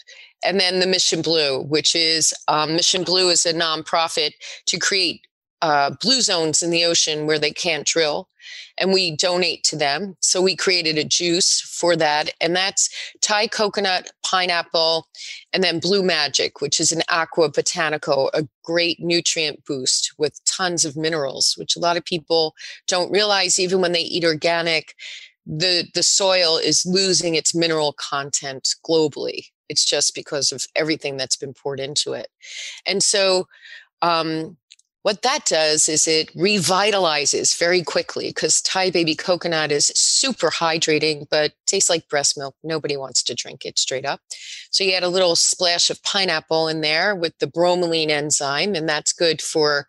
And 0.45 0.59
then 0.59 0.79
the 0.79 0.87
Mission 0.87 1.21
Blue, 1.21 1.63
which 1.63 1.95
is 1.95 2.33
um, 2.47 2.75
Mission 2.75 3.03
Blue 3.03 3.29
is 3.29 3.45
a 3.45 3.53
nonprofit 3.53 4.31
to 4.67 4.77
create 4.77 5.21
uh, 5.65 5.89
blue 5.99 6.21
zones 6.21 6.61
in 6.61 6.69
the 6.69 6.85
ocean 6.85 7.25
where 7.25 7.39
they 7.39 7.49
can't 7.49 7.87
drill 7.87 8.29
and 8.77 8.93
we 8.93 9.15
donate 9.15 9.63
to 9.63 9.75
them. 9.75 10.15
So 10.19 10.39
we 10.39 10.55
created 10.55 10.95
a 10.99 11.03
juice 11.03 11.59
for 11.59 11.95
that. 11.95 12.29
And 12.39 12.55
that's 12.55 12.87
Thai 13.21 13.47
coconut, 13.47 14.11
pineapple, 14.23 15.07
and 15.53 15.63
then 15.63 15.79
Blue 15.79 16.03
Majik, 16.03 16.51
which 16.59 16.79
is 16.79 16.91
an 16.91 17.01
aqua 17.09 17.49
botanical, 17.49 18.29
a 18.35 18.47
great 18.63 18.99
nutrient 18.99 19.65
boost 19.65 20.13
with 20.19 20.39
tons 20.45 20.85
of 20.85 20.95
minerals, 20.95 21.55
which 21.57 21.75
a 21.75 21.79
lot 21.79 21.97
of 21.97 22.05
people 22.05 22.53
don't 22.87 23.11
realize 23.11 23.57
even 23.57 23.81
when 23.81 23.91
they 23.91 24.01
eat 24.01 24.23
organic. 24.23 24.93
The, 25.47 25.87
the 25.95 26.03
soil 26.03 26.57
is 26.57 26.85
losing 26.85 27.33
its 27.33 27.55
mineral 27.55 27.93
content 27.93 28.75
globally. 28.87 29.47
It's 29.67 29.83
just 29.83 30.13
because 30.13 30.51
of 30.51 30.67
everything 30.75 31.17
that's 31.17 31.37
been 31.37 31.55
poured 31.55 31.79
into 31.79 32.13
it. 32.13 32.27
And 32.85 33.01
so 33.01 33.47
um, 34.03 34.57
what 35.05 35.21
that 35.21 35.45
does 35.45 35.87
is 35.87 36.07
it 36.07 36.35
revitalizes 36.35 37.55
very 37.59 37.83
quickly 37.83 38.29
because 38.29 38.59
Thai 38.59 38.89
baby 38.89 39.13
coconut 39.13 39.71
is 39.71 39.91
super 39.93 40.49
hydrating, 40.49 41.27
but 41.29 41.51
tastes 41.67 41.91
like 41.91 42.09
breast 42.09 42.39
milk. 42.39 42.55
Nobody 42.63 42.97
wants 42.97 43.21
to 43.25 43.35
drink 43.35 43.65
it 43.65 43.77
straight 43.77 44.03
up. 44.03 44.19
So 44.71 44.83
you 44.83 44.93
add 44.93 45.03
a 45.03 45.07
little 45.07 45.35
splash 45.35 45.91
of 45.91 46.01
pineapple 46.01 46.67
in 46.67 46.81
there 46.81 47.15
with 47.15 47.37
the 47.37 47.45
bromelain 47.45 48.09
enzyme, 48.09 48.73
and 48.73 48.89
that's 48.89 49.13
good 49.13 49.43
for 49.43 49.85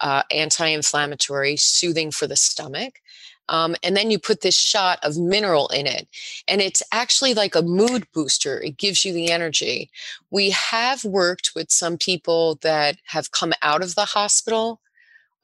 uh, 0.00 0.22
anti 0.30 0.66
inflammatory, 0.66 1.56
soothing 1.56 2.10
for 2.10 2.26
the 2.26 2.36
stomach. 2.36 3.00
Um, 3.48 3.76
and 3.82 3.96
then 3.96 4.10
you 4.10 4.18
put 4.18 4.40
this 4.40 4.56
shot 4.56 4.98
of 5.02 5.18
mineral 5.18 5.68
in 5.68 5.86
it. 5.86 6.08
And 6.48 6.62
it's 6.62 6.82
actually 6.92 7.34
like 7.34 7.54
a 7.54 7.62
mood 7.62 8.06
booster. 8.14 8.60
It 8.60 8.78
gives 8.78 9.04
you 9.04 9.12
the 9.12 9.30
energy. 9.30 9.90
We 10.30 10.50
have 10.50 11.04
worked 11.04 11.52
with 11.54 11.70
some 11.70 11.98
people 11.98 12.58
that 12.62 12.96
have 13.06 13.32
come 13.32 13.52
out 13.62 13.82
of 13.82 13.94
the 13.94 14.06
hospital 14.06 14.80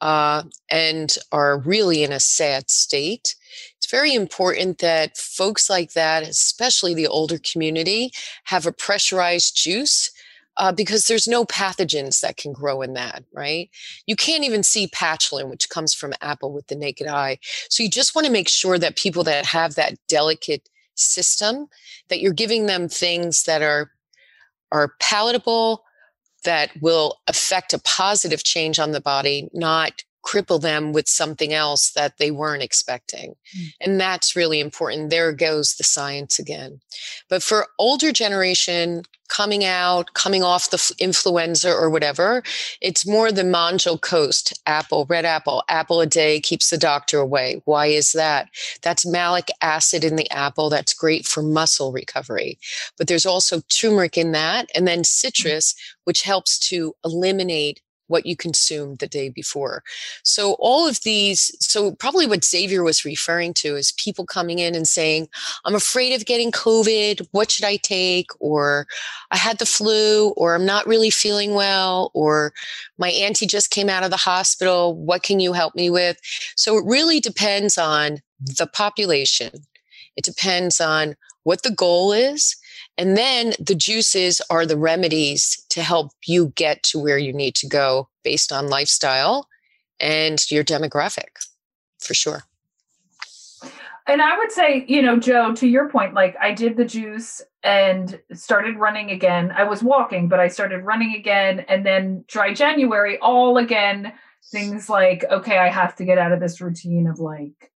uh, 0.01 0.43
and 0.69 1.15
are 1.31 1.59
really 1.59 2.03
in 2.03 2.11
a 2.11 2.19
sad 2.19 2.71
state. 2.71 3.35
It's 3.77 3.89
very 3.89 4.15
important 4.15 4.79
that 4.79 5.15
folks 5.15 5.69
like 5.69 5.93
that, 5.93 6.23
especially 6.23 6.95
the 6.95 7.07
older 7.07 7.37
community, 7.37 8.11
have 8.45 8.65
a 8.65 8.71
pressurized 8.71 9.55
juice 9.55 10.10
uh, 10.57 10.71
because 10.71 11.07
there's 11.07 11.27
no 11.27 11.45
pathogens 11.45 12.19
that 12.21 12.37
can 12.37 12.53
grow 12.53 12.81
in 12.81 12.93
that, 12.93 13.23
right? 13.33 13.69
You 14.05 14.15
can't 14.15 14.43
even 14.43 14.63
see 14.63 14.87
patulin, 14.87 15.49
which 15.49 15.69
comes 15.69 15.93
from 15.93 16.13
apple 16.21 16.51
with 16.51 16.67
the 16.67 16.75
naked 16.75 17.07
eye. 17.07 17.39
So 17.69 17.83
you 17.83 17.89
just 17.89 18.15
want 18.15 18.25
to 18.27 18.33
make 18.33 18.49
sure 18.49 18.77
that 18.77 18.97
people 18.97 19.23
that 19.23 19.45
have 19.45 19.75
that 19.75 19.95
delicate 20.07 20.67
system, 20.95 21.67
that 22.09 22.19
you're 22.19 22.33
giving 22.33 22.65
them 22.65 22.87
things 22.87 23.43
that 23.43 23.61
are 23.61 23.91
are 24.73 24.93
palatable, 24.99 25.83
that 26.43 26.71
will 26.81 27.19
affect 27.27 27.73
a 27.73 27.79
positive 27.79 28.43
change 28.43 28.79
on 28.79 28.91
the 28.91 29.01
body, 29.01 29.49
not 29.53 30.03
cripple 30.23 30.61
them 30.61 30.93
with 30.93 31.07
something 31.07 31.53
else 31.53 31.91
that 31.91 32.17
they 32.17 32.31
weren't 32.31 32.63
expecting. 32.63 33.35
Mm. 33.57 33.67
And 33.81 34.01
that's 34.01 34.35
really 34.35 34.59
important. 34.59 35.09
There 35.09 35.31
goes 35.31 35.75
the 35.75 35.83
science 35.83 36.39
again. 36.39 36.79
But 37.29 37.43
for 37.43 37.67
older 37.79 38.11
generation 38.11 39.03
coming 39.29 39.63
out, 39.63 40.13
coming 40.13 40.43
off 40.43 40.69
the 40.69 40.93
influenza 40.99 41.71
or 41.71 41.89
whatever, 41.89 42.43
it's 42.81 43.07
more 43.07 43.31
the 43.31 43.43
Monjol 43.43 43.99
Coast 44.01 44.59
apple, 44.65 45.05
red 45.09 45.23
apple, 45.23 45.63
apple 45.69 46.01
a 46.01 46.05
day 46.05 46.41
keeps 46.41 46.69
the 46.69 46.77
doctor 46.77 47.19
away. 47.19 47.61
Why 47.63 47.87
is 47.87 48.11
that? 48.11 48.49
That's 48.81 49.05
malic 49.05 49.47
acid 49.61 50.03
in 50.03 50.17
the 50.17 50.29
apple. 50.31 50.69
That's 50.69 50.93
great 50.93 51.25
for 51.25 51.41
muscle 51.41 51.93
recovery. 51.93 52.59
But 52.97 53.07
there's 53.07 53.25
also 53.25 53.61
turmeric 53.69 54.17
in 54.17 54.33
that 54.33 54.69
and 54.75 54.85
then 54.85 54.99
mm. 54.99 55.05
citrus, 55.05 55.75
which 56.03 56.23
helps 56.23 56.59
to 56.69 56.93
eliminate 57.05 57.79
what 58.11 58.25
you 58.25 58.35
consumed 58.35 58.99
the 58.99 59.07
day 59.07 59.29
before. 59.29 59.83
So 60.23 60.55
all 60.59 60.87
of 60.87 61.01
these, 61.01 61.55
so 61.59 61.93
probably 61.95 62.27
what 62.27 62.45
Xavier 62.45 62.83
was 62.83 63.05
referring 63.05 63.53
to 63.55 63.75
is 63.75 63.93
people 63.93 64.25
coming 64.25 64.59
in 64.59 64.75
and 64.75 64.87
saying, 64.87 65.29
I'm 65.65 65.73
afraid 65.73 66.13
of 66.13 66.25
getting 66.25 66.51
COVID. 66.51 67.27
What 67.31 67.49
should 67.49 67.65
I 67.65 67.77
take? 67.77 68.27
Or 68.39 68.85
I 69.31 69.37
had 69.37 69.57
the 69.57 69.65
flu, 69.65 70.29
or 70.31 70.53
I'm 70.53 70.65
not 70.65 70.85
really 70.85 71.09
feeling 71.09 71.55
well, 71.55 72.11
or 72.13 72.53
my 72.97 73.09
auntie 73.09 73.47
just 73.47 73.71
came 73.71 73.89
out 73.89 74.03
of 74.03 74.11
the 74.11 74.17
hospital. 74.17 74.95
What 74.95 75.23
can 75.23 75.39
you 75.39 75.53
help 75.53 75.73
me 75.73 75.89
with? 75.89 76.17
So 76.55 76.77
it 76.77 76.85
really 76.85 77.19
depends 77.19 77.77
on 77.77 78.19
the 78.39 78.67
population. 78.67 79.51
It 80.17 80.25
depends 80.25 80.81
on 80.81 81.15
what 81.43 81.63
the 81.63 81.71
goal 81.71 82.11
is 82.11 82.55
and 82.97 83.17
then 83.17 83.53
the 83.59 83.75
juices 83.75 84.41
are 84.49 84.65
the 84.65 84.77
remedies 84.77 85.65
to 85.69 85.81
help 85.81 86.11
you 86.25 86.53
get 86.55 86.83
to 86.83 86.99
where 86.99 87.17
you 87.17 87.33
need 87.33 87.55
to 87.55 87.67
go 87.67 88.09
based 88.23 88.51
on 88.51 88.69
lifestyle 88.69 89.47
and 89.99 90.49
your 90.51 90.63
demographic, 90.63 91.47
for 91.99 92.13
sure. 92.13 92.43
And 94.07 94.21
I 94.21 94.37
would 94.37 94.51
say, 94.51 94.83
you 94.87 95.01
know, 95.01 95.17
Joe, 95.19 95.53
to 95.55 95.67
your 95.67 95.87
point, 95.89 96.13
like 96.13 96.35
I 96.41 96.53
did 96.53 96.75
the 96.75 96.85
juice 96.85 97.41
and 97.63 98.19
started 98.33 98.77
running 98.77 99.11
again. 99.11 99.51
I 99.51 99.63
was 99.63 99.83
walking, 99.83 100.27
but 100.27 100.39
I 100.39 100.47
started 100.47 100.83
running 100.83 101.15
again. 101.15 101.61
And 101.69 101.85
then 101.85 102.25
dry 102.27 102.53
January, 102.53 103.19
all 103.19 103.57
again, 103.57 104.11
things 104.51 104.89
like, 104.89 105.23
okay, 105.31 105.59
I 105.59 105.69
have 105.69 105.95
to 105.97 106.05
get 106.05 106.17
out 106.17 106.31
of 106.31 106.39
this 106.39 106.59
routine 106.59 107.07
of 107.07 107.19
like, 107.19 107.70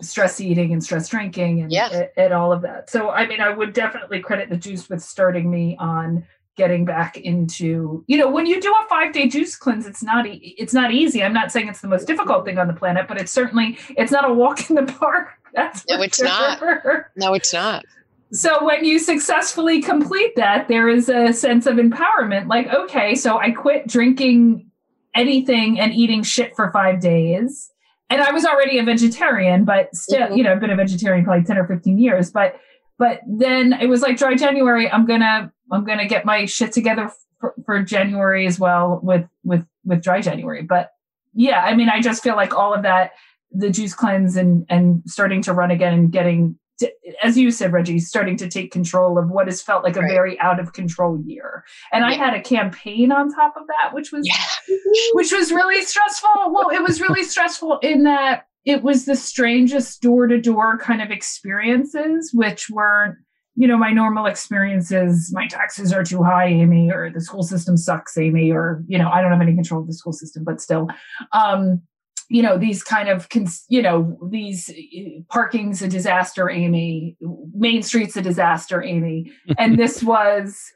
stress 0.00 0.40
eating 0.40 0.72
and 0.72 0.82
stress 0.82 1.08
drinking 1.08 1.62
and, 1.62 1.72
yeah. 1.72 2.06
and 2.16 2.32
all 2.32 2.52
of 2.52 2.62
that. 2.62 2.90
So 2.90 3.10
I 3.10 3.26
mean 3.26 3.40
I 3.40 3.50
would 3.50 3.72
definitely 3.72 4.20
credit 4.20 4.50
the 4.50 4.56
juice 4.56 4.88
with 4.88 5.02
starting 5.02 5.50
me 5.50 5.76
on 5.78 6.26
getting 6.56 6.84
back 6.84 7.16
into 7.16 8.04
you 8.06 8.16
know 8.16 8.30
when 8.30 8.46
you 8.46 8.60
do 8.60 8.70
a 8.72 8.88
5 8.88 9.12
day 9.12 9.28
juice 9.28 9.56
cleanse 9.56 9.86
it's 9.86 10.02
not 10.02 10.26
e- 10.26 10.54
it's 10.58 10.74
not 10.74 10.92
easy. 10.92 11.22
I'm 11.22 11.32
not 11.32 11.50
saying 11.50 11.68
it's 11.68 11.80
the 11.80 11.88
most 11.88 12.06
difficult 12.06 12.44
thing 12.44 12.58
on 12.58 12.66
the 12.66 12.74
planet 12.74 13.06
but 13.08 13.20
it's 13.20 13.32
certainly 13.32 13.78
it's 13.90 14.12
not 14.12 14.28
a 14.28 14.32
walk 14.32 14.68
in 14.70 14.76
the 14.76 14.84
park. 14.84 15.28
That's 15.54 15.84
No 15.88 16.02
it's 16.02 16.16
sure. 16.18 16.26
not. 16.26 17.04
No 17.16 17.34
it's 17.34 17.52
not. 17.52 17.84
So 18.32 18.64
when 18.64 18.84
you 18.84 18.98
successfully 18.98 19.80
complete 19.80 20.34
that 20.36 20.66
there 20.66 20.88
is 20.88 21.08
a 21.08 21.32
sense 21.32 21.66
of 21.66 21.76
empowerment 21.76 22.48
like 22.48 22.68
okay 22.68 23.14
so 23.14 23.38
I 23.38 23.50
quit 23.50 23.86
drinking 23.86 24.70
anything 25.14 25.78
and 25.78 25.92
eating 25.92 26.24
shit 26.24 26.56
for 26.56 26.72
5 26.72 27.00
days 27.00 27.70
and 28.10 28.22
I 28.22 28.32
was 28.32 28.44
already 28.44 28.78
a 28.78 28.82
vegetarian, 28.82 29.64
but 29.64 29.94
still, 29.94 30.20
mm-hmm. 30.20 30.36
you 30.36 30.42
know, 30.42 30.52
I've 30.52 30.60
been 30.60 30.70
a 30.70 30.76
vegetarian 30.76 31.24
for 31.24 31.30
like 31.30 31.46
10 31.46 31.58
or 31.58 31.66
15 31.66 31.98
years. 31.98 32.30
But 32.30 32.56
but 32.98 33.20
then 33.26 33.72
it 33.72 33.86
was 33.86 34.02
like 34.02 34.16
dry 34.16 34.34
January, 34.36 34.90
I'm 34.90 35.06
gonna 35.06 35.52
I'm 35.72 35.84
gonna 35.84 36.06
get 36.06 36.24
my 36.24 36.44
shit 36.44 36.72
together 36.72 37.10
for, 37.40 37.54
for 37.64 37.82
January 37.82 38.46
as 38.46 38.58
well 38.58 39.00
with 39.02 39.26
with 39.42 39.66
with 39.84 40.02
dry 40.02 40.20
January. 40.20 40.62
But 40.62 40.90
yeah, 41.34 41.60
I 41.60 41.74
mean, 41.74 41.88
I 41.88 42.00
just 42.00 42.22
feel 42.22 42.36
like 42.36 42.54
all 42.54 42.72
of 42.72 42.82
that, 42.82 43.12
the 43.50 43.70
juice 43.70 43.94
cleanse 43.94 44.36
and 44.36 44.66
and 44.68 45.02
starting 45.06 45.42
to 45.42 45.52
run 45.52 45.70
again 45.70 45.94
and 45.94 46.12
getting 46.12 46.58
to, 46.78 46.92
as 47.22 47.38
you 47.38 47.50
said, 47.50 47.72
Reggie, 47.72 47.98
starting 47.98 48.36
to 48.38 48.48
take 48.48 48.72
control 48.72 49.18
of 49.18 49.30
what 49.30 49.46
has 49.46 49.62
felt 49.62 49.84
like 49.84 49.96
a 49.96 50.00
right. 50.00 50.10
very 50.10 50.40
out 50.40 50.58
of 50.58 50.72
control 50.72 51.20
year. 51.24 51.64
And 51.92 52.02
yeah. 52.02 52.08
I 52.08 52.14
had 52.14 52.34
a 52.34 52.42
campaign 52.42 53.12
on 53.12 53.32
top 53.32 53.54
of 53.56 53.66
that, 53.66 53.94
which 53.94 54.12
was 54.12 54.26
yeah. 54.26 54.76
which 55.12 55.32
was 55.32 55.52
really 55.52 55.84
stressful. 55.84 56.52
Well, 56.52 56.70
it 56.70 56.82
was 56.82 57.00
really 57.00 57.24
stressful 57.24 57.78
in 57.78 58.04
that 58.04 58.46
it 58.64 58.82
was 58.82 59.04
the 59.04 59.16
strangest 59.16 60.00
door 60.00 60.26
to 60.26 60.40
door 60.40 60.78
kind 60.78 61.02
of 61.02 61.10
experiences, 61.10 62.30
which 62.32 62.70
weren't, 62.70 63.16
you 63.56 63.68
know, 63.68 63.76
my 63.76 63.90
normal 63.90 64.26
experiences. 64.26 65.30
My 65.32 65.46
taxes 65.46 65.92
are 65.92 66.02
too 66.02 66.22
high, 66.22 66.46
Amy, 66.46 66.90
or 66.90 67.10
the 67.10 67.20
school 67.20 67.42
system 67.42 67.76
sucks, 67.76 68.16
Amy, 68.16 68.50
or 68.50 68.82
you 68.86 68.98
know, 68.98 69.10
I 69.10 69.20
don't 69.20 69.32
have 69.32 69.40
any 69.40 69.54
control 69.54 69.82
of 69.82 69.86
the 69.86 69.94
school 69.94 70.12
system, 70.12 70.44
but 70.44 70.60
still. 70.60 70.88
Um, 71.32 71.82
you 72.28 72.42
know 72.42 72.58
these 72.58 72.82
kind 72.82 73.08
of 73.08 73.28
you 73.68 73.82
know 73.82 74.18
these 74.30 74.70
uh, 74.70 75.22
parking's 75.28 75.82
a 75.82 75.88
disaster 75.88 76.50
amy 76.50 77.16
main 77.54 77.82
street's 77.82 78.16
a 78.16 78.22
disaster 78.22 78.82
amy 78.82 79.30
and 79.58 79.78
this 79.78 80.02
was 80.02 80.72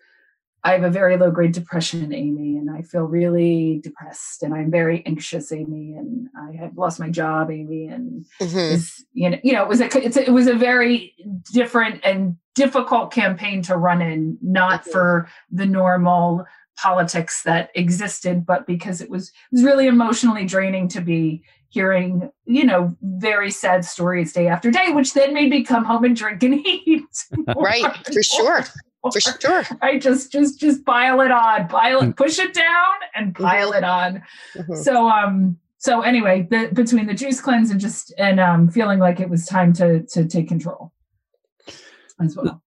i 0.65 0.73
have 0.73 0.83
a 0.83 0.91
very 0.91 1.17
low 1.17 1.31
grade 1.31 1.53
depression 1.53 2.13
amy 2.13 2.57
and 2.57 2.71
i 2.71 2.83
feel 2.83 3.03
really 3.03 3.81
depressed 3.83 4.43
and 4.43 4.55
i'm 4.55 4.71
very 4.71 5.05
anxious 5.07 5.53
amy 5.53 5.95
and 5.97 6.29
i 6.37 6.57
have 6.57 6.77
lost 6.77 7.01
my 7.01 7.09
job 7.09 7.51
amy 7.51 7.87
and 7.87 8.27
mm-hmm. 8.41 8.81
you 9.13 9.31
know 9.31 9.39
you 9.43 9.53
know 9.53 9.63
it 9.63 9.69
was 9.69 9.81
a, 9.81 9.87
a, 9.87 10.29
it 10.29 10.33
was 10.33 10.47
a 10.47 10.55
very 10.55 11.15
different 11.53 12.01
and 12.05 12.37
difficult 12.55 13.13
campaign 13.13 13.63
to 13.63 13.77
run 13.77 14.03
in 14.03 14.37
not 14.43 14.83
mm-hmm. 14.83 14.91
for 14.91 15.29
the 15.51 15.67
normal 15.67 16.45
politics 16.81 17.43
that 17.43 17.71
existed, 17.75 18.47
but 18.47 18.67
because 18.67 19.01
it 19.01 19.11
was 19.11 19.29
it 19.29 19.35
was 19.53 19.65
really 19.65 19.87
emotionally 19.87 20.45
draining 20.45 20.89
to 20.89 21.01
be 21.01 21.43
hearing, 21.71 22.31
you 22.47 22.65
know, 22.65 22.97
very 23.03 23.51
sad 23.51 23.85
stories 23.85 24.33
day 24.33 24.49
after 24.49 24.71
day, 24.71 24.91
which 24.91 25.13
then 25.13 25.35
made 25.35 25.51
me 25.51 25.63
come 25.63 25.85
home 25.85 26.05
and 26.05 26.17
drink 26.17 26.43
and 26.43 26.55
eat. 26.67 27.05
right, 27.57 27.97
for 28.13 28.23
sure. 28.23 28.65
For 29.13 29.21
sure. 29.41 29.65
I 29.83 29.99
just 29.99 30.33
just 30.33 30.61
just 30.61 30.85
pile 30.85 31.21
it 31.21 31.31
on, 31.31 31.69
pile 31.69 32.03
it, 32.03 32.17
push 32.17 32.39
it 32.39 32.55
down 32.55 32.95
and 33.15 33.35
pile 33.35 33.73
mm-hmm. 33.73 33.79
it 33.79 33.85
on. 33.85 34.23
Mm-hmm. 34.55 34.75
So 34.77 35.09
um 35.09 35.59
so 35.81 36.03
anyway, 36.03 36.47
the, 36.51 36.71
between 36.73 37.07
the 37.07 37.15
juice 37.15 37.41
cleanse 37.41 37.71
and 37.71 37.81
just 37.81 38.13
and 38.19 38.41
um 38.41 38.69
feeling 38.69 38.99
like 38.99 39.21
it 39.21 39.31
was 39.31 39.47
time 39.47 39.73
to 39.75 40.03
to 40.05 40.27
take 40.27 40.49
control 40.49 40.93
as 42.21 42.37
well. 42.37 42.63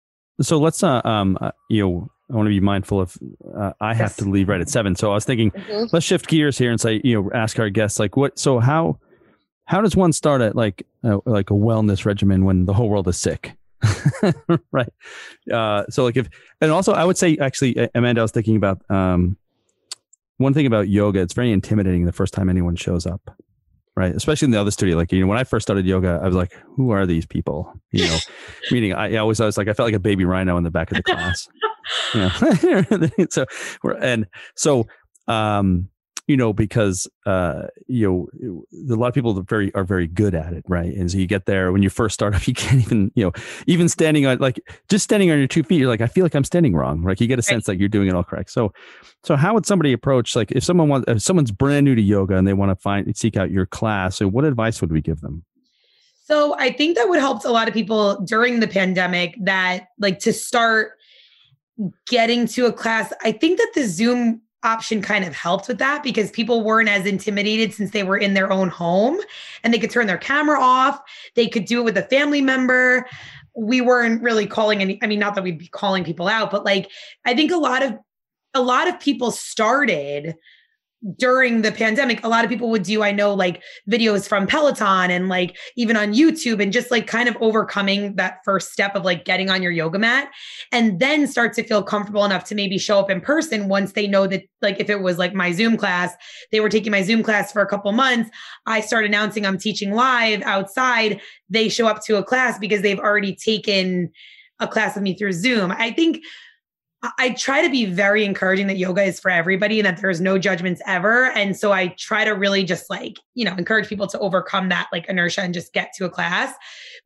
So 0.40 0.58
let's 0.58 0.82
uh 0.82 1.00
um 1.04 1.38
uh, 1.40 1.52
you 1.70 1.82
know 1.82 2.10
I 2.30 2.34
want 2.34 2.46
to 2.46 2.50
be 2.50 2.60
mindful 2.60 3.00
of 3.00 3.16
uh, 3.56 3.72
I 3.80 3.90
yes. 3.90 3.98
have 3.98 4.16
to 4.16 4.24
leave 4.24 4.48
right 4.48 4.60
at 4.60 4.68
seven. 4.68 4.96
So 4.96 5.10
I 5.10 5.14
was 5.14 5.24
thinking, 5.24 5.52
mm-hmm. 5.52 5.84
let's 5.92 6.04
shift 6.04 6.26
gears 6.26 6.58
here 6.58 6.70
and 6.70 6.80
say, 6.80 7.00
you 7.04 7.22
know, 7.22 7.30
ask 7.32 7.58
our 7.58 7.70
guests 7.70 7.98
like 7.98 8.16
what. 8.16 8.38
So 8.38 8.58
how 8.58 8.98
how 9.66 9.80
does 9.80 9.96
one 9.96 10.12
start 10.12 10.40
at 10.40 10.56
like 10.56 10.86
uh, 11.04 11.18
like 11.24 11.50
a 11.50 11.54
wellness 11.54 12.04
regimen 12.04 12.44
when 12.44 12.66
the 12.66 12.72
whole 12.72 12.88
world 12.88 13.06
is 13.08 13.16
sick? 13.16 13.52
right. 14.72 14.92
Uh, 15.52 15.84
so 15.88 16.04
like 16.04 16.16
if 16.16 16.28
and 16.60 16.72
also 16.72 16.92
I 16.92 17.04
would 17.04 17.16
say 17.16 17.36
actually 17.38 17.88
Amanda, 17.94 18.20
I 18.20 18.24
was 18.24 18.32
thinking 18.32 18.56
about 18.56 18.82
um, 18.90 19.36
one 20.38 20.52
thing 20.52 20.66
about 20.66 20.88
yoga. 20.88 21.20
It's 21.20 21.34
very 21.34 21.52
intimidating 21.52 22.06
the 22.06 22.12
first 22.12 22.34
time 22.34 22.48
anyone 22.48 22.76
shows 22.76 23.06
up 23.06 23.36
right? 23.96 24.14
Especially 24.14 24.46
in 24.46 24.52
the 24.52 24.60
other 24.60 24.70
studio. 24.70 24.96
Like, 24.96 25.10
you 25.10 25.20
know, 25.20 25.26
when 25.26 25.38
I 25.38 25.44
first 25.44 25.66
started 25.66 25.86
yoga, 25.86 26.20
I 26.22 26.26
was 26.26 26.36
like, 26.36 26.52
who 26.76 26.90
are 26.90 27.06
these 27.06 27.26
people? 27.26 27.72
You 27.92 28.06
know, 28.06 28.18
meaning 28.70 28.92
I, 28.92 29.16
I 29.16 29.22
was, 29.22 29.40
I 29.40 29.46
was 29.46 29.56
like, 29.56 29.68
I 29.68 29.72
felt 29.72 29.86
like 29.86 29.94
a 29.94 30.00
baby 30.00 30.24
rhino 30.24 30.56
in 30.56 30.64
the 30.64 30.70
back 30.70 30.90
of 30.90 30.98
the 30.98 31.02
class. 31.02 31.48
Yeah. 32.16 32.32
so 33.30 33.46
and 34.00 34.26
so 34.56 34.88
um 35.28 35.88
you 36.26 36.36
know 36.36 36.52
because 36.52 37.08
uh 37.24 37.62
you 37.86 38.28
know 38.40 38.62
a 38.92 38.98
lot 38.98 39.08
of 39.08 39.14
people 39.14 39.38
are 39.38 39.42
very 39.42 39.74
are 39.74 39.84
very 39.84 40.06
good 40.06 40.34
at 40.34 40.52
it 40.52 40.64
right? 40.68 40.94
And 40.94 41.10
so 41.10 41.18
you 41.18 41.26
get 41.26 41.46
there 41.46 41.72
when 41.72 41.82
you 41.82 41.90
first 41.90 42.14
start 42.14 42.34
up 42.34 42.46
you 42.48 42.54
can't 42.54 42.80
even 42.80 43.10
you 43.14 43.24
know 43.24 43.32
even 43.66 43.88
standing 43.88 44.26
on 44.26 44.38
like 44.38 44.60
just 44.88 45.04
standing 45.04 45.30
on 45.30 45.38
your 45.38 45.46
two 45.46 45.62
feet 45.62 45.78
you're 45.78 45.88
like 45.88 46.00
i 46.00 46.06
feel 46.06 46.24
like 46.24 46.34
i'm 46.34 46.44
standing 46.44 46.74
wrong. 46.74 47.02
Like 47.02 47.20
you 47.20 47.26
get 47.26 47.38
a 47.38 47.42
sense 47.42 47.68
like 47.68 47.78
you're 47.78 47.88
doing 47.88 48.08
it 48.08 48.14
all 48.14 48.24
correct. 48.24 48.50
So 48.50 48.72
so 49.22 49.36
how 49.36 49.54
would 49.54 49.66
somebody 49.66 49.92
approach 49.92 50.36
like 50.36 50.52
if 50.52 50.64
someone 50.64 50.88
wants 50.88 51.10
if 51.10 51.22
someone's 51.22 51.50
brand 51.50 51.84
new 51.84 51.94
to 51.94 52.02
yoga 52.02 52.36
and 52.36 52.46
they 52.46 52.54
want 52.54 52.70
to 52.70 52.76
find 52.76 53.16
seek 53.16 53.36
out 53.36 53.50
your 53.50 53.66
class 53.66 54.16
so 54.16 54.28
what 54.28 54.44
advice 54.44 54.80
would 54.80 54.92
we 54.92 55.00
give 55.00 55.20
them? 55.20 55.44
So 56.24 56.56
i 56.58 56.72
think 56.72 56.96
that 56.96 57.08
would 57.08 57.20
help 57.20 57.44
a 57.44 57.50
lot 57.50 57.68
of 57.68 57.74
people 57.74 58.20
during 58.22 58.60
the 58.60 58.68
pandemic 58.68 59.36
that 59.40 59.88
like 59.98 60.18
to 60.20 60.32
start 60.32 60.92
getting 62.08 62.46
to 62.46 62.66
a 62.66 62.72
class. 62.72 63.12
I 63.22 63.32
think 63.32 63.58
that 63.58 63.72
the 63.74 63.86
Zoom 63.86 64.40
option 64.62 65.02
kind 65.02 65.24
of 65.24 65.34
helped 65.34 65.68
with 65.68 65.78
that 65.78 66.02
because 66.02 66.30
people 66.30 66.64
weren't 66.64 66.88
as 66.88 67.06
intimidated 67.06 67.72
since 67.72 67.90
they 67.90 68.02
were 68.02 68.16
in 68.16 68.34
their 68.34 68.52
own 68.52 68.68
home 68.68 69.18
and 69.62 69.72
they 69.72 69.78
could 69.78 69.90
turn 69.90 70.06
their 70.06 70.18
camera 70.18 70.58
off. 70.60 71.00
They 71.34 71.48
could 71.48 71.66
do 71.66 71.80
it 71.80 71.84
with 71.84 71.96
a 71.96 72.02
family 72.02 72.40
member. 72.40 73.06
We 73.54 73.80
weren't 73.80 74.22
really 74.22 74.46
calling 74.46 74.80
any, 74.80 74.98
I 75.02 75.06
mean, 75.06 75.18
not 75.18 75.34
that 75.34 75.44
we'd 75.44 75.58
be 75.58 75.68
calling 75.68 76.04
people 76.04 76.28
out, 76.28 76.50
but 76.50 76.64
like, 76.64 76.90
I 77.24 77.34
think 77.34 77.52
a 77.52 77.56
lot 77.56 77.82
of 77.82 77.94
a 78.54 78.62
lot 78.62 78.88
of 78.88 78.98
people 78.98 79.30
started 79.30 80.34
during 81.18 81.62
the 81.62 81.70
pandemic, 81.70 82.24
a 82.24 82.28
lot 82.28 82.44
of 82.44 82.50
people 82.50 82.68
would 82.70 82.82
do, 82.82 83.02
I 83.02 83.12
know, 83.12 83.32
like 83.32 83.62
videos 83.88 84.28
from 84.28 84.46
Peloton 84.46 85.10
and 85.10 85.28
like 85.28 85.56
even 85.76 85.96
on 85.96 86.14
YouTube 86.14 86.60
and 86.60 86.72
just 86.72 86.90
like 86.90 87.06
kind 87.06 87.28
of 87.28 87.36
overcoming 87.40 88.16
that 88.16 88.38
first 88.44 88.72
step 88.72 88.96
of 88.96 89.04
like 89.04 89.24
getting 89.24 89.48
on 89.48 89.62
your 89.62 89.72
yoga 89.72 89.98
mat 89.98 90.30
and 90.72 90.98
then 90.98 91.26
start 91.26 91.52
to 91.54 91.62
feel 91.62 91.82
comfortable 91.82 92.24
enough 92.24 92.44
to 92.44 92.54
maybe 92.54 92.78
show 92.78 92.98
up 92.98 93.10
in 93.10 93.20
person 93.20 93.68
once 93.68 93.92
they 93.92 94.06
know 94.06 94.26
that, 94.26 94.42
like, 94.62 94.80
if 94.80 94.90
it 94.90 95.00
was 95.00 95.18
like 95.18 95.34
my 95.34 95.52
Zoom 95.52 95.76
class, 95.76 96.14
they 96.50 96.60
were 96.60 96.68
taking 96.68 96.90
my 96.90 97.02
Zoom 97.02 97.22
class 97.22 97.52
for 97.52 97.62
a 97.62 97.68
couple 97.68 97.92
months. 97.92 98.30
I 98.66 98.80
start 98.80 99.04
announcing 99.04 99.46
I'm 99.46 99.58
teaching 99.58 99.92
live 99.92 100.42
outside. 100.42 101.20
They 101.48 101.68
show 101.68 101.86
up 101.86 102.02
to 102.04 102.16
a 102.16 102.24
class 102.24 102.58
because 102.58 102.82
they've 102.82 102.98
already 102.98 103.36
taken 103.36 104.10
a 104.58 104.66
class 104.66 104.94
with 104.94 105.02
me 105.02 105.14
through 105.14 105.34
Zoom. 105.34 105.70
I 105.70 105.92
think 105.92 106.22
I 107.18 107.30
try 107.30 107.62
to 107.62 107.70
be 107.70 107.84
very 107.84 108.24
encouraging 108.24 108.66
that 108.68 108.78
yoga 108.78 109.02
is 109.02 109.20
for 109.20 109.30
everybody 109.30 109.78
and 109.78 109.86
that 109.86 110.00
there's 110.00 110.20
no 110.20 110.38
judgments 110.38 110.80
ever. 110.86 111.26
And 111.32 111.56
so 111.56 111.72
I 111.72 111.88
try 111.98 112.24
to 112.24 112.30
really 112.30 112.64
just 112.64 112.88
like, 112.88 113.18
you 113.34 113.44
know, 113.44 113.54
encourage 113.56 113.88
people 113.88 114.06
to 114.08 114.18
overcome 114.18 114.70
that 114.70 114.88
like 114.92 115.06
inertia 115.08 115.42
and 115.42 115.52
just 115.52 115.72
get 115.72 115.92
to 115.96 116.06
a 116.06 116.10
class. 116.10 116.54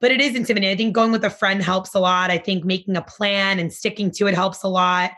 But 0.00 0.12
it 0.12 0.20
is 0.20 0.36
intimidating. 0.36 0.72
I 0.72 0.76
think 0.76 0.94
going 0.94 1.12
with 1.12 1.24
a 1.24 1.30
friend 1.30 1.60
helps 1.60 1.94
a 1.94 2.00
lot. 2.00 2.30
I 2.30 2.38
think 2.38 2.64
making 2.64 2.96
a 2.96 3.02
plan 3.02 3.58
and 3.58 3.72
sticking 3.72 4.10
to 4.12 4.28
it 4.28 4.34
helps 4.34 4.62
a 4.62 4.68
lot. 4.68 5.10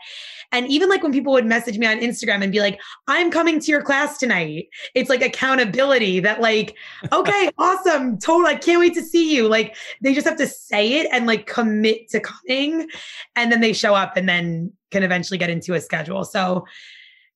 And 0.53 0.67
even 0.67 0.87
like 0.87 1.01
when 1.03 1.11
people 1.11 1.33
would 1.33 1.45
message 1.45 1.77
me 1.79 1.87
on 1.87 1.99
Instagram 1.99 2.43
and 2.43 2.51
be 2.51 2.59
like, 2.59 2.79
I'm 3.07 3.31
coming 3.31 3.59
to 3.59 3.71
your 3.71 3.81
class 3.81 4.19
tonight, 4.19 4.69
it's 4.93 5.09
like 5.09 5.23
accountability 5.23 6.19
that, 6.21 6.39
like, 6.39 6.77
okay, 7.11 7.49
awesome, 7.57 8.19
total, 8.19 8.45
I 8.45 8.55
can't 8.55 8.79
wait 8.79 8.93
to 8.93 9.01
see 9.01 9.35
you. 9.35 9.49
Like, 9.49 9.75
they 10.01 10.13
just 10.13 10.27
have 10.27 10.37
to 10.37 10.47
say 10.47 10.99
it 10.99 11.07
and 11.11 11.25
like 11.25 11.47
commit 11.47 12.07
to 12.09 12.19
coming. 12.19 12.87
And 13.35 13.51
then 13.51 13.59
they 13.61 13.73
show 13.73 13.95
up 13.95 14.15
and 14.15 14.29
then 14.29 14.71
can 14.91 15.03
eventually 15.03 15.39
get 15.39 15.49
into 15.49 15.73
a 15.73 15.81
schedule. 15.81 16.23
So, 16.23 16.65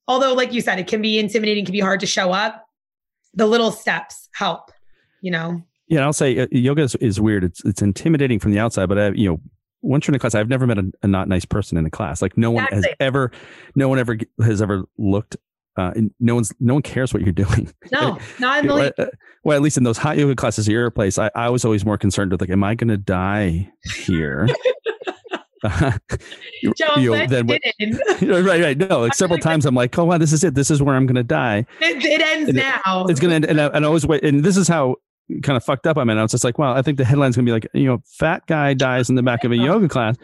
although, 0.08 0.34
like 0.34 0.54
you 0.54 0.62
said, 0.62 0.80
it 0.80 0.88
can 0.88 1.02
be 1.02 1.18
intimidating, 1.18 1.66
can 1.66 1.74
be 1.74 1.80
hard 1.80 2.00
to 2.02 2.08
show 2.08 2.32
up, 2.32 2.66
the 3.34 3.48
little 3.48 3.72
steps 3.72 4.30
help, 4.34 4.72
you 5.22 5.32
know? 5.32 5.64
Yeah, 5.88 6.04
I'll 6.04 6.14
say 6.14 6.38
uh, 6.38 6.48
yoga 6.52 6.84
is, 6.84 6.96
is, 6.96 7.20
weird. 7.20 7.46
It's 7.46 7.64
it's 7.64 7.82
intimidating 7.82 8.40
from 8.40 8.52
the 8.52 8.60
outside, 8.60 8.90
but 8.90 9.00
I, 9.00 9.10
you 9.10 9.30
know, 9.30 9.40
once 9.82 10.08
you're 10.08 10.14
in 10.14 10.16
a 10.16 10.20
class, 10.20 10.36
I've 10.36 10.50
never 10.50 10.68
met 10.68 10.78
a, 10.78 10.92
a, 11.04 11.08
not 11.08 11.28
nice 11.28 11.46
person 11.46 11.78
in 11.78 11.86
a 11.86 11.90
class. 11.90 12.22
Like 12.22 12.38
no 12.38 12.52
one 12.52 12.66
exactly. 12.66 12.90
has 12.90 12.96
ever, 13.00 13.32
no 13.76 13.90
one 13.90 14.00
ever 14.00 14.18
has 14.44 14.62
ever 14.62 14.84
looked. 14.98 15.38
Uh, 15.76 15.94
no 16.20 16.34
one's 16.34 16.52
no 16.60 16.74
one 16.74 16.82
cares 16.82 17.14
what 17.14 17.22
you're 17.22 17.32
doing. 17.32 17.72
No, 17.92 18.18
not 18.40 18.60
in 18.60 18.68
the 18.68 18.74
well, 18.74 18.92
uh, 18.98 19.06
well, 19.44 19.56
at 19.56 19.62
least 19.62 19.78
in 19.78 19.84
those 19.84 19.98
hot 19.98 20.18
yoga 20.18 20.36
classes 20.36 20.68
at 20.68 20.72
your 20.72 20.90
place, 20.90 21.18
I, 21.18 21.30
I 21.36 21.50
was 21.50 21.64
always 21.64 21.86
more 21.86 21.98
concerned 21.98 22.32
with 22.32 22.42
like, 22.42 22.50
am 22.50 22.64
I 22.64 22.76
going 22.76 22.90
to 22.90 22.98
die 22.98 23.72
here? 24.06 24.48
you, 26.62 26.74
you 26.98 27.12
know, 27.12 27.28
then 27.28 27.48
what, 27.48 27.62
right, 28.22 28.62
right. 28.62 28.78
No, 28.78 29.00
like 29.00 29.16
several 29.16 29.40
times 29.40 29.66
I'm 29.66 29.76
like, 29.76 29.98
oh 29.98 30.06
wow, 30.06 30.18
this 30.18 30.32
is 30.32 30.44
it. 30.44 30.54
This 30.54 30.70
is 30.70 30.82
where 30.82 30.96
I'm 30.96 31.06
going 31.06 31.16
to 31.16 31.24
die. 31.24 31.66
It, 31.82 32.04
it 32.04 32.22
ends 32.22 32.54
now. 32.54 33.06
It, 33.06 33.12
it's 33.12 33.20
going 33.20 33.30
to 33.30 33.36
end, 33.36 33.46
and 33.46 33.60
I, 33.60 33.66
and 33.68 33.86
I 33.86 33.88
always 33.88 34.06
wait. 34.06 34.24
And 34.24 34.44
this 34.44 34.58
is 34.58 34.68
how 34.68 34.98
kind 35.44 35.58
of 35.58 35.64
fucked 35.64 35.86
up 35.88 35.98
I'm 35.98 36.10
in. 36.10 36.18
I 36.18 36.22
was 36.22 36.32
just 36.32 36.44
like, 36.44 36.58
well, 36.58 36.74
I 36.74 36.82
think 36.82 36.98
the 36.98 37.06
headline's 37.06 37.36
gonna 37.36 37.46
be 37.46 37.52
like, 37.52 37.68
you 37.74 37.86
know, 37.86 38.02
fat 38.06 38.46
guy 38.48 38.74
dies 38.74 39.10
in 39.10 39.16
the 39.16 39.24
back 39.24 39.44
of 39.44 39.52
a 39.52 39.58
yoga 39.58 39.88
class. 39.88 40.16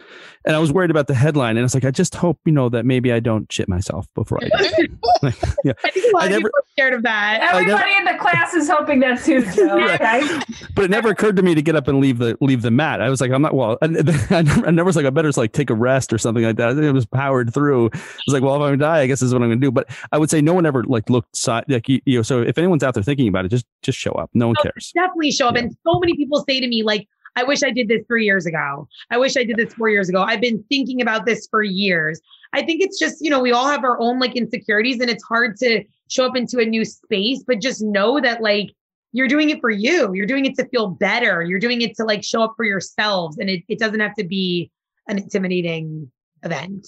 And 0.46 0.54
I 0.54 0.58
was 0.58 0.72
worried 0.72 0.90
about 0.90 1.06
the 1.06 1.14
headline. 1.14 1.56
And 1.56 1.64
it's 1.64 1.74
like, 1.74 1.84
I 1.84 1.90
just 1.90 2.14
hope, 2.14 2.38
you 2.44 2.52
know, 2.52 2.68
that 2.68 2.84
maybe 2.84 3.12
I 3.12 3.20
don't 3.20 3.50
shit 3.52 3.68
myself 3.68 4.06
before 4.14 4.38
I 4.42 4.48
die. 4.48 4.88
like, 5.22 5.34
yeah. 5.64 5.72
I 5.84 5.90
think 5.90 6.12
a 6.12 6.16
lot 6.16 6.24
I 6.24 6.28
never, 6.28 6.50
scared 6.72 6.92
of 6.94 7.02
that. 7.02 7.40
Everybody 7.40 7.90
never, 7.92 8.10
in 8.10 8.16
the 8.16 8.20
class 8.20 8.52
is 8.54 8.68
hoping 8.68 9.00
that's 9.00 9.24
too, 9.24 9.40
right. 9.58 10.44
But 10.74 10.84
it 10.84 10.90
never 10.90 11.08
occurred 11.08 11.36
to 11.36 11.42
me 11.42 11.54
to 11.54 11.62
get 11.62 11.76
up 11.76 11.88
and 11.88 12.00
leave 12.00 12.18
the 12.18 12.36
leave 12.40 12.62
the 12.62 12.70
mat. 12.70 13.00
I 13.00 13.08
was 13.08 13.20
like, 13.20 13.30
I'm 13.30 13.42
not 13.42 13.54
well, 13.54 13.78
I, 13.80 13.86
I, 13.86 14.42
never, 14.42 14.66
I 14.66 14.70
never 14.70 14.84
was 14.84 14.96
like, 14.96 15.06
I 15.06 15.10
better 15.10 15.28
just 15.28 15.38
like 15.38 15.52
take 15.52 15.70
a 15.70 15.74
rest 15.74 16.12
or 16.12 16.18
something 16.18 16.44
like 16.44 16.56
that. 16.56 16.76
it 16.76 16.92
was 16.92 17.06
powered 17.06 17.54
through. 17.54 17.86
I 17.86 17.98
was 18.26 18.34
like, 18.34 18.42
well, 18.42 18.54
if 18.56 18.60
I'm 18.60 18.66
gonna 18.66 18.76
die, 18.78 19.00
I 19.00 19.06
guess 19.06 19.20
this 19.20 19.28
is 19.28 19.32
what 19.32 19.42
I'm 19.42 19.48
gonna 19.48 19.60
do. 19.60 19.70
But 19.70 19.88
I 20.12 20.18
would 20.18 20.30
say 20.30 20.40
no 20.40 20.54
one 20.54 20.66
ever 20.66 20.82
like 20.84 21.08
looked 21.08 21.36
side 21.36 21.64
like 21.68 21.88
you, 21.88 22.00
you 22.04 22.18
know, 22.18 22.22
so 22.22 22.42
if 22.42 22.58
anyone's 22.58 22.82
out 22.82 22.94
there 22.94 23.02
thinking 23.02 23.28
about 23.28 23.44
it, 23.44 23.48
just 23.48 23.66
just 23.82 23.98
show 23.98 24.12
up. 24.12 24.30
No 24.34 24.48
one 24.48 24.56
cares. 24.62 24.92
Definitely 24.94 25.32
show 25.32 25.48
up. 25.48 25.54
Yeah. 25.54 25.62
And 25.62 25.76
so 25.86 25.98
many 25.98 26.16
people 26.16 26.44
say 26.48 26.60
to 26.60 26.68
me, 26.68 26.82
like, 26.82 27.08
I 27.36 27.42
wish 27.42 27.62
I 27.62 27.70
did 27.70 27.88
this 27.88 28.02
three 28.06 28.24
years 28.24 28.46
ago. 28.46 28.88
I 29.10 29.18
wish 29.18 29.36
I 29.36 29.44
did 29.44 29.56
this 29.56 29.74
four 29.74 29.88
years 29.88 30.08
ago. 30.08 30.22
I've 30.22 30.40
been 30.40 30.64
thinking 30.68 31.02
about 31.02 31.26
this 31.26 31.48
for 31.50 31.62
years. 31.62 32.20
I 32.52 32.62
think 32.62 32.80
it's 32.80 32.98
just, 32.98 33.20
you 33.20 33.30
know, 33.30 33.40
we 33.40 33.50
all 33.50 33.66
have 33.66 33.82
our 33.82 34.00
own 34.00 34.20
like 34.20 34.36
insecurities 34.36 35.00
and 35.00 35.10
it's 35.10 35.24
hard 35.24 35.56
to 35.58 35.82
show 36.08 36.26
up 36.26 36.36
into 36.36 36.60
a 36.60 36.64
new 36.64 36.84
space, 36.84 37.42
but 37.44 37.60
just 37.60 37.82
know 37.82 38.20
that 38.20 38.40
like 38.40 38.70
you're 39.10 39.28
doing 39.28 39.50
it 39.50 39.60
for 39.60 39.70
you. 39.70 40.14
You're 40.14 40.26
doing 40.26 40.44
it 40.44 40.54
to 40.56 40.68
feel 40.68 40.88
better. 40.88 41.42
You're 41.42 41.58
doing 41.58 41.82
it 41.82 41.96
to 41.96 42.04
like 42.04 42.22
show 42.22 42.42
up 42.42 42.54
for 42.56 42.64
yourselves. 42.64 43.38
And 43.38 43.50
it, 43.50 43.62
it 43.68 43.78
doesn't 43.80 44.00
have 44.00 44.14
to 44.16 44.24
be 44.24 44.70
an 45.08 45.18
intimidating 45.18 46.10
event. 46.44 46.86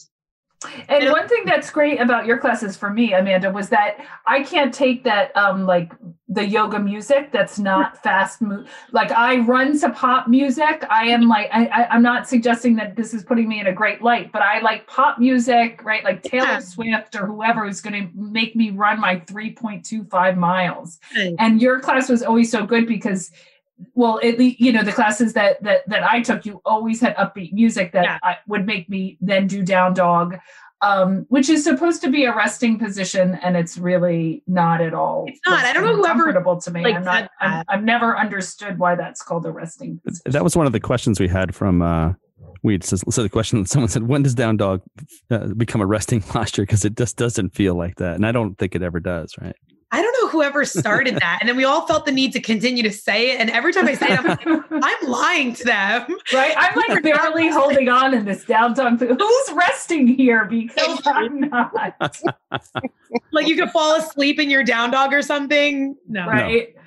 And 0.89 1.11
one 1.11 1.29
thing 1.29 1.45
that's 1.45 1.71
great 1.71 2.01
about 2.01 2.25
your 2.25 2.39
classes 2.39 2.77
for 2.77 2.91
me, 2.91 3.13
Amanda, 3.13 3.51
was 3.51 3.69
that 3.69 3.99
I 4.25 4.43
can't 4.43 4.73
take 4.73 5.05
that 5.05 5.37
um 5.37 5.67
like 5.67 5.93
the 6.29 6.47
yoga 6.47 6.79
music 6.79 7.31
that's 7.31 7.59
not 7.59 8.03
fast 8.03 8.43
like 8.91 9.11
I 9.11 9.39
run 9.41 9.79
to 9.81 9.91
pop 9.91 10.29
music. 10.29 10.85
I 10.89 11.09
am 11.09 11.29
like 11.29 11.49
I, 11.53 11.67
I 11.67 11.95
am 11.95 12.03
not 12.03 12.29
suggesting 12.29 12.75
that 12.77 12.97
this 12.97 13.13
is 13.13 13.23
putting 13.23 13.49
me 13.49 13.61
in 13.61 13.67
a 13.67 13.73
great 13.73 14.01
light, 14.03 14.33
but 14.33 14.43
I 14.43 14.61
like 14.61 14.87
pop 14.87 15.19
music, 15.19 15.85
right? 15.85 16.03
Like 16.03 16.23
Taylor 16.23 16.47
yeah. 16.47 16.59
Swift 16.61 17.15
or 17.17 17.27
whoever 17.27 17.67
is 17.67 17.83
going 17.83 18.09
to 18.09 18.11
make 18.15 18.57
me 18.57 18.71
run 18.71 18.99
my 18.99 19.17
3.25 19.17 20.37
miles. 20.37 20.99
And 21.39 21.61
your 21.61 21.81
class 21.81 22.09
was 22.09 22.23
always 22.23 22.51
so 22.51 22.65
good 22.65 22.87
because 22.87 23.31
well 23.95 24.20
at 24.22 24.39
least 24.39 24.61
you 24.61 24.72
know 24.72 24.83
the 24.83 24.93
classes 24.93 25.33
that 25.33 25.62
that 25.62 25.89
that 25.89 26.03
i 26.03 26.20
took 26.20 26.47
you 26.47 26.61
always 26.64 27.01
had 27.01 27.14
upbeat 27.16 27.53
music 27.53 27.93
that 27.93 28.05
yeah. 28.05 28.18
I, 28.22 28.37
would 28.47 28.66
make 28.66 28.89
me 28.89 29.18
then 29.20 29.47
do 29.47 29.62
down 29.62 29.95
dog 29.95 30.39
um, 30.83 31.24
which 31.31 31.49
is 31.49 31.64
supposed 31.64 32.03
to 32.03 32.11
be 32.11 32.27
a 32.27 32.37
resting 32.37 32.79
position 32.79 33.37
and 33.43 33.57
it's 33.57 33.79
really 33.79 34.43
not 34.47 34.83
at 34.83 34.93
all 34.93 35.24
it's 35.27 35.41
not. 35.47 35.64
I 35.64 35.72
don't 35.72 35.85
know 35.85 35.97
whoever 35.97 36.24
comfortable 36.24 36.61
to 36.61 36.70
me. 36.70 36.83
like 36.83 36.97
i'm 36.97 37.05
not 37.05 37.31
i 37.41 37.64
have 37.68 37.83
never 37.83 38.16
understood 38.16 38.79
why 38.79 38.95
that's 38.95 39.22
called 39.22 39.47
a 39.47 39.51
resting 39.51 40.01
position. 40.05 40.33
that 40.33 40.45
was 40.45 40.57
one 40.57 40.66
of 40.66 40.72
the 40.72 40.81
questions 40.81 41.18
we 41.18 41.29
had 41.29 41.55
from 41.55 41.81
uh 41.83 42.12
we 42.62 42.79
so, 42.83 42.97
so 43.09 43.22
the 43.22 43.29
question 43.29 43.64
someone 43.64 43.89
said 43.89 44.03
when 44.05 44.22
does 44.22 44.35
down 44.35 44.57
dog 44.57 44.83
uh, 45.31 45.47
become 45.55 45.81
a 45.81 45.87
resting 45.87 46.20
posture? 46.22 46.62
Because 46.62 46.85
it 46.85 46.97
just 46.97 47.16
doesn't 47.16 47.55
feel 47.55 47.74
like 47.74 47.97
that 47.97 48.16
and 48.16 48.27
i 48.27 48.33
don't 48.33 48.59
think 48.59 48.74
it 48.74 48.83
ever 48.83 49.01
does 49.01 49.35
right 49.41 49.57
I 49.93 50.03
don't 50.03 50.16
know 50.20 50.28
whoever 50.28 50.64
started 50.64 51.14
that. 51.20 51.39
And 51.41 51.49
then 51.49 51.57
we 51.57 51.64
all 51.64 51.87
felt 51.87 52.07
the 52.07 52.12
need 52.12 52.32
to 52.32 52.41
continue 52.41 52.82
to 52.82 52.93
say 52.93 53.30
it. 53.32 53.41
And 53.41 53.51
every 53.51 53.72
time 53.72 53.87
I 53.87 53.95
say 53.95 54.09
it, 54.11 54.18
I'm 54.18 54.26
like, 54.26 54.47
I'm 54.70 55.09
lying 55.09 55.55
to 55.55 55.64
them. 55.64 56.07
Right. 56.32 56.55
I'm 56.57 56.74
like 56.76 57.03
barely 57.03 57.49
holding 57.49 57.89
on 57.89 58.14
in 58.14 58.24
this 58.24 58.45
down 58.45 58.74
dog. 58.74 58.99
Who's 59.01 59.53
resting 59.53 60.07
here? 60.07 60.45
Because 60.45 61.01
I'm 61.07 61.41
not. 61.41 61.72
like 63.32 63.47
you 63.47 63.57
could 63.57 63.70
fall 63.70 63.97
asleep 63.97 64.39
in 64.41 64.51
your 64.51 64.64
down 64.64 64.91
dog 64.91 65.12
or 65.12 65.22
something. 65.22 65.97
No. 66.09 66.26
Right. 66.26 66.74
No. 66.74 66.82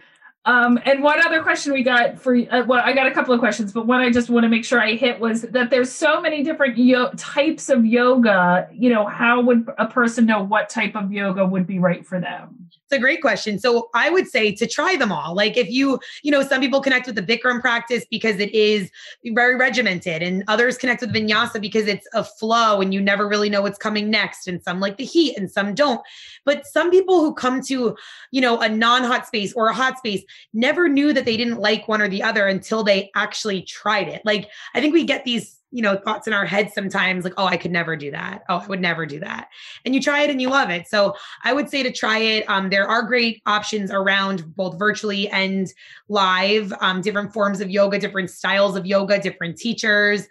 Um, 0.49 0.79
and 0.83 1.03
one 1.03 1.23
other 1.23 1.43
question 1.43 1.73
we 1.73 1.83
got 1.83 2.19
for 2.19 2.35
uh, 2.35 2.63
well, 2.65 2.81
I 2.83 2.91
got 2.91 3.05
a 3.05 3.11
couple 3.11 3.35
of 3.35 3.39
questions, 3.39 3.71
but 3.71 3.85
one 3.85 3.99
I 3.99 4.09
just 4.09 4.31
want 4.31 4.45
to 4.45 4.49
make 4.49 4.65
sure 4.65 4.81
I 4.81 4.93
hit 4.93 5.19
was 5.19 5.43
that 5.43 5.69
there's 5.69 5.91
so 5.91 6.19
many 6.19 6.41
different 6.41 6.75
yo- 6.75 7.11
types 7.17 7.69
of 7.69 7.85
yoga. 7.85 8.67
You 8.73 8.89
know, 8.89 9.05
how 9.05 9.41
would 9.41 9.69
a 9.77 9.85
person 9.85 10.25
know 10.25 10.41
what 10.41 10.67
type 10.67 10.95
of 10.95 11.11
yoga 11.11 11.45
would 11.45 11.67
be 11.67 11.77
right 11.77 12.03
for 12.03 12.19
them? 12.19 12.67
It's 12.71 12.97
a 12.97 12.99
great 12.99 13.21
question. 13.21 13.59
So 13.59 13.91
I 13.93 14.09
would 14.09 14.27
say 14.27 14.51
to 14.55 14.65
try 14.65 14.95
them 14.95 15.11
all. 15.11 15.35
Like 15.35 15.55
if 15.55 15.69
you, 15.69 15.99
you 16.23 16.31
know, 16.31 16.41
some 16.41 16.59
people 16.59 16.81
connect 16.81 17.05
with 17.05 17.13
the 17.13 17.21
Bikram 17.21 17.61
practice 17.61 18.03
because 18.09 18.39
it 18.39 18.51
is 18.51 18.89
very 19.23 19.55
regimented, 19.55 20.23
and 20.23 20.43
others 20.47 20.75
connect 20.75 21.01
with 21.01 21.13
vinyasa 21.13 21.61
because 21.61 21.85
it's 21.85 22.07
a 22.15 22.23
flow 22.23 22.81
and 22.81 22.91
you 22.91 22.99
never 22.99 23.27
really 23.27 23.51
know 23.51 23.61
what's 23.61 23.77
coming 23.77 24.09
next. 24.09 24.47
And 24.47 24.63
some 24.63 24.79
like 24.79 24.97
the 24.97 25.05
heat 25.05 25.37
and 25.37 25.51
some 25.51 25.75
don't. 25.75 26.01
But 26.45 26.65
some 26.65 26.89
people 26.89 27.19
who 27.19 27.35
come 27.35 27.61
to, 27.65 27.95
you 28.31 28.41
know, 28.41 28.59
a 28.59 28.67
non-hot 28.67 29.27
space 29.27 29.53
or 29.53 29.67
a 29.67 29.73
hot 29.73 29.99
space 29.99 30.23
never 30.53 30.87
knew 30.87 31.13
that 31.13 31.25
they 31.25 31.37
didn't 31.37 31.59
like 31.59 31.87
one 31.87 32.01
or 32.01 32.09
the 32.09 32.23
other 32.23 32.47
until 32.47 32.83
they 32.83 33.11
actually 33.15 33.61
tried 33.61 34.07
it. 34.07 34.21
Like 34.25 34.49
I 34.73 34.81
think 34.81 34.93
we 34.93 35.03
get 35.03 35.25
these 35.25 35.59
you 35.71 35.83
know 35.83 35.97
thoughts 35.97 36.25
in 36.25 36.33
our 36.33 36.45
heads 36.45 36.73
sometimes 36.73 37.23
like 37.23 37.33
oh 37.37 37.45
i 37.45 37.55
could 37.55 37.71
never 37.71 37.95
do 37.95 38.11
that. 38.11 38.43
Oh 38.49 38.57
i 38.57 38.67
would 38.67 38.81
never 38.81 39.05
do 39.05 39.19
that. 39.19 39.49
And 39.85 39.93
you 39.93 40.01
try 40.01 40.23
it 40.23 40.29
and 40.29 40.41
you 40.41 40.49
love 40.49 40.69
it. 40.69 40.87
So 40.87 41.15
i 41.43 41.53
would 41.53 41.69
say 41.69 41.83
to 41.83 41.91
try 41.91 42.17
it 42.17 42.49
um, 42.49 42.69
there 42.69 42.87
are 42.87 43.03
great 43.03 43.41
options 43.45 43.91
around 43.91 44.55
both 44.55 44.79
virtually 44.79 45.29
and 45.29 45.71
live 46.07 46.73
um, 46.81 47.01
different 47.01 47.33
forms 47.33 47.61
of 47.61 47.69
yoga 47.69 47.99
different 47.99 48.29
styles 48.29 48.75
of 48.75 48.85
yoga 48.85 49.21
different 49.21 49.57
teachers. 49.57 50.27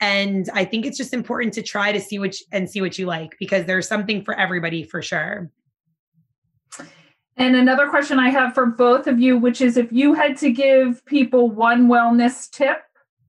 And 0.00 0.48
i 0.54 0.64
think 0.64 0.84
it's 0.84 0.98
just 0.98 1.14
important 1.14 1.54
to 1.54 1.62
try 1.62 1.92
to 1.92 2.00
see 2.00 2.18
which 2.18 2.42
and 2.52 2.68
see 2.68 2.80
what 2.80 2.98
you 2.98 3.06
like 3.06 3.36
because 3.38 3.64
there's 3.64 3.88
something 3.88 4.22
for 4.22 4.34
everybody 4.34 4.82
for 4.82 5.00
sure 5.00 5.50
and 7.36 7.56
another 7.56 7.88
question 7.88 8.18
i 8.18 8.28
have 8.28 8.54
for 8.54 8.66
both 8.66 9.06
of 9.06 9.18
you 9.18 9.38
which 9.38 9.60
is 9.60 9.76
if 9.76 9.92
you 9.92 10.14
had 10.14 10.36
to 10.36 10.50
give 10.50 11.04
people 11.06 11.50
one 11.50 11.88
wellness 11.88 12.50
tip 12.50 12.82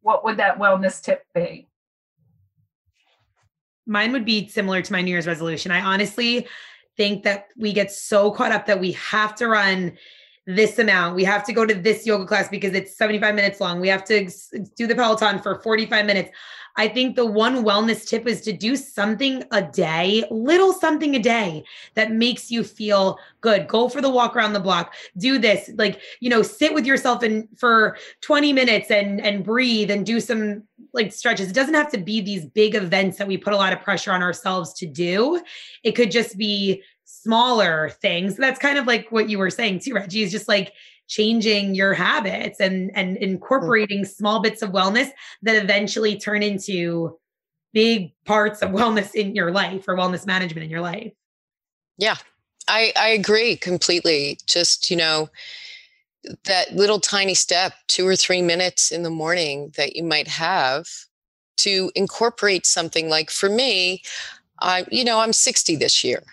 what 0.03 0.23
would 0.23 0.37
that 0.37 0.59
wellness 0.59 1.01
tip 1.01 1.25
be? 1.33 1.67
Mine 3.87 4.11
would 4.11 4.25
be 4.25 4.47
similar 4.47 4.81
to 4.81 4.93
my 4.93 5.01
New 5.01 5.11
Year's 5.11 5.27
resolution. 5.27 5.71
I 5.71 5.81
honestly 5.81 6.47
think 6.95 7.23
that 7.23 7.47
we 7.57 7.73
get 7.73 7.91
so 7.91 8.29
caught 8.31 8.51
up 8.51 8.67
that 8.67 8.79
we 8.79 8.91
have 8.93 9.33
to 9.35 9.47
run 9.47 9.97
this 10.45 10.77
amount. 10.79 11.15
We 11.15 11.23
have 11.23 11.43
to 11.45 11.53
go 11.53 11.65
to 11.65 11.73
this 11.73 12.05
yoga 12.05 12.25
class 12.25 12.49
because 12.49 12.73
it's 12.73 12.95
75 12.97 13.35
minutes 13.35 13.61
long. 13.61 13.79
We 13.79 13.87
have 13.87 14.03
to 14.05 14.29
do 14.75 14.87
the 14.87 14.95
Peloton 14.95 15.39
for 15.39 15.61
45 15.61 16.05
minutes. 16.05 16.31
I 16.75 16.87
think 16.87 17.15
the 17.15 17.25
one 17.25 17.63
wellness 17.63 18.07
tip 18.07 18.27
is 18.27 18.41
to 18.41 18.51
do 18.51 18.75
something 18.75 19.43
a 19.51 19.61
day, 19.61 20.23
little 20.31 20.73
something 20.73 21.15
a 21.15 21.19
day 21.19 21.63
that 21.93 22.11
makes 22.11 22.49
you 22.49 22.63
feel 22.63 23.19
good. 23.41 23.67
Go 23.67 23.87
for 23.87 24.01
the 24.01 24.09
walk 24.09 24.35
around 24.35 24.53
the 24.53 24.59
block. 24.59 24.95
Do 25.17 25.37
this. 25.37 25.69
Like, 25.75 26.01
you 26.19 26.29
know, 26.29 26.41
sit 26.41 26.73
with 26.73 26.85
yourself 26.85 27.21
and 27.21 27.47
for 27.57 27.97
20 28.21 28.53
minutes 28.53 28.89
and 28.89 29.21
and 29.21 29.43
breathe 29.43 29.91
and 29.91 30.05
do 30.05 30.19
some 30.19 30.63
like 30.93 31.13
stretches. 31.13 31.49
It 31.49 31.55
doesn't 31.55 31.73
have 31.75 31.91
to 31.91 31.99
be 31.99 32.21
these 32.21 32.45
big 32.45 32.75
events 32.75 33.17
that 33.17 33.27
we 33.27 33.37
put 33.37 33.53
a 33.53 33.57
lot 33.57 33.73
of 33.73 33.81
pressure 33.81 34.11
on 34.11 34.23
ourselves 34.23 34.73
to 34.73 34.87
do. 34.87 35.41
It 35.83 35.91
could 35.91 36.11
just 36.11 36.37
be 36.37 36.81
smaller 37.24 37.89
things. 38.01 38.36
That's 38.36 38.59
kind 38.59 38.78
of 38.78 38.86
like 38.86 39.11
what 39.11 39.30
you 39.30 39.39
were 39.39 39.49
saying 39.49 39.80
too, 39.80 39.93
Reggie, 39.93 40.24
is 40.24 40.32
just 40.32 40.47
like 40.47 40.74
changing 41.07 41.76
your 41.76 41.93
habits 41.93 42.59
and 42.59 42.91
and 42.95 43.17
incorporating 43.17 43.99
mm-hmm. 43.99 44.11
small 44.11 44.41
bits 44.41 44.61
of 44.61 44.71
wellness 44.71 45.09
that 45.41 45.61
eventually 45.61 46.17
turn 46.17 46.43
into 46.43 47.17
big 47.74 48.13
parts 48.26 48.61
of 48.61 48.69
wellness 48.69 49.13
in 49.15 49.36
your 49.36 49.51
life 49.51 49.88
or 49.88 49.95
wellness 49.95 50.26
management 50.26 50.63
in 50.63 50.69
your 50.69 50.82
life. 50.82 51.11
Yeah. 51.97 52.17
I 52.67 52.93
I 52.95 53.09
agree 53.09 53.57
completely. 53.57 54.38
Just, 54.47 54.89
you 54.89 54.97
know, 54.97 55.30
that 56.45 56.74
little 56.74 56.99
tiny 56.99 57.34
step, 57.34 57.74
2 57.89 58.07
or 58.07 58.15
3 58.15 58.41
minutes 58.41 58.91
in 58.91 59.03
the 59.03 59.09
morning 59.09 59.74
that 59.76 59.95
you 59.95 60.03
might 60.03 60.28
have 60.28 60.88
to 61.57 61.91
incorporate 61.95 62.65
something 62.65 63.09
like 63.09 63.30
for 63.30 63.49
me, 63.49 64.01
I 64.61 64.86
you 64.89 65.03
know, 65.03 65.19
I'm 65.19 65.34
60 65.34 65.76
this 65.76 66.03
year. 66.03 66.24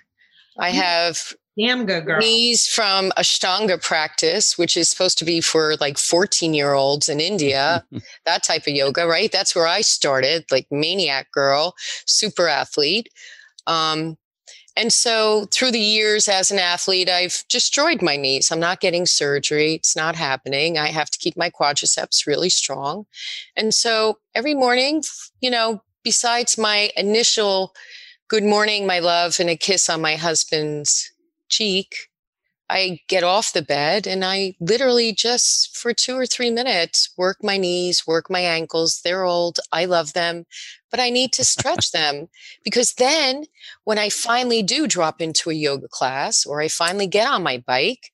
I 0.59 0.71
have 0.71 1.35
Damn 1.59 1.85
good 1.85 2.07
girl. 2.07 2.21
Knees 2.21 2.67
from 2.67 3.11
Ashtanga 3.19 3.83
practice, 3.83 4.57
which 4.57 4.77
is 4.77 4.89
supposed 4.89 5.19
to 5.19 5.25
be 5.25 5.41
for 5.41 5.77
like 5.77 5.99
14 5.99 6.55
year 6.55 6.73
olds 6.73 7.09
in 7.09 7.21
India, 7.21 7.85
that 8.25 8.43
type 8.43 8.63
of 8.63 8.75
yoga, 8.75 9.07
right? 9.07 9.31
That's 9.31 9.55
where 9.55 9.67
I 9.67 9.81
started, 9.81 10.45
like 10.51 10.67
maniac 10.71 11.31
girl, 11.33 11.75
super 12.07 12.49
athlete. 12.49 13.09
Um, 13.67 14.17
and 14.77 14.93
so 14.93 15.47
through 15.53 15.73
the 15.73 15.81
years 15.81 16.29
as 16.29 16.51
an 16.51 16.59
athlete, 16.59 17.11
I've 17.11 17.45
destroyed 17.49 18.01
my 18.01 18.17
knees. 18.17 18.51
I'm 18.51 18.61
not 18.61 18.81
getting 18.81 19.05
surgery. 19.05 19.75
It's 19.75 19.97
not 19.97 20.15
happening. 20.15 20.79
I 20.79 20.87
have 20.87 21.11
to 21.11 21.19
keep 21.19 21.37
my 21.37 21.51
quadriceps 21.51 22.27
really 22.27 22.49
strong. 22.49 23.05
And 23.57 23.75
so 23.75 24.19
every 24.35 24.55
morning, 24.55 25.03
you 25.41 25.51
know, 25.51 25.83
besides 26.05 26.57
my 26.57 26.91
initial 26.97 27.75
good 28.31 28.45
morning, 28.45 28.87
my 28.87 29.01
love, 29.01 29.41
and 29.41 29.51
a 29.51 29.57
kiss 29.57 29.91
on 29.91 30.01
my 30.01 30.15
husband's 30.15 31.13
cheek, 31.49 32.09
I 32.71 33.01
get 33.09 33.25
off 33.25 33.53
the 33.53 33.61
bed 33.61 34.07
and 34.07 34.25
I 34.25 34.55
literally 34.61 35.13
just 35.13 35.77
for 35.77 35.93
two 35.93 36.17
or 36.17 36.27
three 36.27 36.53
minutes 36.53 37.13
work 37.19 37.39
my 37.43 37.57
knees, 37.57 38.07
work 38.07 38.31
my 38.31 38.39
ankles. 38.39 39.01
They're 39.03 39.25
old. 39.25 39.59
I 39.73 39.85
love 39.87 40.13
them, 40.13 40.47
but 40.93 41.01
I 41.01 41.11
need 41.11 41.33
to 41.33 41.45
stretch 41.45 41.91
them 41.93 42.29
because 42.63 42.95
then 42.95 43.47
when 43.83 43.99
I 43.99 44.09
finally 44.09 44.63
do 44.63 44.87
drop 44.87 45.21
into 45.21 45.51
a 45.51 45.55
yoga 45.55 45.89
class 45.89 46.47
or 46.47 46.61
I 46.61 46.69
finally 46.69 47.09
get 47.09 47.27
on 47.27 47.43
my 47.43 47.59
bike, 47.67 48.13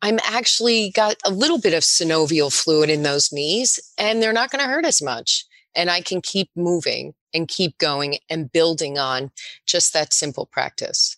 I'm 0.00 0.18
actually 0.24 0.92
got 0.92 1.16
a 1.26 1.30
little 1.30 1.60
bit 1.60 1.74
of 1.74 1.82
synovial 1.82 2.50
fluid 2.50 2.88
in 2.88 3.02
those 3.02 3.30
knees 3.30 3.78
and 3.98 4.22
they're 4.22 4.32
not 4.32 4.50
going 4.50 4.64
to 4.64 4.70
hurt 4.70 4.86
as 4.86 5.02
much. 5.02 5.44
And 5.76 5.90
I 5.90 6.00
can 6.00 6.22
keep 6.22 6.48
moving 6.56 7.12
and 7.34 7.48
keep 7.48 7.78
going 7.78 8.18
and 8.28 8.52
building 8.52 8.98
on 8.98 9.30
just 9.66 9.92
that 9.92 10.12
simple 10.12 10.46
practice. 10.46 11.16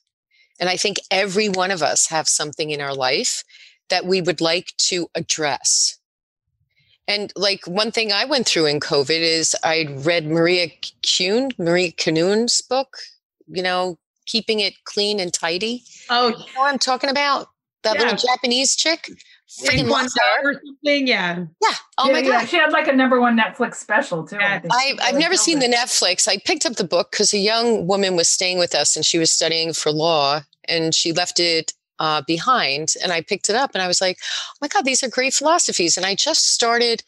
And 0.58 0.68
I 0.68 0.76
think 0.76 0.98
every 1.10 1.48
one 1.48 1.70
of 1.70 1.82
us 1.82 2.08
have 2.08 2.28
something 2.28 2.70
in 2.70 2.80
our 2.80 2.94
life 2.94 3.44
that 3.88 4.04
we 4.04 4.20
would 4.20 4.40
like 4.40 4.74
to 4.76 5.08
address. 5.14 5.98
And 7.08 7.32
like 7.34 7.66
one 7.66 7.90
thing 7.90 8.12
I 8.12 8.24
went 8.24 8.46
through 8.46 8.66
in 8.66 8.78
COVID 8.78 9.20
is 9.20 9.56
I 9.64 9.86
read 9.98 10.26
Maria 10.26 10.68
Kuhn, 11.02 11.50
Maria 11.58 11.90
Kanun's 11.90 12.60
book, 12.60 12.98
you 13.48 13.62
know, 13.62 13.98
keeping 14.26 14.60
it 14.60 14.74
clean 14.84 15.18
and 15.18 15.32
tidy. 15.32 15.82
Oh, 16.08 16.28
you 16.28 16.34
know 16.34 16.60
what 16.60 16.72
I'm 16.72 16.78
talking 16.78 17.10
about? 17.10 17.48
That 17.82 17.96
yeah. 17.96 18.02
little 18.02 18.18
Japanese 18.18 18.76
chick. 18.76 19.10
Freaking 19.50 19.88
love 19.88 20.10
her. 20.16 20.50
Or 20.50 20.54
something, 20.54 21.08
yeah. 21.08 21.44
Yeah. 21.60 21.68
Oh 21.98 22.06
yeah, 22.06 22.12
my 22.12 22.18
yeah. 22.20 22.30
god. 22.40 22.48
She 22.48 22.56
had 22.56 22.70
like 22.70 22.86
a 22.86 22.92
number 22.92 23.20
one 23.20 23.36
Netflix 23.36 23.76
special 23.76 24.24
too. 24.24 24.36
Yeah. 24.38 24.60
I 24.70 24.94
I've 25.02 25.18
never 25.18 25.34
seen 25.34 25.58
the 25.58 25.66
Netflix. 25.66 26.28
I 26.28 26.38
picked 26.38 26.66
up 26.66 26.76
the 26.76 26.84
book 26.84 27.10
because 27.10 27.34
a 27.34 27.38
young 27.38 27.86
woman 27.86 28.14
was 28.14 28.28
staying 28.28 28.58
with 28.58 28.74
us 28.74 28.94
and 28.94 29.04
she 29.04 29.18
was 29.18 29.30
studying 29.30 29.72
for 29.72 29.90
law 29.90 30.42
and 30.68 30.94
she 30.94 31.12
left 31.12 31.40
it 31.40 31.72
uh, 31.98 32.22
behind. 32.26 32.94
And 33.02 33.12
I 33.12 33.22
picked 33.22 33.50
it 33.50 33.56
up 33.56 33.72
and 33.74 33.82
I 33.82 33.88
was 33.88 34.00
like, 34.00 34.18
oh 34.22 34.58
my 34.62 34.68
God, 34.68 34.84
these 34.84 35.02
are 35.02 35.08
great 35.08 35.34
philosophies. 35.34 35.96
And 35.96 36.06
I 36.06 36.14
just 36.14 36.52
started 36.52 37.02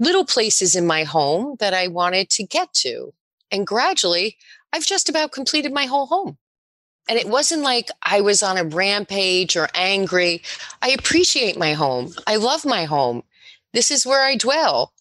little 0.00 0.24
places 0.24 0.74
in 0.74 0.86
my 0.86 1.04
home 1.04 1.56
that 1.60 1.74
I 1.74 1.86
wanted 1.86 2.28
to 2.30 2.44
get 2.44 2.72
to. 2.74 3.14
And 3.52 3.66
gradually, 3.66 4.36
I've 4.72 4.84
just 4.84 5.08
about 5.08 5.30
completed 5.30 5.72
my 5.72 5.86
whole 5.86 6.06
home. 6.06 6.38
And 7.08 7.18
it 7.18 7.28
wasn't 7.28 7.62
like 7.62 7.90
I 8.02 8.20
was 8.20 8.42
on 8.42 8.56
a 8.56 8.64
rampage 8.64 9.56
or 9.56 9.68
angry. 9.74 10.42
I 10.80 10.90
appreciate 10.90 11.58
my 11.58 11.74
home. 11.74 12.14
I 12.26 12.36
love 12.36 12.64
my 12.64 12.84
home. 12.84 13.22
This 13.72 13.90
is 13.90 14.06
where 14.06 14.22
I 14.22 14.36
dwell. 14.36 14.92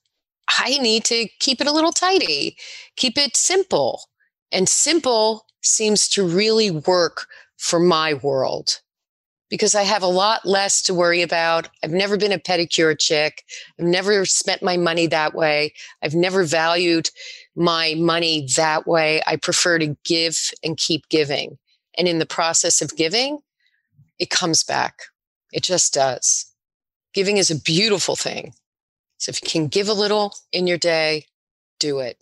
I 0.49 0.77
need 0.79 1.05
to 1.05 1.27
keep 1.39 1.61
it 1.61 1.67
a 1.67 1.71
little 1.71 1.91
tidy, 1.91 2.57
keep 2.95 3.17
it 3.17 3.37
simple. 3.37 4.03
And 4.51 4.67
simple 4.67 5.45
seems 5.61 6.07
to 6.09 6.27
really 6.27 6.69
work 6.69 7.27
for 7.57 7.79
my 7.79 8.13
world 8.15 8.81
because 9.49 9.75
I 9.75 9.83
have 9.83 10.03
a 10.03 10.07
lot 10.07 10.45
less 10.45 10.81
to 10.83 10.93
worry 10.93 11.21
about. 11.21 11.69
I've 11.83 11.91
never 11.91 12.17
been 12.17 12.31
a 12.31 12.39
pedicure 12.39 12.99
chick. 12.99 13.43
I've 13.79 13.85
never 13.85 14.25
spent 14.25 14.63
my 14.63 14.77
money 14.77 15.07
that 15.07 15.33
way. 15.35 15.73
I've 16.01 16.15
never 16.15 16.43
valued 16.43 17.09
my 17.55 17.93
money 17.97 18.47
that 18.55 18.87
way. 18.87 19.21
I 19.27 19.35
prefer 19.35 19.77
to 19.79 19.95
give 20.03 20.37
and 20.63 20.75
keep 20.75 21.07
giving. 21.09 21.57
And 21.97 22.07
in 22.07 22.19
the 22.19 22.25
process 22.25 22.81
of 22.81 22.95
giving, 22.95 23.39
it 24.19 24.29
comes 24.29 24.63
back. 24.63 25.03
It 25.51 25.63
just 25.63 25.93
does. 25.93 26.51
Giving 27.13 27.37
is 27.37 27.51
a 27.51 27.59
beautiful 27.59 28.15
thing. 28.15 28.53
So 29.17 29.29
if 29.29 29.41
you 29.43 29.49
can 29.49 29.67
give 29.67 29.87
a 29.87 29.93
little 29.93 30.33
in 30.51 30.67
your 30.67 30.77
day, 30.77 31.27
do 31.79 31.99
it. 31.99 32.17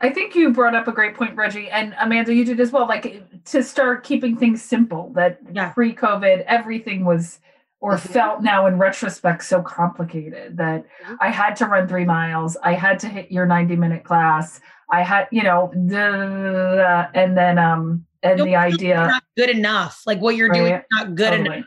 I 0.00 0.10
think 0.10 0.34
you 0.34 0.50
brought 0.50 0.74
up 0.74 0.88
a 0.88 0.92
great 0.92 1.14
point, 1.14 1.36
Reggie, 1.36 1.70
and 1.70 1.94
Amanda, 2.00 2.34
you 2.34 2.44
did 2.44 2.60
as 2.60 2.70
well. 2.70 2.86
Like 2.86 3.44
to 3.46 3.62
start 3.62 4.04
keeping 4.04 4.36
things 4.36 4.62
simple. 4.62 5.10
That 5.14 5.40
yeah. 5.52 5.70
pre-COVID, 5.70 6.44
everything 6.46 7.04
was 7.04 7.38
or 7.80 7.94
mm-hmm. 7.94 8.12
felt 8.12 8.42
now 8.42 8.66
in 8.66 8.78
retrospect 8.78 9.42
so 9.44 9.62
complicated 9.62 10.56
that 10.58 10.84
mm-hmm. 10.84 11.14
I 11.20 11.30
had 11.30 11.56
to 11.56 11.66
run 11.66 11.88
three 11.88 12.04
miles. 12.04 12.56
I 12.62 12.74
had 12.74 12.98
to 13.00 13.08
hit 13.08 13.32
your 13.32 13.46
90 13.46 13.76
minute 13.76 14.04
class. 14.04 14.60
I 14.90 15.02
had, 15.02 15.28
you 15.30 15.42
know, 15.42 15.70
and 15.72 17.36
then 17.36 17.58
um 17.58 18.04
and 18.22 18.40
the 18.40 18.56
idea 18.56 18.96
not 18.96 19.22
good 19.36 19.50
enough. 19.50 20.02
Like 20.06 20.20
what 20.20 20.36
you're 20.36 20.48
right? 20.48 20.58
doing 20.58 20.74
is 20.74 20.82
not 20.92 21.14
good 21.14 21.30
totally. 21.30 21.56
enough. 21.58 21.66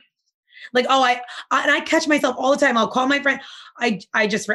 Like, 0.74 0.86
oh, 0.90 1.04
I, 1.04 1.22
I 1.52 1.64
and 1.64 1.72
I 1.72 1.82
catch 1.82 2.08
myself 2.08 2.36
all 2.38 2.52
the 2.52 2.58
time. 2.58 2.78
I'll 2.78 2.88
call 2.88 3.08
my 3.08 3.20
friend. 3.20 3.40
I 3.78 4.00
I 4.14 4.28
just 4.28 4.50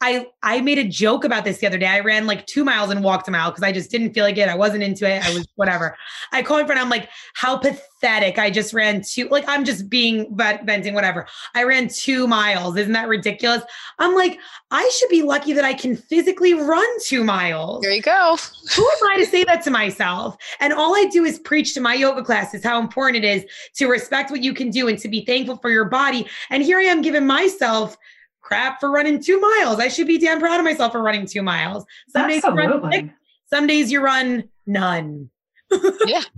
I 0.00 0.26
I 0.42 0.60
made 0.60 0.78
a 0.78 0.84
joke 0.84 1.24
about 1.24 1.44
this 1.44 1.58
the 1.58 1.66
other 1.66 1.78
day. 1.78 1.86
I 1.86 2.00
ran 2.00 2.26
like 2.26 2.46
two 2.46 2.64
miles 2.64 2.90
and 2.90 3.02
walked 3.02 3.28
a 3.28 3.30
mile 3.30 3.50
because 3.50 3.62
I 3.62 3.72
just 3.72 3.90
didn't 3.90 4.12
feel 4.12 4.24
like 4.24 4.36
it. 4.36 4.48
I 4.48 4.54
wasn't 4.54 4.82
into 4.82 5.08
it. 5.08 5.24
I 5.24 5.32
was 5.32 5.46
whatever. 5.56 5.96
I 6.32 6.42
called 6.42 6.60
my 6.60 6.66
friend. 6.66 6.80
I'm 6.80 6.90
like, 6.90 7.08
how 7.34 7.56
pathetic. 7.56 8.38
I 8.38 8.50
just 8.50 8.74
ran 8.74 9.02
two. 9.02 9.28
Like 9.28 9.44
I'm 9.48 9.64
just 9.64 9.88
being 9.88 10.36
venting. 10.36 10.94
Whatever. 10.94 11.26
I 11.54 11.64
ran 11.64 11.88
two 11.88 12.26
miles. 12.26 12.76
Isn't 12.76 12.92
that 12.92 13.08
ridiculous? 13.08 13.62
I'm 13.98 14.14
like, 14.14 14.38
I 14.70 14.88
should 14.98 15.08
be 15.08 15.22
lucky 15.22 15.52
that 15.54 15.64
I 15.64 15.74
can 15.74 15.96
physically 15.96 16.54
run 16.54 16.86
two 17.06 17.24
miles. 17.24 17.82
There 17.82 17.92
you 17.92 18.02
go. 18.02 18.36
Who 18.76 18.82
am 18.82 19.08
I 19.10 19.16
to 19.18 19.26
say 19.26 19.44
that 19.44 19.62
to 19.64 19.70
myself? 19.70 20.36
And 20.60 20.72
all 20.72 20.94
I 20.94 21.06
do 21.06 21.24
is 21.24 21.38
preach 21.38 21.74
to 21.74 21.80
my 21.80 21.94
yoga 21.94 22.22
classes 22.22 22.62
how 22.62 22.80
important 22.80 23.24
it 23.24 23.28
is 23.28 23.44
to 23.76 23.86
respect 23.86 24.30
what 24.30 24.42
you 24.42 24.52
can 24.52 24.70
do 24.70 24.88
and 24.88 24.98
to 24.98 25.08
be 25.08 25.24
thankful 25.24 25.56
for 25.56 25.70
your 25.70 25.86
body. 25.86 26.26
And 26.50 26.62
here 26.62 26.78
I 26.78 26.82
am 26.82 27.02
giving 27.02 27.26
myself 27.26 27.96
crap 28.48 28.80
for 28.80 28.90
running 28.90 29.22
two 29.22 29.38
miles. 29.38 29.78
I 29.78 29.88
should 29.88 30.06
be 30.06 30.18
damn 30.18 30.40
proud 30.40 30.58
of 30.58 30.64
myself 30.64 30.92
for 30.92 31.02
running 31.02 31.26
two 31.26 31.42
miles. 31.42 31.84
Some 32.08 32.28
days 32.28 32.42
you 32.42 32.50
run 32.50 32.90
six, 32.90 33.08
some 33.46 33.66
days 33.66 33.92
you 33.92 34.00
run 34.00 34.48
none. 34.66 35.30
yeah. 36.06 36.22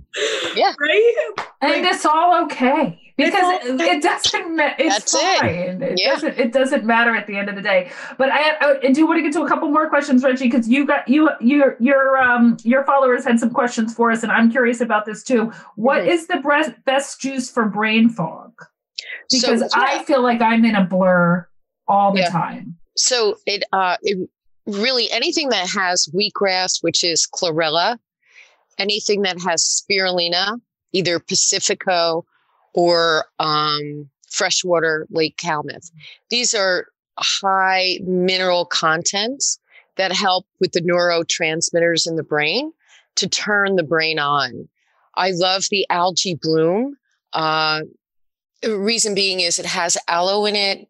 Yeah. 0.53 0.73
Right? 0.77 1.35
And 1.61 1.71
like, 1.71 1.93
it's 1.93 2.05
all 2.05 2.43
okay. 2.43 2.99
Because 3.15 3.41
all 3.41 3.79
it, 3.79 3.79
it, 3.79 4.03
doesn't 4.03 4.53
matter. 4.57 4.75
It's 4.77 5.13
That's 5.13 5.39
fine. 5.39 5.49
It, 5.49 5.81
it 5.81 6.01
yeah. 6.01 6.09
doesn't 6.09 6.37
it 6.37 6.51
doesn't 6.51 6.83
matter 6.83 7.15
at 7.15 7.27
the 7.27 7.37
end 7.37 7.47
of 7.47 7.55
the 7.55 7.61
day. 7.61 7.89
But 8.17 8.27
I, 8.29 8.79
I 8.83 8.91
do 8.91 9.07
want 9.07 9.19
to 9.19 9.21
get 9.21 9.31
to 9.33 9.43
a 9.43 9.47
couple 9.47 9.69
more 9.69 9.87
questions, 9.87 10.21
Reggie, 10.21 10.49
because 10.49 10.67
you 10.67 10.85
got 10.85 11.07
you 11.07 11.29
your 11.39 11.77
your 11.79 12.17
um 12.17 12.57
your 12.65 12.83
followers 12.83 13.23
had 13.23 13.39
some 13.39 13.51
questions 13.51 13.93
for 13.93 14.11
us, 14.11 14.23
and 14.23 14.33
I'm 14.33 14.51
curious 14.51 14.81
about 14.81 15.05
this 15.05 15.23
too. 15.23 15.53
What 15.77 16.01
mm-hmm. 16.01 16.09
is 16.09 16.27
the 16.27 16.75
best 16.85 17.21
juice 17.21 17.49
for 17.49 17.63
brain 17.69 18.09
fog? 18.09 18.51
Because 19.31 19.61
so, 19.61 19.67
I 19.73 20.03
feel 20.03 20.21
like 20.21 20.41
I'm 20.41 20.65
in 20.65 20.75
a 20.75 20.83
blur 20.83 21.47
all 21.91 22.13
the 22.13 22.21
yeah. 22.21 22.29
time. 22.29 22.75
So 22.97 23.37
it 23.45 23.63
uh 23.73 23.97
it 24.01 24.29
really 24.65 25.11
anything 25.11 25.49
that 25.49 25.67
has 25.69 26.07
wheatgrass, 26.13 26.81
which 26.81 27.03
is 27.03 27.27
chlorella, 27.27 27.97
anything 28.77 29.23
that 29.23 29.41
has 29.41 29.63
spirulina, 29.63 30.59
either 30.93 31.19
Pacifico 31.19 32.25
or 32.73 33.25
um 33.39 34.09
freshwater 34.29 35.07
Lake 35.11 35.37
Klamath. 35.37 35.91
These 36.29 36.53
are 36.53 36.87
high 37.19 37.99
mineral 38.03 38.65
contents 38.65 39.59
that 39.97 40.13
help 40.13 40.45
with 40.59 40.71
the 40.71 40.81
neurotransmitters 40.81 42.07
in 42.07 42.15
the 42.15 42.23
brain 42.23 42.71
to 43.15 43.27
turn 43.27 43.75
the 43.75 43.83
brain 43.83 44.19
on. 44.19 44.69
I 45.15 45.31
love 45.31 45.65
the 45.69 45.85
algae 45.89 46.39
bloom. 46.41 46.95
Uh, 47.33 47.81
reason 48.65 49.13
being 49.13 49.41
is 49.41 49.59
it 49.59 49.65
has 49.65 49.97
aloe 50.07 50.45
in 50.45 50.55
it, 50.55 50.87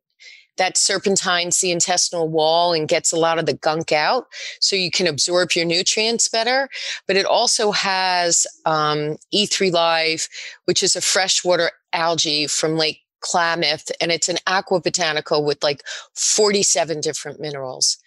that 0.61 0.77
serpentines 0.77 1.59
the 1.59 1.71
intestinal 1.71 2.29
wall 2.29 2.71
and 2.71 2.87
gets 2.87 3.11
a 3.11 3.17
lot 3.17 3.39
of 3.39 3.47
the 3.47 3.53
gunk 3.55 3.91
out 3.91 4.27
so 4.59 4.75
you 4.75 4.91
can 4.91 5.07
absorb 5.07 5.53
your 5.53 5.65
nutrients 5.65 6.29
better. 6.29 6.69
But 7.07 7.15
it 7.15 7.25
also 7.25 7.71
has 7.71 8.45
um, 8.67 9.17
E3 9.33 9.71
Live, 9.71 10.27
which 10.65 10.83
is 10.83 10.95
a 10.95 11.01
freshwater 11.01 11.71
algae 11.93 12.45
from 12.45 12.77
Lake 12.77 12.99
Klamath, 13.21 13.89
and 13.99 14.11
it's 14.11 14.29
an 14.29 14.37
aqua 14.45 14.79
botanical 14.79 15.43
with 15.43 15.63
like 15.63 15.81
47 16.13 17.01
different 17.01 17.39
minerals. 17.39 17.97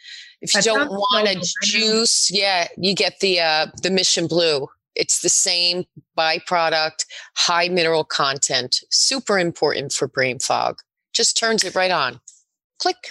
If 0.40 0.54
you 0.54 0.62
That 0.62 0.64
don't 0.64 0.90
want 0.92 1.26
so 1.26 1.32
a 1.32 1.66
juice, 1.66 2.30
yeah, 2.32 2.68
you 2.76 2.94
get 2.94 3.18
the 3.18 3.40
uh, 3.40 3.66
the 3.82 3.90
Mission 3.90 4.28
Blue. 4.28 4.68
It's 4.94 5.22
the 5.22 5.28
same 5.28 5.86
byproduct, 6.16 7.04
high 7.34 7.66
mineral 7.66 8.04
content, 8.04 8.76
super 8.90 9.40
important 9.40 9.92
for 9.92 10.06
brain 10.06 10.38
fog. 10.38 10.78
Just 11.12 11.36
turns 11.36 11.64
it 11.64 11.74
right 11.74 11.90
on. 11.90 12.20
Click. 12.84 13.08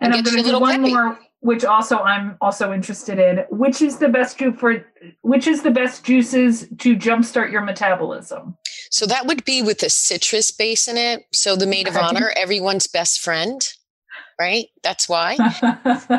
And 0.00 0.14
And 0.14 0.14
I'm 0.14 0.22
going 0.22 0.44
to 0.44 0.48
do 0.48 0.60
one 0.60 0.82
peppy. 0.82 0.94
more, 0.94 1.18
which 1.40 1.64
also 1.64 1.98
I'm 1.98 2.36
also 2.40 2.72
interested 2.72 3.18
in. 3.18 3.38
Which 3.50 3.82
is 3.82 3.98
the 3.98 4.08
best 4.08 4.38
juice 4.38 4.54
for? 4.60 4.86
Which 5.22 5.48
is 5.48 5.62
the 5.62 5.72
best 5.72 6.04
juices 6.04 6.68
to 6.78 6.94
jumpstart 6.94 7.50
your 7.50 7.62
metabolism? 7.62 8.56
So 8.92 9.06
that 9.06 9.26
would 9.26 9.44
be 9.44 9.60
with 9.60 9.82
a 9.82 9.90
citrus 9.90 10.52
base 10.52 10.86
in 10.86 10.96
it. 10.96 11.24
So 11.32 11.56
the 11.56 11.66
maid 11.66 11.88
of 11.88 11.96
honor, 11.96 12.32
everyone's 12.36 12.86
best 12.86 13.18
friend, 13.20 13.60
right? 14.40 14.68
That's 14.82 15.06
why. 15.06 15.36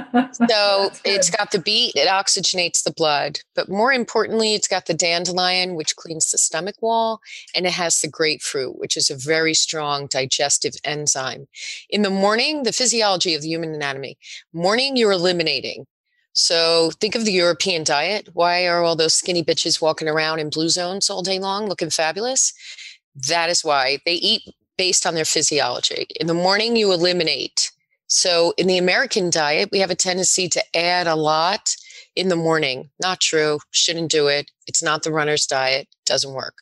So 0.47 0.91
it's 1.03 1.29
got 1.29 1.51
the 1.51 1.59
beet, 1.59 1.93
it 1.95 2.07
oxygenates 2.07 2.83
the 2.83 2.93
blood. 2.93 3.39
But 3.53 3.69
more 3.69 3.91
importantly, 3.91 4.53
it's 4.53 4.67
got 4.67 4.85
the 4.85 4.93
dandelion, 4.93 5.75
which 5.75 5.95
cleans 5.95 6.31
the 6.31 6.37
stomach 6.37 6.81
wall, 6.81 7.19
and 7.53 7.65
it 7.65 7.73
has 7.73 7.99
the 7.99 8.07
grapefruit, 8.07 8.77
which 8.79 8.95
is 8.95 9.09
a 9.09 9.15
very 9.15 9.53
strong 9.53 10.07
digestive 10.07 10.73
enzyme. 10.83 11.47
In 11.89 12.01
the 12.01 12.09
morning, 12.09 12.63
the 12.63 12.71
physiology 12.71 13.35
of 13.35 13.41
the 13.41 13.49
human 13.49 13.73
anatomy, 13.73 14.17
morning, 14.53 14.95
you're 14.95 15.11
eliminating. 15.11 15.85
So 16.33 16.91
think 16.99 17.15
of 17.15 17.25
the 17.25 17.33
European 17.33 17.83
diet. 17.83 18.29
Why 18.33 18.67
are 18.67 18.83
all 18.83 18.95
those 18.95 19.13
skinny 19.13 19.43
bitches 19.43 19.81
walking 19.81 20.07
around 20.07 20.39
in 20.39 20.49
blue 20.49 20.69
zones 20.69 21.09
all 21.09 21.23
day 21.23 21.39
long 21.39 21.67
looking 21.67 21.89
fabulous? 21.89 22.53
That 23.27 23.49
is 23.49 23.63
why 23.63 23.99
they 24.05 24.13
eat 24.13 24.43
based 24.77 25.05
on 25.05 25.15
their 25.15 25.25
physiology. 25.25 26.07
In 26.19 26.27
the 26.27 26.33
morning, 26.33 26.75
you 26.75 26.91
eliminate. 26.91 27.71
So 28.13 28.53
in 28.57 28.67
the 28.67 28.77
American 28.77 29.29
diet, 29.29 29.69
we 29.71 29.79
have 29.79 29.89
a 29.89 29.95
tendency 29.95 30.49
to 30.49 30.77
add 30.77 31.07
a 31.07 31.15
lot 31.15 31.73
in 32.13 32.27
the 32.27 32.35
morning. 32.35 32.89
Not 33.01 33.21
true. 33.21 33.59
Shouldn't 33.71 34.11
do 34.11 34.27
it. 34.27 34.51
It's 34.67 34.83
not 34.83 35.03
the 35.03 35.13
runner's 35.13 35.47
diet. 35.47 35.87
Doesn't 36.05 36.33
work. 36.33 36.55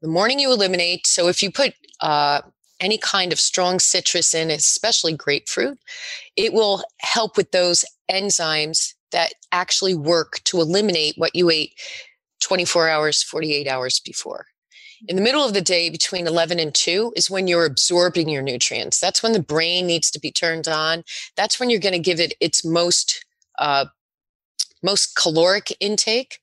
The 0.00 0.06
morning 0.06 0.38
you 0.38 0.52
eliminate. 0.52 1.04
So 1.04 1.26
if 1.26 1.42
you 1.42 1.50
put 1.50 1.74
uh, 2.00 2.42
any 2.78 2.98
kind 2.98 3.32
of 3.32 3.40
strong 3.40 3.80
citrus 3.80 4.32
in, 4.32 4.48
especially 4.48 5.16
grapefruit, 5.16 5.76
it 6.36 6.52
will 6.52 6.84
help 7.00 7.36
with 7.36 7.50
those 7.50 7.84
enzymes 8.08 8.94
that 9.10 9.32
actually 9.50 9.94
work 9.94 10.38
to 10.44 10.60
eliminate 10.60 11.14
what 11.16 11.34
you 11.34 11.50
ate 11.50 11.72
24 12.42 12.88
hours, 12.88 13.24
48 13.24 13.66
hours 13.66 13.98
before. 13.98 14.46
In 15.08 15.14
the 15.14 15.22
middle 15.22 15.44
of 15.44 15.54
the 15.54 15.60
day, 15.60 15.88
between 15.88 16.26
11 16.26 16.58
and 16.58 16.74
2, 16.74 17.12
is 17.14 17.30
when 17.30 17.46
you're 17.46 17.64
absorbing 17.64 18.28
your 18.28 18.42
nutrients. 18.42 18.98
That's 18.98 19.22
when 19.22 19.32
the 19.32 19.42
brain 19.42 19.86
needs 19.86 20.10
to 20.10 20.20
be 20.20 20.32
turned 20.32 20.66
on. 20.66 21.04
That's 21.36 21.60
when 21.60 21.70
you're 21.70 21.80
going 21.80 21.92
to 21.92 21.98
give 21.98 22.18
it 22.18 22.34
its 22.40 22.64
most 22.64 23.24
uh, 23.58 23.86
most 24.82 25.16
caloric 25.16 25.74
intake, 25.80 26.38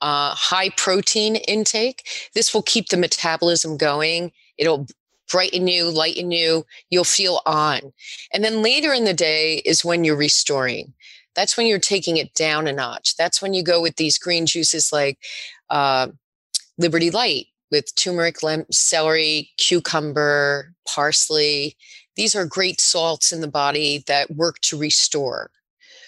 uh, 0.00 0.34
high 0.34 0.70
protein 0.70 1.36
intake. 1.36 2.06
This 2.34 2.52
will 2.52 2.62
keep 2.62 2.88
the 2.88 2.96
metabolism 2.96 3.76
going. 3.76 4.32
It'll 4.56 4.86
brighten 5.30 5.68
you, 5.68 5.88
lighten 5.90 6.30
you. 6.30 6.64
You'll 6.90 7.04
feel 7.04 7.40
on. 7.46 7.92
And 8.32 8.42
then 8.42 8.62
later 8.62 8.92
in 8.92 9.04
the 9.04 9.14
day 9.14 9.58
is 9.64 9.84
when 9.84 10.04
you're 10.04 10.16
restoring. 10.16 10.94
That's 11.36 11.56
when 11.56 11.66
you're 11.66 11.78
taking 11.78 12.16
it 12.16 12.34
down 12.34 12.66
a 12.66 12.72
notch. 12.72 13.16
That's 13.16 13.40
when 13.40 13.54
you 13.54 13.62
go 13.62 13.80
with 13.80 13.96
these 13.96 14.18
green 14.18 14.44
juices 14.46 14.90
like 14.92 15.18
uh, 15.70 16.08
Liberty 16.78 17.10
Light 17.10 17.46
with 17.70 17.94
turmeric, 17.94 18.36
celery, 18.70 19.50
cucumber, 19.56 20.74
parsley. 20.86 21.76
These 22.16 22.34
are 22.34 22.46
great 22.46 22.80
salts 22.80 23.32
in 23.32 23.40
the 23.40 23.48
body 23.48 24.02
that 24.06 24.30
work 24.30 24.60
to 24.62 24.78
restore. 24.78 25.50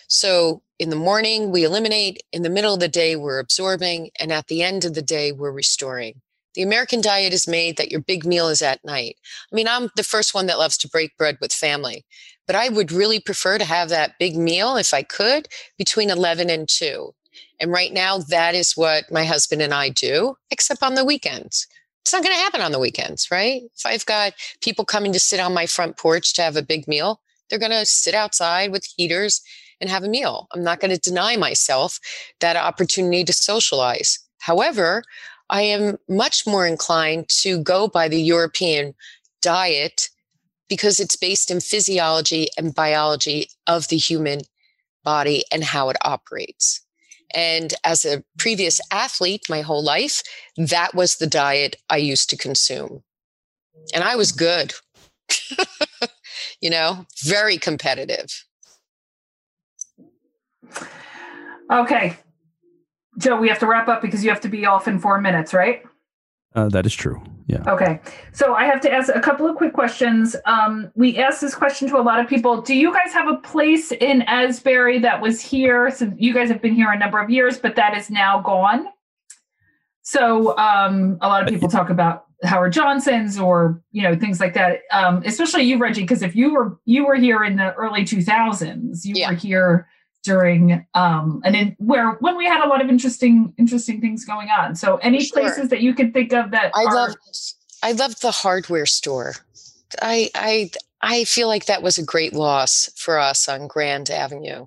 So 0.09 0.63
in 0.79 0.91
the 0.91 0.97
morning, 0.97 1.53
we 1.53 1.65
eliminate. 1.65 2.23
In 2.33 2.43
the 2.43 2.51
middle 2.51 2.75
of 2.75 2.81
the 2.81 2.89
day, 2.89 3.15
we're 3.15 3.39
absorbing. 3.39 4.11
And 4.19 4.33
at 4.33 4.49
the 4.49 4.63
end 4.63 4.85
of 4.85 4.95
the 4.95 5.03
day, 5.03 5.31
we're 5.31 5.53
restoring. 5.53 6.21
The 6.55 6.63
American 6.63 7.01
diet 7.01 7.33
is 7.33 7.47
made 7.47 7.77
that 7.77 7.93
your 7.93 8.01
big 8.01 8.27
meal 8.27 8.49
is 8.49 8.61
at 8.61 8.85
night. 8.85 9.17
I 9.53 9.55
mean, 9.55 9.69
I'm 9.69 9.89
the 9.95 10.03
first 10.03 10.35
one 10.35 10.47
that 10.47 10.59
loves 10.59 10.77
to 10.79 10.89
break 10.89 11.17
bread 11.17 11.39
with 11.41 11.53
family, 11.53 12.05
but 12.47 12.57
I 12.57 12.71
would 12.71 12.91
really 12.91 13.21
prefer 13.21 13.57
to 13.59 13.65
have 13.65 13.89
that 13.91 14.19
big 14.19 14.37
meal, 14.37 14.77
if 14.77 14.93
I 14.93 15.05
could, 15.05 15.47
between 15.79 16.11
11 16.11 16.51
and 16.51 16.69
2. 16.69 17.15
And 17.61 17.71
right 17.71 17.93
now, 17.93 18.19
that 18.19 18.55
is 18.55 18.77
what 18.77 19.11
my 19.11 19.25
husband 19.25 19.63
and 19.63 19.75
I 19.75 19.91
do, 19.91 20.37
except 20.51 20.83
on 20.83 20.95
the 20.95 21.05
weekends. 21.05 21.67
It's 22.03 22.13
not 22.13 22.23
going 22.23 22.35
to 22.35 22.43
happen 22.43 22.61
on 22.63 22.73
the 22.73 22.79
weekends, 22.79 23.31
right? 23.31 23.63
If 23.77 23.85
I've 23.85 24.07
got 24.07 24.33
people 24.63 24.85
coming 24.85 25.13
to 25.13 25.21
sit 25.21 25.41
on 25.41 25.53
my 25.53 25.67
front 25.67 25.97
porch 25.97 26.33
to 26.35 26.43
have 26.43 26.57
a 26.57 26.63
big 26.63 26.89
meal, 26.89 27.21
they're 27.49 27.59
going 27.59 27.71
to 27.73 27.85
sit 27.85 28.15
outside 28.15 28.73
with 28.73 28.89
heaters 28.97 29.43
and 29.81 29.91
have 29.91 30.05
a 30.05 30.09
meal. 30.09 30.49
I'm 30.53 30.63
not 30.63 30.81
going 30.81 30.93
to 30.93 31.01
deny 31.01 31.37
myself 31.37 31.99
that 32.41 32.57
opportunity 32.57 33.25
to 33.25 33.33
socialize. 33.33 34.19
However, 34.39 35.03
I 35.51 35.63
am 35.63 35.99
much 36.09 36.47
more 36.47 36.67
inclined 36.67 37.29
to 37.41 37.63
go 37.63 37.89
by 37.89 38.09
the 38.09 38.21
European 38.21 38.95
diet 39.43 40.09
because 40.69 41.01
it's 41.01 41.17
based 41.17 41.51
in 41.51 41.61
physiology 41.61 42.49
and 42.57 42.75
biology 42.75 43.51
of 43.67 43.89
the 43.89 43.97
human 43.97 44.41
body 45.03 45.45
and 45.51 45.65
how 45.65 45.89
it 45.91 45.97
operates. 46.03 46.83
And 47.35 47.75
as 47.85 48.05
a 48.05 48.25
previous 48.39 48.81
athlete 48.91 49.43
my 49.49 49.61
whole 49.61 49.83
life, 49.83 50.23
that 50.57 50.95
was 50.95 51.17
the 51.17 51.27
diet 51.27 51.77
I 51.89 51.97
used 51.99 52.31
to 52.31 52.37
consume. 52.37 53.03
And 53.95 54.05
I 54.05 54.17
was 54.17 54.33
good, 54.33 54.75
you 56.61 56.71
know, 56.71 57.07
very 57.25 57.57
competitive. 57.57 58.45
Okay. 61.71 62.17
Joe, 63.19 63.37
we 63.37 63.49
have 63.49 63.59
to 63.61 63.67
wrap 63.67 63.89
up 63.89 64.03
because 64.03 64.25
you 64.25 64.31
have 64.31 64.41
to 64.43 64.49
be 64.49 64.67
off 64.67 64.89
in 64.89 64.99
four 64.99 65.21
minutes, 65.21 65.53
right? 65.55 65.83
Uh, 66.55 66.69
that 66.69 66.87
is 66.87 66.95
true. 66.95 67.23
Yeah. 67.51 67.65
Okay. 67.67 68.01
So 68.33 68.55
I 68.55 68.65
have 68.65 68.81
to 68.83 68.93
ask 68.93 69.13
a 69.13 69.21
couple 69.21 69.45
of 69.49 69.57
quick 69.57 69.73
questions. 69.73 70.37
Um, 70.47 70.93
we 70.95 71.19
asked 71.19 71.41
this 71.41 71.53
question 71.55 71.89
to 71.89 71.99
a 71.99 72.01
lot 72.03 72.21
of 72.21 72.29
people. 72.29 72.63
Do 72.63 72.77
you 72.77 72.93
guys 72.93 73.13
have 73.13 73.27
a 73.29 73.39
place 73.39 73.91
in 73.91 74.23
Asbury 74.23 75.01
that 75.01 75.21
was 75.21 75.41
here? 75.41 75.91
So 75.91 76.13
you 76.17 76.33
guys 76.33 76.49
have 76.49 76.63
been 76.63 76.75
here 76.75 76.93
a 76.93 76.99
number 76.99 77.19
of 77.21 77.29
years, 77.29 77.59
but 77.59 77.75
that 77.75 77.97
is 77.97 78.09
now 78.09 78.41
gone. 78.41 78.87
So 80.03 80.57
um, 80.59 81.19
a 81.23 81.29
lot 81.29 81.43
of 81.43 81.49
people 81.49 81.69
talk 81.69 81.91
about 81.91 82.27
Howard 82.45 82.73
Johnson's 82.73 83.37
or 83.39 83.83
you 83.91 84.03
know 84.03 84.15
things 84.15 84.39
like 84.39 84.55
that. 84.55 84.81
Um, 84.93 85.23
especially 85.27 85.65
you, 85.65 85.77
Reggie, 85.79 86.03
because 86.03 86.23
if 86.23 86.37
you 86.37 86.53
were 86.55 86.79
you 86.85 87.05
were 87.05 87.17
here 87.17 87.43
in 87.43 87.57
the 87.57 87.75
early 87.75 88.03
2000s, 88.05 89.05
you 89.05 89.15
Yeah. 89.17 89.31
were 89.31 89.37
here 89.37 89.89
during 90.23 90.87
um 90.95 91.41
and 91.45 91.57
in 91.57 91.77
where 91.79 92.13
when 92.21 92.37
we 92.37 92.45
had 92.47 92.65
a 92.65 92.69
lot 92.69 92.83
of 92.83 92.89
interesting 92.89 93.55
interesting 93.59 94.01
things 94.01 94.25
going 94.25 94.49
on. 94.51 94.75
So 94.75 94.97
any 94.99 95.21
Sure. 95.25 95.41
places 95.41 95.69
that 95.71 95.81
you 95.81 95.95
could 95.95 96.13
think 96.13 96.33
of 96.33 96.51
that 96.51 96.73
I 96.75 96.85
are 96.85 96.95
love 96.95 97.15
I 97.83 97.93
love 97.93 98.21
the 98.21 98.31
hardware 98.31 98.87
store. 98.87 99.35
I 100.03 100.31
I 100.35 100.71
I 101.01 101.25
feel 101.25 101.49
like 101.49 101.65
that 101.67 101.83
was 101.83 101.97
a 101.99 102.05
great 102.05 102.35
loss 102.35 102.91
for 102.97 103.19
us 103.19 103.49
on 103.49 103.67
Grand 103.67 104.11
Avenue. 104.11 104.67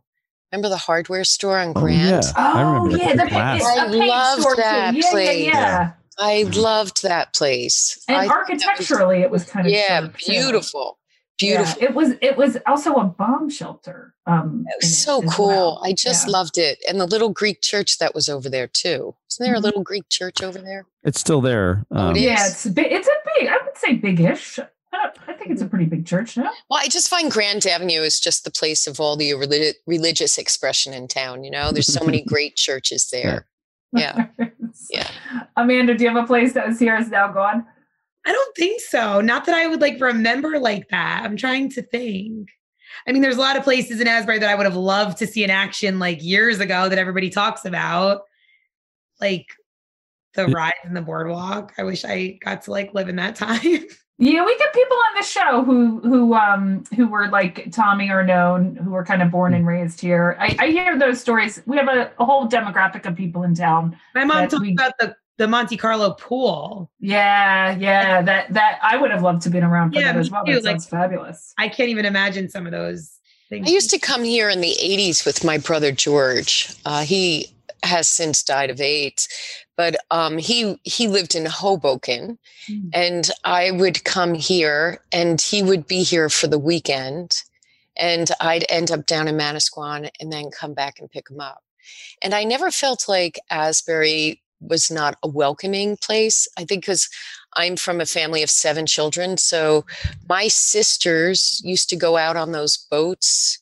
Remember 0.52 0.70
the 0.70 0.78
hardware 0.78 1.24
store 1.24 1.58
on 1.60 1.74
Grand? 1.74 2.24
Oh, 2.36 2.36
Grand? 2.36 2.38
yeah. 2.38 2.54
I 2.54 2.62
remember 2.62 2.98
yeah, 2.98 3.12
the 3.12 3.24
the 3.24 3.30
pa- 3.30 3.60
I 3.62 3.86
a 3.86 3.90
loved 4.08 4.42
store 4.42 4.56
too. 4.56 4.62
that 4.62 4.96
yeah, 4.96 5.12
place. 5.12 5.40
Yeah, 5.40 5.52
yeah. 5.52 5.92
I 6.20 6.44
loved 6.44 7.02
that 7.04 7.34
place. 7.34 8.04
And 8.08 8.18
I 8.18 8.28
thought 8.28 8.48
was- 8.50 8.64
architecturally, 8.64 9.22
it 9.22 9.32
was 9.32 9.44
kind 9.46 9.66
of 9.66 9.74
yeah, 9.74 10.08
beautiful. 10.16 10.98
too. 11.00 11.03
Beautiful, 11.40 11.82
Yeah, 11.82 11.90
it 11.90 11.96
was. 11.96 12.10
It 12.22 12.38
was 12.38 12.58
also 12.66 12.96
a 12.96 13.04
bomb 13.06 13.50
shelter. 13.50 14.14
Um, 14.26 14.66
It 14.70 14.76
was 14.82 14.98
so 15.04 15.24
as 15.24 15.34
cool. 15.34 15.48
well. 15.48 15.82
I 15.84 15.94
just 15.94 16.28
Yeah. 16.28 16.32
loved 16.32 16.58
it. 16.58 16.84
And 16.88 17.00
the 17.00 17.06
little 17.06 17.30
Greek 17.30 17.62
church 17.62 17.98
that 18.00 18.14
was 18.16 18.30
over 18.30 18.50
there 18.50 18.68
too. 18.68 19.16
Isn't 19.32 19.46
there 19.46 19.56
Mhm. 19.56 19.58
a 19.58 19.62
little 19.62 19.84
Greek 19.84 20.08
church 20.10 20.42
over 20.42 20.60
there? 20.60 20.86
It's 21.04 21.20
still 21.20 21.42
there. 21.42 21.86
Oh, 21.92 22.10
Um. 22.10 22.16
Yeah, 22.16 22.46
it's 22.48 22.66
big. 22.68 22.92
It's 22.92 23.08
a 23.08 23.12
big. 23.40 23.48
I 23.50 23.58
would 23.64 23.78
say 23.78 23.94
big-ish. 23.96 24.60
I, 24.60 24.68
don't, 24.92 25.18
I 25.28 25.34
think 25.34 25.50
it's 25.52 25.62
a 25.62 25.66
pretty 25.66 25.86
big 25.86 26.06
church. 26.06 26.38
now. 26.38 26.52
Well, 26.70 26.80
I 26.82 26.88
just 26.88 27.08
find 27.10 27.32
Grand 27.32 27.66
Avenue 27.66 28.02
is 28.02 28.20
just 28.20 28.44
the 28.44 28.52
place 28.52 28.86
of 28.88 29.00
all 29.00 29.16
the 29.18 29.34
relig- 29.34 29.76
religious 29.88 30.38
expression 30.38 30.94
in 30.94 31.08
town. 31.08 31.44
You 31.44 31.50
know, 31.52 31.72
there's 31.72 31.92
so 31.92 32.04
many 32.06 32.22
great 32.28 32.56
churches 32.56 33.10
there. 33.12 33.48
Yeah. 33.92 34.28
Yeah. 34.90 35.08
Amanda, 35.56 35.94
do 35.96 36.04
you 36.04 36.10
have 36.10 36.24
a 36.24 36.26
place 36.26 36.54
that 36.54 36.68
was 36.68 36.80
here 36.80 36.96
is 36.98 37.10
now 37.10 37.28
gone? 37.32 37.66
I 38.26 38.32
don't 38.32 38.56
think 38.56 38.82
so. 38.82 39.22
Not 39.22 39.46
that 39.46 39.56
I 39.56 39.68
would 39.68 39.82
like 39.82 40.00
remember 40.00 40.60
like 40.60 40.88
that. 40.90 41.24
I'm 41.24 41.36
trying 41.38 41.70
to 41.72 41.82
think. 41.82 42.50
I 43.08 43.12
mean, 43.12 43.22
there's 43.22 43.38
a 43.38 43.42
lot 43.42 43.58
of 43.58 43.64
places 43.64 44.00
in 44.00 44.08
Asbury 44.08 44.40
that 44.40 44.50
I 44.50 44.56
would 44.56 44.66
have 44.66 44.76
loved 44.76 45.18
to 45.18 45.28
see 45.28 45.44
in 45.44 45.50
action 45.50 46.00
like 46.00 46.24
years 46.24 46.60
ago 46.60 46.88
that 46.90 46.98
everybody 46.98 47.30
talks 47.30 47.66
about. 47.66 48.22
Like 49.20 49.48
the 50.36 50.48
ride 50.48 50.74
in 50.86 50.94
the 50.94 51.02
boardwalk. 51.02 51.74
I 51.78 51.84
wish 51.84 52.06
I 52.06 52.38
got 52.44 52.64
to 52.64 52.72
like 52.72 52.94
live 52.94 53.10
in 53.10 53.16
that 53.18 53.36
time. 53.38 53.86
Yeah, 54.20 54.46
we 54.46 54.58
get 54.58 54.74
people 54.74 54.98
on 55.10 55.16
the 55.18 55.24
show 55.26 55.64
who 55.64 56.00
who 56.02 56.34
um 56.36 56.84
who 56.96 57.08
were 57.08 57.28
like 57.30 57.72
Tommy 57.72 58.10
or 58.10 58.24
known 58.24 58.76
who 58.76 58.92
were 58.92 59.04
kind 59.04 59.22
of 59.22 59.32
born 59.32 59.54
and 59.54 59.66
raised 59.66 60.00
here. 60.00 60.38
I, 60.40 60.56
I 60.60 60.68
hear 60.68 60.98
those 60.98 61.20
stories. 61.20 61.62
We 61.66 61.78
have 61.78 61.88
a, 61.88 62.12
a 62.20 62.26
whole 62.26 62.48
demographic 62.48 63.06
of 63.06 63.16
people 63.16 63.44
in 63.44 63.56
town. 63.56 63.98
My 64.14 64.24
mom 64.24 64.48
talked 64.48 64.62
we- 64.62 64.74
about 64.74 64.94
the 65.00 65.16
the 65.38 65.48
Monte 65.48 65.78
Carlo 65.78 66.12
pool. 66.14 66.92
Yeah, 67.00 67.76
yeah. 67.78 68.22
That 68.22 68.54
that 68.54 68.80
I 68.84 68.98
would 68.98 69.12
have 69.12 69.22
loved 69.24 69.42
to 69.44 69.48
have 69.48 69.54
been 69.54 69.64
around 69.64 69.92
for 69.94 70.00
Yeah, 70.00 70.14
that 70.14 70.20
as 70.20 70.30
well. 70.30 70.46
too, 70.46 70.54
That 70.54 70.64
like- 70.64 70.72
sounds 70.74 70.88
fabulous. 70.88 71.54
I 71.58 71.68
can't 71.70 71.90
even 71.90 72.06
imagine 72.06 72.50
some 72.50 72.66
of 72.66 72.72
those 72.72 73.12
things. 73.50 73.68
I 73.68 73.72
used 73.72 73.90
to 73.92 74.00
come 74.00 74.24
here 74.24 74.50
in 74.50 74.62
the 74.62 74.76
80s 74.80 75.26
with 75.26 75.44
my 75.44 75.58
brother 75.58 75.92
George. 75.92 76.70
Uh, 76.86 77.04
he 77.04 77.48
has 77.84 78.08
since 78.08 78.44
died 78.44 78.70
of 78.70 78.80
AIDS, 78.80 79.28
but 79.76 79.96
um, 80.12 80.38
he 80.38 80.80
he 80.84 81.08
lived 81.08 81.36
in 81.36 81.46
Hoboken, 81.46 82.38
Mm. 82.70 82.90
and 82.94 83.30
I 83.44 83.72
would 83.72 84.04
come 84.06 84.36
here, 84.36 85.00
and 85.12 85.42
he 85.42 85.62
would 85.64 85.86
be 85.88 86.04
here 86.04 86.30
for 86.30 86.48
the 86.48 86.60
weekend, 86.60 87.42
and 87.98 88.30
I'd 88.40 88.66
end 88.70 88.90
up 88.92 89.06
down 89.08 89.28
in 89.28 89.36
Manasquan, 89.36 90.10
and 90.22 90.32
then 90.32 90.50
come 90.52 90.74
back 90.76 91.00
and 91.00 91.10
pick 91.12 91.30
him 91.30 91.42
up. 91.42 91.62
And 92.22 92.34
I 92.34 92.46
never 92.46 92.72
felt 92.72 93.10
like 93.10 93.38
Asbury 93.50 94.42
was 94.68 94.90
not 94.90 95.18
a 95.24 95.28
welcoming 95.28 95.98
place. 95.98 96.48
I 96.58 96.66
think 96.66 96.84
because 96.84 97.10
I'm 97.56 97.76
from 97.76 98.02
a 98.02 98.06
family 98.06 98.44
of 98.44 98.50
seven 98.50 98.86
children, 98.86 99.38
so 99.38 99.86
my 100.28 100.48
sisters 100.48 101.62
used 101.64 101.90
to 101.90 101.96
go 101.96 102.18
out 102.18 102.36
on 102.36 102.52
those 102.52 102.78
boats 102.78 103.60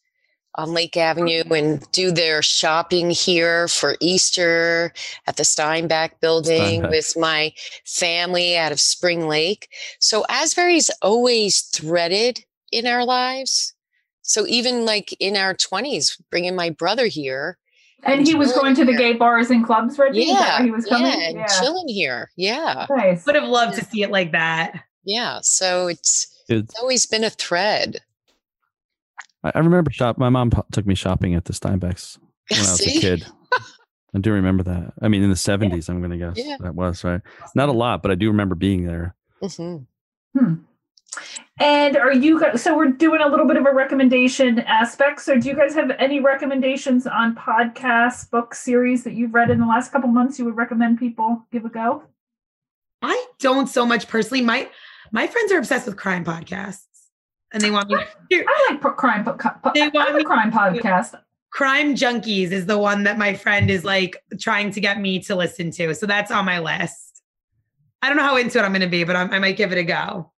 on 0.56 0.74
Lake 0.74 0.98
Avenue 0.98 1.44
and 1.52 1.90
do 1.92 2.12
their 2.12 2.42
shopping 2.42 3.10
here 3.10 3.68
for 3.68 3.96
Easter 4.02 4.94
at 5.28 5.38
the 5.38 5.46
Steinbach 5.46 6.20
building 6.20 6.82
Steinbach. 6.82 6.92
with 6.92 7.14
my 7.18 7.54
family 7.86 8.58
out 8.58 8.72
of 8.72 8.80
Spring 8.80 9.28
Lake. 9.28 9.70
So 10.00 10.26
Asbury's 10.30 10.90
always 11.02 11.62
threaded 11.62 12.44
in 12.72 12.86
our 12.86 13.06
lives. 13.06 13.74
So 14.24 14.46
even 14.48 14.86
like 14.86 15.16
in 15.20 15.38
our 15.38 15.54
20s, 15.54 16.22
bringing 16.30 16.56
my 16.56 16.70
brother 16.70 17.08
here. 17.08 17.58
And 18.04 18.26
he 18.28 18.36
was 18.36 18.52
going 18.54 18.74
to 18.76 18.86
the 18.86 18.96
gay 18.96 19.14
bars 19.14 19.50
and 19.52 19.66
clubs, 19.66 19.98
Reggie. 20.00 20.22
Is 20.24 20.38
that 20.38 20.60
Yeah, 20.60 20.66
he 20.66 20.72
was 20.72 20.86
coming. 20.86 21.08
yeah, 21.12 21.42
and 21.42 21.46
chilling 21.60 21.88
here. 21.88 22.30
Yeah, 22.36 22.88
Nice. 22.90 23.26
would 23.26 23.36
have 23.36 23.48
loved 23.48 23.76
to 23.78 23.86
see 23.86 24.02
it 24.04 24.10
like 24.12 24.32
that. 24.32 24.84
yeah. 25.04 25.40
So 25.44 25.88
it's 25.88 26.28
It's, 26.50 26.72
it's 26.72 26.80
always 26.80 27.06
been 27.06 27.24
a 27.24 27.30
thread. 27.30 28.00
I 29.44 29.52
I 29.56 29.60
remember 29.60 29.92
shop. 29.92 30.18
My 30.18 30.30
mom 30.30 30.50
po- 30.50 30.66
took 30.72 30.86
me 30.86 30.96
shopping 30.96 31.36
at 31.36 31.46
the 31.46 31.54
Steinbachs 31.54 32.18
when 32.50 32.60
I 32.60 32.72
was 32.72 32.82
a 32.88 33.00
kid. 33.00 33.26
I 34.14 34.20
do 34.20 34.32
remember 34.34 34.64
that. 34.64 34.94
I 35.02 35.08
mean, 35.08 35.24
in 35.24 35.30
the 35.30 35.36
seventies, 35.36 35.88
I'm 35.88 36.00
going 36.00 36.12
to 36.12 36.18
guess 36.18 36.34
Yeah. 36.36 36.58
that 36.60 36.76
was 36.76 37.04
right. 37.04 37.22
Not 37.56 37.70
a 37.70 37.72
lot, 37.72 38.02
but 38.02 38.12
I 38.12 38.16
do 38.16 38.28
remember 38.28 38.56
being 38.56 38.86
there. 38.86 39.16
Mhm. 39.42 39.86
Hmm. 40.38 40.54
And 41.60 41.98
are 41.98 42.14
you 42.14 42.40
guys, 42.40 42.62
so 42.62 42.76
we're 42.76 42.88
doing 42.92 43.22
a 43.22 43.28
little 43.28 43.46
bit 43.46 43.58
of 43.58 43.66
a 43.66 43.72
recommendation 43.74 44.60
aspect. 44.60 45.22
So 45.22 45.38
do 45.38 45.50
you 45.50 45.56
guys 45.56 45.74
have 45.76 45.92
any 46.00 46.20
recommendations 46.20 47.06
on 47.06 47.36
podcasts, 47.36 48.30
book 48.30 48.56
series 48.56 49.04
that 49.04 49.14
you've 49.14 49.34
read 49.34 49.50
in 49.52 49.60
the 49.60 49.66
last 49.66 49.92
couple 49.92 50.10
months 50.10 50.40
you 50.40 50.46
would 50.46 50.56
recommend 50.58 50.98
people 51.00 51.46
give 51.52 51.66
a 51.66 51.70
go? 51.70 52.04
I 53.02 53.26
don't 53.40 53.68
so 53.68 53.86
much 53.86 54.08
personally. 54.08 54.44
My 54.44 54.70
my 55.12 55.28
friends 55.28 55.52
are 55.52 55.58
obsessed 55.58 55.86
with 55.86 55.98
crime 55.98 56.24
podcasts, 56.24 56.86
and 57.52 57.62
they 57.62 57.70
want 57.72 57.90
me. 57.90 57.98
To, 58.32 58.46
I 58.48 58.68
like 58.72 58.96
crime, 58.98 59.24
po- 59.26 59.34
po- 59.34 59.72
They 59.74 59.90
want 59.90 60.16
me- 60.16 60.24
crime 60.24 60.52
podcast. 60.52 61.16
crime 61.50 61.96
junkies 61.96 62.52
is 62.52 62.66
the 62.66 62.78
one 62.78 63.04
that 63.04 63.18
my 63.18 63.34
friend 63.34 63.70
is 63.70 63.84
like 63.84 64.16
trying 64.40 64.72
to 64.72 64.80
get 64.80 65.00
me 65.00 65.20
to 65.20 65.36
listen 65.36 65.70
to. 65.72 65.94
So 65.94 66.06
that's 66.06 66.32
on 66.32 66.46
my 66.46 66.60
list. 66.60 67.22
I 68.02 68.08
don't 68.08 68.18
know 68.18 68.24
how 68.24 68.38
into 68.38 68.58
it 68.58 68.62
I'm 68.64 68.72
going 68.72 68.82
to 68.82 68.88
be, 68.88 69.04
but 69.04 69.16
I'm, 69.16 69.32
I 69.32 69.40
might 69.40 69.58
give 69.58 69.72
it 69.72 69.78
a 69.78 69.84
go. 69.84 70.32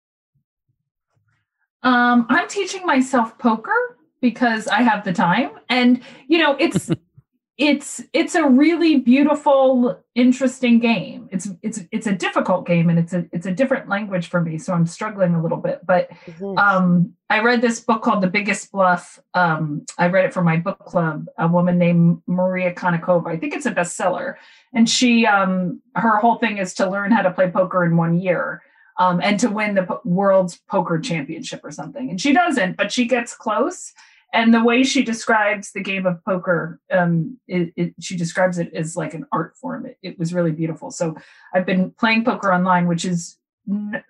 Um, 1.84 2.26
I'm 2.30 2.48
teaching 2.48 2.86
myself 2.86 3.38
poker 3.38 3.98
because 4.22 4.68
I 4.68 4.82
have 4.82 5.04
the 5.04 5.14
time, 5.14 5.52
and 5.70 6.02
you 6.28 6.38
know, 6.38 6.56
it's 6.60 6.90
it's 7.58 8.02
it's 8.14 8.36
a 8.36 8.48
really 8.48 8.98
beautiful, 8.98 10.02
interesting 10.16 10.80
game. 10.80 11.30
It's 11.32 11.50
it's 11.62 11.82
it's 11.92 12.08
a 12.08 12.14
difficult 12.14 12.66
game, 12.66 12.90
and 12.90 12.98
it's 12.98 13.14
a 13.14 13.28
it's 13.32 13.46
a 13.46 13.52
different 13.52 13.90
language 13.90 14.28
for 14.28 14.42
me, 14.42 14.58
so 14.58 14.74
I'm 14.74 14.88
struggling 14.88 15.36
a 15.36 15.42
little 15.42 15.60
bit. 15.60 15.86
But 15.86 16.10
um, 16.58 17.14
I 17.30 17.42
read 17.42 17.62
this 17.62 17.80
book 17.80 18.02
called 18.02 18.24
The 18.24 18.28
Biggest 18.28 18.72
Bluff. 18.72 19.20
Um, 19.34 19.86
I 19.98 20.08
read 20.08 20.26
it 20.26 20.34
for 20.34 20.44
my 20.44 20.58
book 20.58 20.80
club. 20.80 21.28
A 21.38 21.48
woman 21.48 21.78
named 21.78 22.22
Maria 22.28 22.74
Konnikova. 22.74 23.28
I 23.28 23.38
think 23.38 23.54
it's 23.54 23.66
a 23.66 23.72
bestseller, 23.72 24.36
and 24.74 24.90
she 24.90 25.26
um, 25.28 25.82
her 25.96 26.18
whole 26.18 26.38
thing 26.38 26.58
is 26.58 26.74
to 26.76 26.90
learn 26.90 27.12
how 27.12 27.22
to 27.22 27.32
play 27.32 27.52
poker 27.52 27.84
in 27.84 27.98
one 27.98 28.20
year 28.20 28.64
um, 28.98 29.20
and 29.22 29.40
to 29.40 29.50
win 29.50 29.76
the 29.76 29.84
po- 29.84 30.02
world's 30.06 30.60
poker 30.70 31.00
championship 31.00 31.62
or 31.64 31.72
something. 31.72 32.10
And 32.10 32.20
she 32.20 32.34
doesn't, 32.34 32.78
but 32.78 32.92
she 32.92 33.06
gets 33.06 33.36
close. 33.36 33.94
And 34.34 34.52
the 34.52 34.64
way 34.64 34.84
she 34.84 35.04
describes 35.04 35.72
the 35.72 35.82
game 35.82 36.08
of 36.08 36.24
poker, 36.26 36.80
um, 36.92 37.38
it, 37.48 37.72
it, 37.76 37.94
she 38.00 38.18
describes 38.18 38.58
it 38.58 38.74
as 38.74 38.98
like 38.98 39.14
an 39.14 39.28
art 39.32 39.56
form. 39.58 39.86
It, 39.86 39.98
it 40.02 40.18
was 40.18 40.34
really 40.34 40.52
beautiful. 40.52 40.90
So 40.90 41.16
I've 41.54 41.68
been 41.68 41.92
playing 41.92 42.26
poker 42.26 42.52
online, 42.52 42.88
which 42.88 43.06
is 43.06 43.38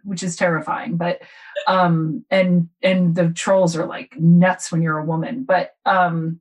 which 0.04 0.24
is 0.24 0.36
terrifying. 0.36 0.98
But 0.98 1.22
um, 1.68 2.26
and 2.32 2.70
and 2.82 3.16
the 3.16 3.30
trolls 3.30 3.76
are 3.76 3.86
like 3.86 4.18
nuts 4.20 4.72
when 4.72 4.82
you're 4.82 4.98
a 4.98 5.06
woman. 5.06 5.44
But 5.44 5.76
um, 5.86 6.40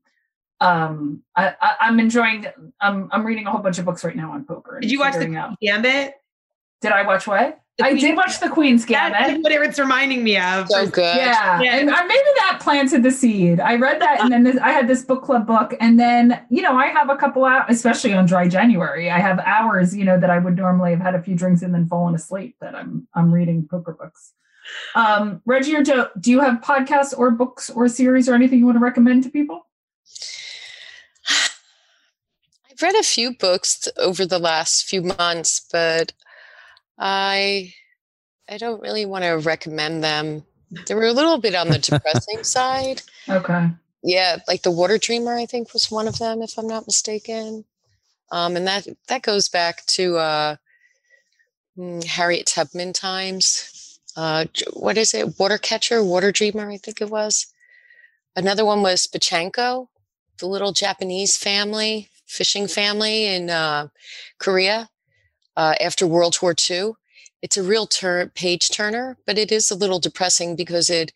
um, 0.61 1.22
I, 1.36 1.55
I'm 1.80 1.99
enjoying. 1.99 2.47
I'm 2.80 3.09
I'm 3.12 3.26
reading 3.26 3.47
a 3.47 3.51
whole 3.51 3.61
bunch 3.61 3.78
of 3.78 3.84
books 3.84 4.05
right 4.05 4.16
now 4.16 4.32
on 4.32 4.45
poker. 4.45 4.78
Did 4.80 4.90
you 4.90 5.01
watch 5.01 5.14
the 5.14 5.36
out. 5.36 5.59
Gambit? 5.61 6.14
Did 6.80 6.93
I 6.93 7.03
watch 7.03 7.26
what? 7.26 7.61
The 7.78 7.84
I 7.84 7.88
Queen's 7.90 8.02
did 8.02 8.16
watch 8.16 8.38
the 8.40 8.50
Queen's 8.50 8.84
That's 8.84 9.16
Gambit. 9.16 9.42
what 9.42 9.50
it's 9.52 9.78
reminding 9.78 10.22
me 10.22 10.36
of. 10.36 10.68
So 10.68 10.86
good. 10.86 11.16
Yeah, 11.16 11.58
Yeah. 11.62 11.76
and 11.76 11.86
maybe 11.86 12.28
that 12.40 12.58
planted 12.60 13.02
the 13.02 13.10
seed. 13.10 13.60
I 13.60 13.76
read 13.76 13.98
that, 14.02 14.20
and 14.20 14.30
then 14.30 14.42
this, 14.42 14.58
I 14.58 14.72
had 14.72 14.86
this 14.88 15.02
book 15.04 15.22
club 15.22 15.46
book, 15.46 15.74
and 15.80 15.98
then 15.98 16.38
you 16.50 16.60
know 16.60 16.76
I 16.76 16.88
have 16.88 17.08
a 17.08 17.16
couple 17.16 17.46
out, 17.46 17.70
especially 17.70 18.12
on 18.12 18.26
dry 18.26 18.46
January. 18.46 19.10
I 19.10 19.18
have 19.18 19.38
hours, 19.40 19.96
you 19.96 20.04
know, 20.04 20.20
that 20.20 20.28
I 20.28 20.38
would 20.38 20.54
normally 20.56 20.90
have 20.90 21.00
had 21.00 21.14
a 21.14 21.22
few 21.22 21.34
drinks 21.34 21.62
and 21.62 21.72
then 21.74 21.86
fallen 21.88 22.14
asleep. 22.14 22.56
That 22.60 22.74
I'm 22.74 23.08
I'm 23.14 23.32
reading 23.32 23.66
poker 23.70 23.92
books. 23.98 24.32
Um, 24.94 25.40
Reggie 25.46 25.74
or 25.74 25.82
Joe, 25.82 26.08
do 26.20 26.30
you 26.30 26.40
have 26.40 26.60
podcasts 26.60 27.16
or 27.18 27.30
books 27.30 27.70
or 27.70 27.88
series 27.88 28.28
or 28.28 28.34
anything 28.34 28.58
you 28.58 28.66
want 28.66 28.76
to 28.76 28.84
recommend 28.84 29.22
to 29.24 29.30
people? 29.30 29.66
I've 32.70 32.82
read 32.82 32.94
a 32.96 33.02
few 33.02 33.34
books 33.36 33.88
over 33.96 34.24
the 34.26 34.38
last 34.38 34.84
few 34.84 35.02
months, 35.02 35.66
but 35.72 36.12
I 36.99 37.74
I 38.49 38.59
don't 38.59 38.80
really 38.82 39.07
want 39.07 39.24
to 39.24 39.32
recommend 39.32 40.03
them. 40.03 40.45
They 40.86 40.95
were 40.95 41.07
a 41.07 41.12
little 41.12 41.38
bit 41.38 41.55
on 41.55 41.68
the 41.68 41.78
depressing 41.78 42.38
side. 42.45 43.03
Okay. 43.28 43.70
Yeah, 44.03 44.38
like 44.49 44.62
The 44.62 44.70
Water 44.70 44.99
Dreamer, 44.99 45.36
I 45.36 45.47
think 45.47 45.72
was 45.72 45.90
one 45.90 46.09
of 46.09 46.18
them, 46.18 46.43
if 46.43 46.59
I'm 46.59 46.66
not 46.66 46.86
mistaken. 46.86 47.64
Um, 48.30 48.57
and 48.57 48.66
that 48.66 48.88
that 49.09 49.22
goes 49.22 49.49
back 49.49 49.84
to 49.86 50.16
uh, 50.16 50.57
mm, 51.78 52.03
Harriet 52.05 52.47
Tubman 52.47 52.93
times. 52.93 54.01
Uh, 54.16 54.47
what 54.72 54.99
is 54.99 55.14
it? 55.14 55.38
Water 55.38 55.59
Catcher, 55.59 56.03
Water 56.03 56.32
Dreamer, 56.32 56.70
I 56.70 56.78
think 56.78 57.01
it 57.01 57.11
was. 57.11 57.47
Another 58.34 58.64
one 58.64 58.82
was 58.82 59.07
Pachinko, 59.07 59.88
the 60.38 60.47
little 60.47 60.72
Japanese 60.72 61.36
family, 61.36 62.09
fishing 62.26 62.66
family 62.66 63.26
in 63.26 63.51
uh, 63.51 63.88
Korea 64.38 64.88
uh, 65.57 65.74
after 65.80 66.07
World 66.07 66.38
War 66.42 66.55
II. 66.70 66.92
It's 67.42 67.57
a 67.57 67.62
real 67.62 67.86
tur- 67.86 68.30
page 68.34 68.70
turner, 68.70 69.18
but 69.26 69.38
it 69.38 69.50
is 69.50 69.70
a 69.70 69.74
little 69.74 69.98
depressing 69.98 70.57
because 70.57 70.88
it 70.88 71.12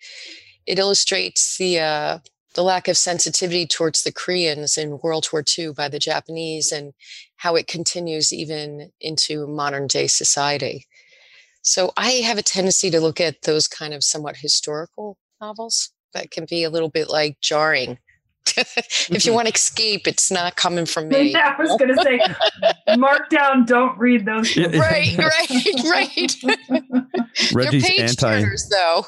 it 0.66 0.78
illustrates 0.78 1.56
the 1.58 1.78
uh, 1.78 2.18
the 2.54 2.62
lack 2.62 2.88
of 2.88 2.96
sensitivity 2.96 3.66
towards 3.66 4.02
the 4.02 4.12
Koreans 4.12 4.76
in 4.76 4.98
World 5.02 5.28
War 5.32 5.44
II 5.56 5.72
by 5.72 5.88
the 5.88 5.98
Japanese 5.98 6.72
and 6.72 6.94
how 7.36 7.54
it 7.54 7.68
continues 7.68 8.32
even 8.32 8.90
into 9.00 9.46
modern 9.46 9.86
day 9.86 10.06
society. 10.06 10.86
So 11.62 11.92
I 11.96 12.10
have 12.24 12.38
a 12.38 12.42
tendency 12.42 12.90
to 12.90 13.00
look 13.00 13.20
at 13.20 13.42
those 13.42 13.68
kind 13.68 13.92
of 13.92 14.02
somewhat 14.02 14.38
historical 14.38 15.18
novels 15.40 15.90
that 16.14 16.30
can 16.30 16.46
be 16.48 16.64
a 16.64 16.70
little 16.70 16.88
bit 16.88 17.10
like 17.10 17.40
jarring. 17.40 17.98
if 19.10 19.26
you 19.26 19.32
want 19.32 19.48
to 19.48 19.54
escape, 19.54 20.06
it's 20.06 20.30
not 20.30 20.56
coming 20.56 20.86
from 20.86 21.08
me. 21.10 21.32
Yeah, 21.32 21.54
I 21.56 21.62
was 21.62 21.76
going 21.76 21.94
to 21.94 22.02
say, 22.02 22.96
mark 22.96 23.28
down. 23.30 23.64
Don't 23.64 23.98
read 23.98 24.24
those. 24.26 24.56
Yeah. 24.56 24.76
Right, 24.76 25.16
right, 25.18 25.66
right. 25.90 26.36
They're 26.42 27.06
Reggie's 27.52 27.86
page 27.86 28.00
anti 28.00 28.40
turners, 28.40 28.68
though. 28.70 29.04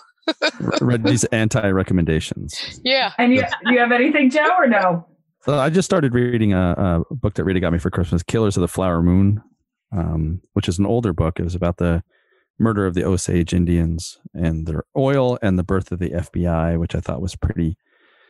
Reggie's 0.80 1.24
anti 1.24 1.68
recommendations. 1.70 2.80
Yeah. 2.84 3.12
and 3.18 3.32
you, 3.32 3.43
you 3.66 3.78
have 3.78 3.93
anything, 3.93 4.30
Joe, 4.30 4.49
or 4.59 4.66
no? 4.66 5.07
So 5.43 5.59
I 5.59 5.70
just 5.70 5.86
started 5.86 6.12
reading 6.12 6.53
a, 6.53 7.05
a 7.11 7.14
book 7.14 7.34
that 7.34 7.45
Rita 7.45 7.61
got 7.61 7.72
me 7.72 7.78
for 7.78 7.91
Christmas, 7.91 8.22
Killers 8.22 8.57
of 8.57 8.61
the 8.61 8.68
Flower 8.68 9.03
Moon, 9.03 9.43
um, 9.93 10.43
which 10.53 10.68
is 10.68 10.78
an 10.78 10.84
older 10.86 11.12
book. 11.12 11.41
It 11.41 11.45
was 11.45 11.55
about 11.55 11.78
the 11.78 12.03
murder 12.59 12.86
of 12.86 12.95
the 12.95 13.05
Osage 13.05 13.55
Indians 13.55 14.18
and 14.34 14.66
their 14.66 14.84
oil 14.97 15.39
and 15.41 15.59
the 15.59 15.62
birth 15.62 15.93
of 15.93 16.01
the 16.01 16.11
FBI, 16.11 16.78
which 16.78 16.95
I 16.95 17.01
thought 17.01 17.22
was 17.22 17.36
pretty. 17.36 17.78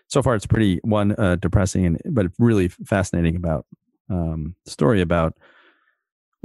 So 0.09 0.23
far, 0.23 0.35
it's 0.35 0.47
pretty 0.47 0.81
one 0.85 1.15
uh, 1.19 1.37
depressing 1.37 1.85
and 1.87 2.01
but 2.11 2.27
really 2.39 2.69
fascinating 2.69 3.37
about 3.37 3.67
um, 4.11 4.55
story 4.67 5.01
about 5.03 5.35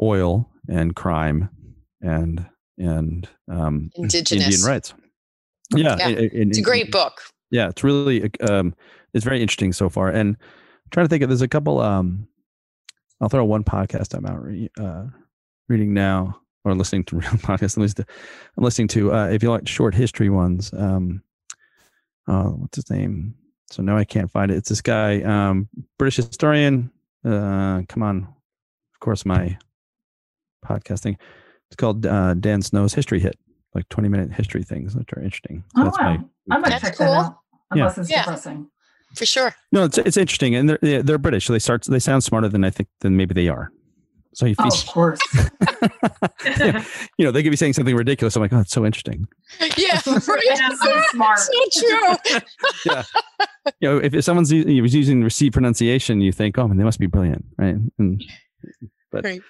oil 0.02 0.50
and 0.68 0.96
crime 0.96 1.50
and 2.02 2.46
and 2.78 3.28
um, 3.50 3.90
Indigenous. 3.96 4.32
Indian 4.46 4.62
rights. 4.70 4.94
Yeah, 5.76 5.96
Yeah. 5.98 6.08
in- 6.10 6.30
in- 6.32 6.50
It's 6.50 6.58
a 6.60 6.62
great 6.62 6.92
book. 6.92 7.22
yeah 7.52 7.70
it's 7.70 7.84
really 7.84 8.30
um 8.42 8.74
it's 9.14 9.24
very 9.24 9.42
interesting 9.42 9.72
so 9.74 9.90
far 9.90 10.10
and 10.10 10.36
I'm 10.36 10.90
trying 10.92 11.06
to 11.06 11.10
think 11.10 11.24
of 11.24 11.30
there's 11.30 11.42
a 11.42 11.48
couple 11.48 11.80
um 11.80 12.28
i'll 13.22 13.30
throw 13.30 13.46
one 13.46 13.64
podcast 13.64 14.14
i'm 14.16 14.26
out 14.26 14.42
re- 14.44 14.70
uh 14.80 15.06
reading 15.70 15.94
now 15.94 16.40
or 16.66 16.74
listening 16.76 17.04
to 17.06 17.16
real 17.22 17.30
podcasts 17.48 17.78
at 17.78 17.82
least 17.82 18.00
i'm 18.00 18.64
listening 18.64 18.88
to 18.90 19.14
uh 19.14 19.28
if 19.28 19.42
you 19.44 19.50
like 19.52 19.68
short 19.68 19.94
history 19.96 20.30
ones 20.30 20.72
um 20.74 21.22
uh 22.28 22.50
what's 22.50 22.76
his 22.76 22.90
name 22.90 23.36
so 23.74 23.82
now 23.84 23.98
i 23.98 24.04
can't 24.04 24.30
find 24.32 24.52
it 24.52 24.56
it's 24.58 24.70
this 24.70 24.82
guy 24.82 25.22
um 25.24 25.68
british 25.98 26.18
historian 26.18 26.92
uh 27.26 27.82
come 27.90 28.04
on 28.04 28.18
of 28.94 29.00
course 29.00 29.26
my 29.26 29.58
podcasting 30.66 31.18
it's 31.70 31.76
called 31.76 32.06
uh 32.06 32.34
dan 32.36 32.62
snow's 32.62 32.94
history 32.94 33.20
hit 33.20 33.38
like 33.74 33.88
20 33.90 34.08
minute 34.10 34.32
history 34.32 34.64
things 34.64 34.96
which 34.96 35.12
are 35.14 35.22
interesting 35.22 35.64
So 35.76 35.82
Oh, 35.82 35.86
that's 35.86 36.00
wow. 36.00 36.18
I 36.52 36.58
might 36.60 36.70
That's 36.70 36.84
check 36.84 36.96
cool. 36.98 37.08
that 37.08 37.26
out. 37.26 37.38
Unless 37.72 37.98
it's 37.98 38.10
Yeah. 38.12 38.22
depressing. 38.24 38.68
For 39.16 39.26
sure. 39.26 39.56
No, 39.72 39.86
it's 39.86 39.98
it's 39.98 40.18
interesting, 40.18 40.54
and 40.56 40.68
they're 40.70 40.80
they're- 40.82 41.02
they're 41.04 41.18
British, 41.18 41.46
so 41.46 41.54
they 41.54 41.60
start 41.60 41.84
they 41.84 42.00
sound 42.00 42.24
smarter 42.24 42.50
than 42.50 42.64
I 42.64 42.70
think 42.70 42.90
than 43.00 43.16
maybe 43.18 43.34
they 43.34 43.48
are. 43.48 43.72
So 44.34 44.46
you 44.48 44.56
Oh, 44.60 44.70
feel, 44.70 44.80
of 44.80 44.86
course. 44.88 45.20
Yeah, 46.58 46.84
you 47.18 47.26
know, 47.26 47.32
they 47.32 47.42
could 47.44 47.50
be 47.52 47.56
saying 47.56 47.74
something 47.74 47.96
ridiculous. 47.96 48.36
I'm 48.36 48.42
like, 48.42 48.54
oh, 48.54 48.60
it's 48.60 48.72
so 48.72 48.86
interesting. 48.86 49.28
Yeah. 49.78 49.98
so 50.00 50.20
smart. 51.12 51.40
so 51.40 51.52
true. 51.80 52.40
yeah. 52.86 53.04
You 53.80 53.90
know, 53.90 53.98
if, 53.98 54.14
if 54.14 54.24
someone's 54.24 54.52
u- 54.52 54.64
you 54.64 54.82
know, 54.82 54.88
using 54.88 55.24
received 55.24 55.54
pronunciation, 55.54 56.20
you 56.22 56.32
think, 56.32 56.58
oh, 56.58 56.68
man, 56.68 56.78
they 56.78 56.84
must 56.84 57.00
be 57.00 57.06
brilliant, 57.08 57.46
right? 57.58 57.76
And 57.98 58.24
but 59.12 59.24
Right. 59.24 59.42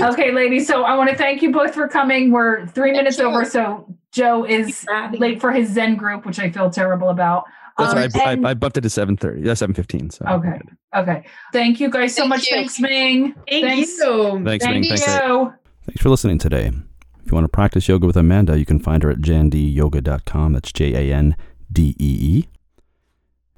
okay, 0.00 0.32
ladies. 0.32 0.66
So 0.66 0.82
I 0.84 0.94
want 0.96 1.10
to 1.10 1.16
thank 1.16 1.42
you 1.42 1.52
both 1.52 1.74
for 1.74 1.86
coming. 1.88 2.30
We're 2.32 2.66
three 2.68 2.92
minutes 2.92 3.20
over, 3.20 3.44
so 3.44 3.94
Joe 4.12 4.44
is 4.44 4.86
late 5.18 5.40
for 5.40 5.52
his 5.52 5.68
Zen 5.70 5.96
group, 5.96 6.24
which 6.26 6.38
I 6.38 6.50
feel 6.50 6.70
terrible 6.70 7.08
about. 7.10 7.44
That's 7.78 7.92
Um, 7.92 7.96
why 7.96 8.02
I, 8.24 8.32
and- 8.32 8.46
I, 8.46 8.50
I 8.50 8.54
bumped 8.54 8.76
it 8.76 8.80
to 8.82 8.90
seven 8.90 9.16
thirty. 9.16 9.42
That's 9.42 9.60
seven 9.60 9.74
fifteen. 9.74 10.10
So 10.10 10.24
Okay. 10.26 10.60
Okay. 10.96 11.24
Thank 11.52 11.80
you 11.80 11.90
guys 11.90 12.14
so 12.14 12.22
Thank 12.22 12.28
much. 12.30 12.46
you. 12.48 12.56
Thanks, 12.56 12.80
Ming. 12.80 13.34
Thank 13.48 13.64
Thanks. 13.66 13.98
you. 13.98 14.42
Thanks, 14.44 14.64
Thank 14.64 14.74
Ming. 14.74 14.84
you. 14.84 14.96
Thanks. 14.96 15.08
Ed. 15.08 15.52
Thanks. 15.86 16.02
for 16.02 16.08
listening 16.10 16.38
today. 16.38 16.66
If 17.24 17.32
you 17.32 17.34
want 17.34 17.44
to 17.44 17.48
practice 17.48 17.86
yoga 17.88 18.06
with 18.06 18.16
Amanda, 18.16 18.58
you 18.58 18.64
can 18.64 18.80
find 18.80 19.02
her 19.02 19.10
at 19.10 19.18
jandeeyoga.com. 19.18 20.52
That's 20.54 20.72
J 20.72 20.94
A 21.10 21.14
N 21.14 21.36
D 21.70 21.94
E 21.98 22.18
E. 22.38 22.48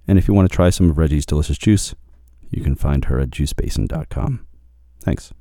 And 0.09 0.19
if 0.19 0.27
you 0.27 0.35
want 0.35 0.51
to 0.51 0.55
try 0.55 0.71
some 0.71 0.91
of 0.91 0.99
Reggie's 0.99 1.25
delicious 1.25 1.57
juice, 1.57 1.95
you 2.51 2.63
can 2.63 2.75
find 2.75 3.05
her 3.05 3.21
at 3.21 3.31
juicebasin.com. 3.31 4.45
Thanks. 5.03 5.33